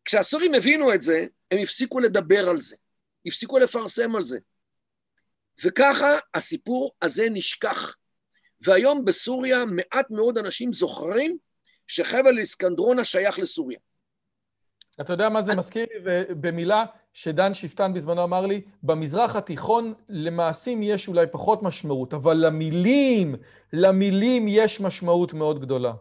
כשהסורים 0.06 0.54
הבינו 0.54 0.94
את 0.94 1.04
זה, 1.04 1.26
הם 1.52 1.58
הפסיקו 1.64 2.00
לדבר 2.00 2.50
על 2.50 2.62
זה, 2.62 2.76
הפסיקו 3.26 3.60
לפרסם 3.60 4.16
על 4.16 4.24
זה. 4.24 4.40
וככה 5.64 6.18
הסיפור 6.34 6.92
הזה 7.02 7.28
נשכח. 7.32 7.96
והיום 8.62 9.06
בסוריה 9.06 9.66
מעט 9.66 10.06
מאוד 10.10 10.38
אנשים 10.38 10.74
זוכרים 10.74 11.38
שחבל 11.88 12.40
איסקנדרונה 12.40 13.06
שייך 13.06 13.40
לסוריה. 13.40 13.80
אתה 15.02 15.14
יודע 15.14 15.30
מה 15.30 15.42
זה 15.42 15.56
מזכיר 15.56 15.86
לי? 15.94 16.00
ובמילה 16.04 16.86
שדן 17.14 17.54
שפטן 17.54 17.94
בזמנו 17.94 18.24
אמר 18.24 18.46
לי, 18.46 18.62
במזרח 18.84 19.36
התיכון 19.36 19.94
למעשים 20.10 20.84
יש 20.84 21.08
אולי 21.08 21.26
פחות 21.32 21.64
משמעות, 21.64 22.14
אבל 22.14 22.46
למילים, 22.46 23.36
למילים 23.74 24.46
יש 24.48 24.82
משמעות 24.82 25.34
מאוד 25.34 25.62
גדולה. 25.62 25.94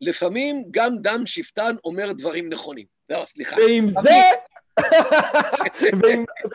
לפעמים 0.00 0.64
גם 0.70 0.98
דן 0.98 1.26
שפטן 1.26 1.76
אומר 1.84 2.12
דברים 2.12 2.48
נכונים. 2.48 2.86
לא, 3.08 3.24
סליחה. 3.24 3.56
ועם 3.56 3.88
זה, 3.88 4.20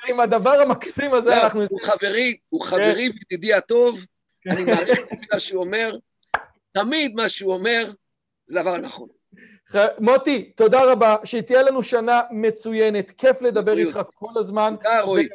ועם 0.04 0.20
הדבר 0.20 0.62
המקסים 0.62 1.14
הזה 1.14 1.30
לא, 1.30 1.44
אנחנו... 1.44 1.62
הוא 1.70 1.82
חברי, 1.82 2.38
הוא 2.50 2.64
חברי 2.64 3.10
וידידי 3.10 3.54
הטוב, 3.54 4.00
אני 4.52 4.64
מעריך 4.64 5.00
את 5.14 5.34
מה 5.34 5.40
שהוא 5.40 5.64
אומר, 5.64 5.98
תמיד 6.72 7.16
מה 7.16 7.30
שהוא 7.30 7.54
אומר 7.54 7.92
זה 8.48 8.62
דבר 8.62 8.78
נכון. 8.78 9.08
מוטי, 10.00 10.52
תודה 10.56 10.92
רבה, 10.92 11.16
שתהיה 11.24 11.64
לנו 11.64 11.84
שנה 11.84 12.22
מצוינת, 12.32 13.12
כיף 13.12 13.42
לדבר 13.42 13.78
איתך 13.78 14.00
כל 14.16 14.32
הזמן. 14.36 14.76
תודה, 14.84 15.02
רועי. 15.02 15.28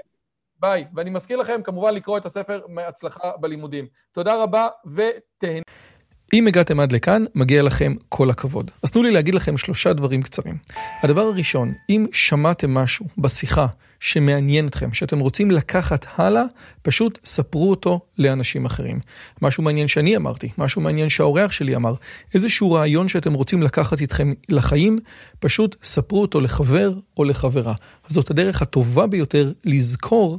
ביי. 0.61 0.85
ואני 0.95 1.11
מזכיר 1.11 1.37
לכם 1.37 1.61
כמובן 1.65 1.95
לקרוא 1.95 2.19
את 2.19 2.27
הספר 2.27 2.61
מהצלחה 2.69 3.31
בלימודים. 3.41 3.87
תודה 4.13 4.43
רבה 4.43 4.69
ותהנה. 4.87 5.63
אם 6.33 6.47
הגעתם 6.47 6.81
עד 6.81 6.93
לכאן, 6.93 7.25
מגיע 7.35 7.63
לכם 7.63 7.95
כל 8.09 8.31
הכבוד. 8.31 8.71
אז 8.83 8.91
תנו 8.91 9.03
לי 9.03 9.11
להגיד 9.11 9.35
לכם 9.35 9.57
שלושה 9.57 9.93
דברים 9.93 10.23
קצרים. 10.23 10.59
הדבר 11.03 11.21
הראשון, 11.21 11.73
אם 11.89 12.07
שמעתם 12.13 12.75
משהו 12.75 13.07
בשיחה 13.19 13.67
שמעניין 14.03 14.67
אתכם, 14.67 14.93
שאתם 14.93 15.19
רוצים 15.19 15.51
לקחת 15.51 16.07
הלאה, 16.17 16.43
פשוט 16.83 17.19
ספרו 17.25 17.71
אותו 17.71 18.01
לאנשים 18.19 18.65
אחרים. 18.65 19.01
משהו 19.43 19.63
מעניין 19.63 19.89
שאני 19.89 20.17
אמרתי, 20.17 20.49
משהו 20.59 20.83
מעניין 20.83 21.09
שהאורח 21.09 21.53
שלי 21.53 21.77
אמר, 21.77 21.95
איזשהו 22.35 22.73
רעיון 22.73 23.09
שאתם 23.09 23.33
רוצים 23.33 23.63
לקחת 23.63 24.01
איתכם 24.01 24.33
לחיים, 24.49 24.99
פשוט 25.41 25.77
ספרו 25.83 26.21
אותו 26.21 26.41
לחבר 26.41 26.93
או 27.17 27.25
לחברה. 27.25 27.75
זאת 28.09 28.31
הדרך 28.31 28.63
הטובה 28.63 29.07
ביותר 29.07 29.53
לזכור 29.65 30.39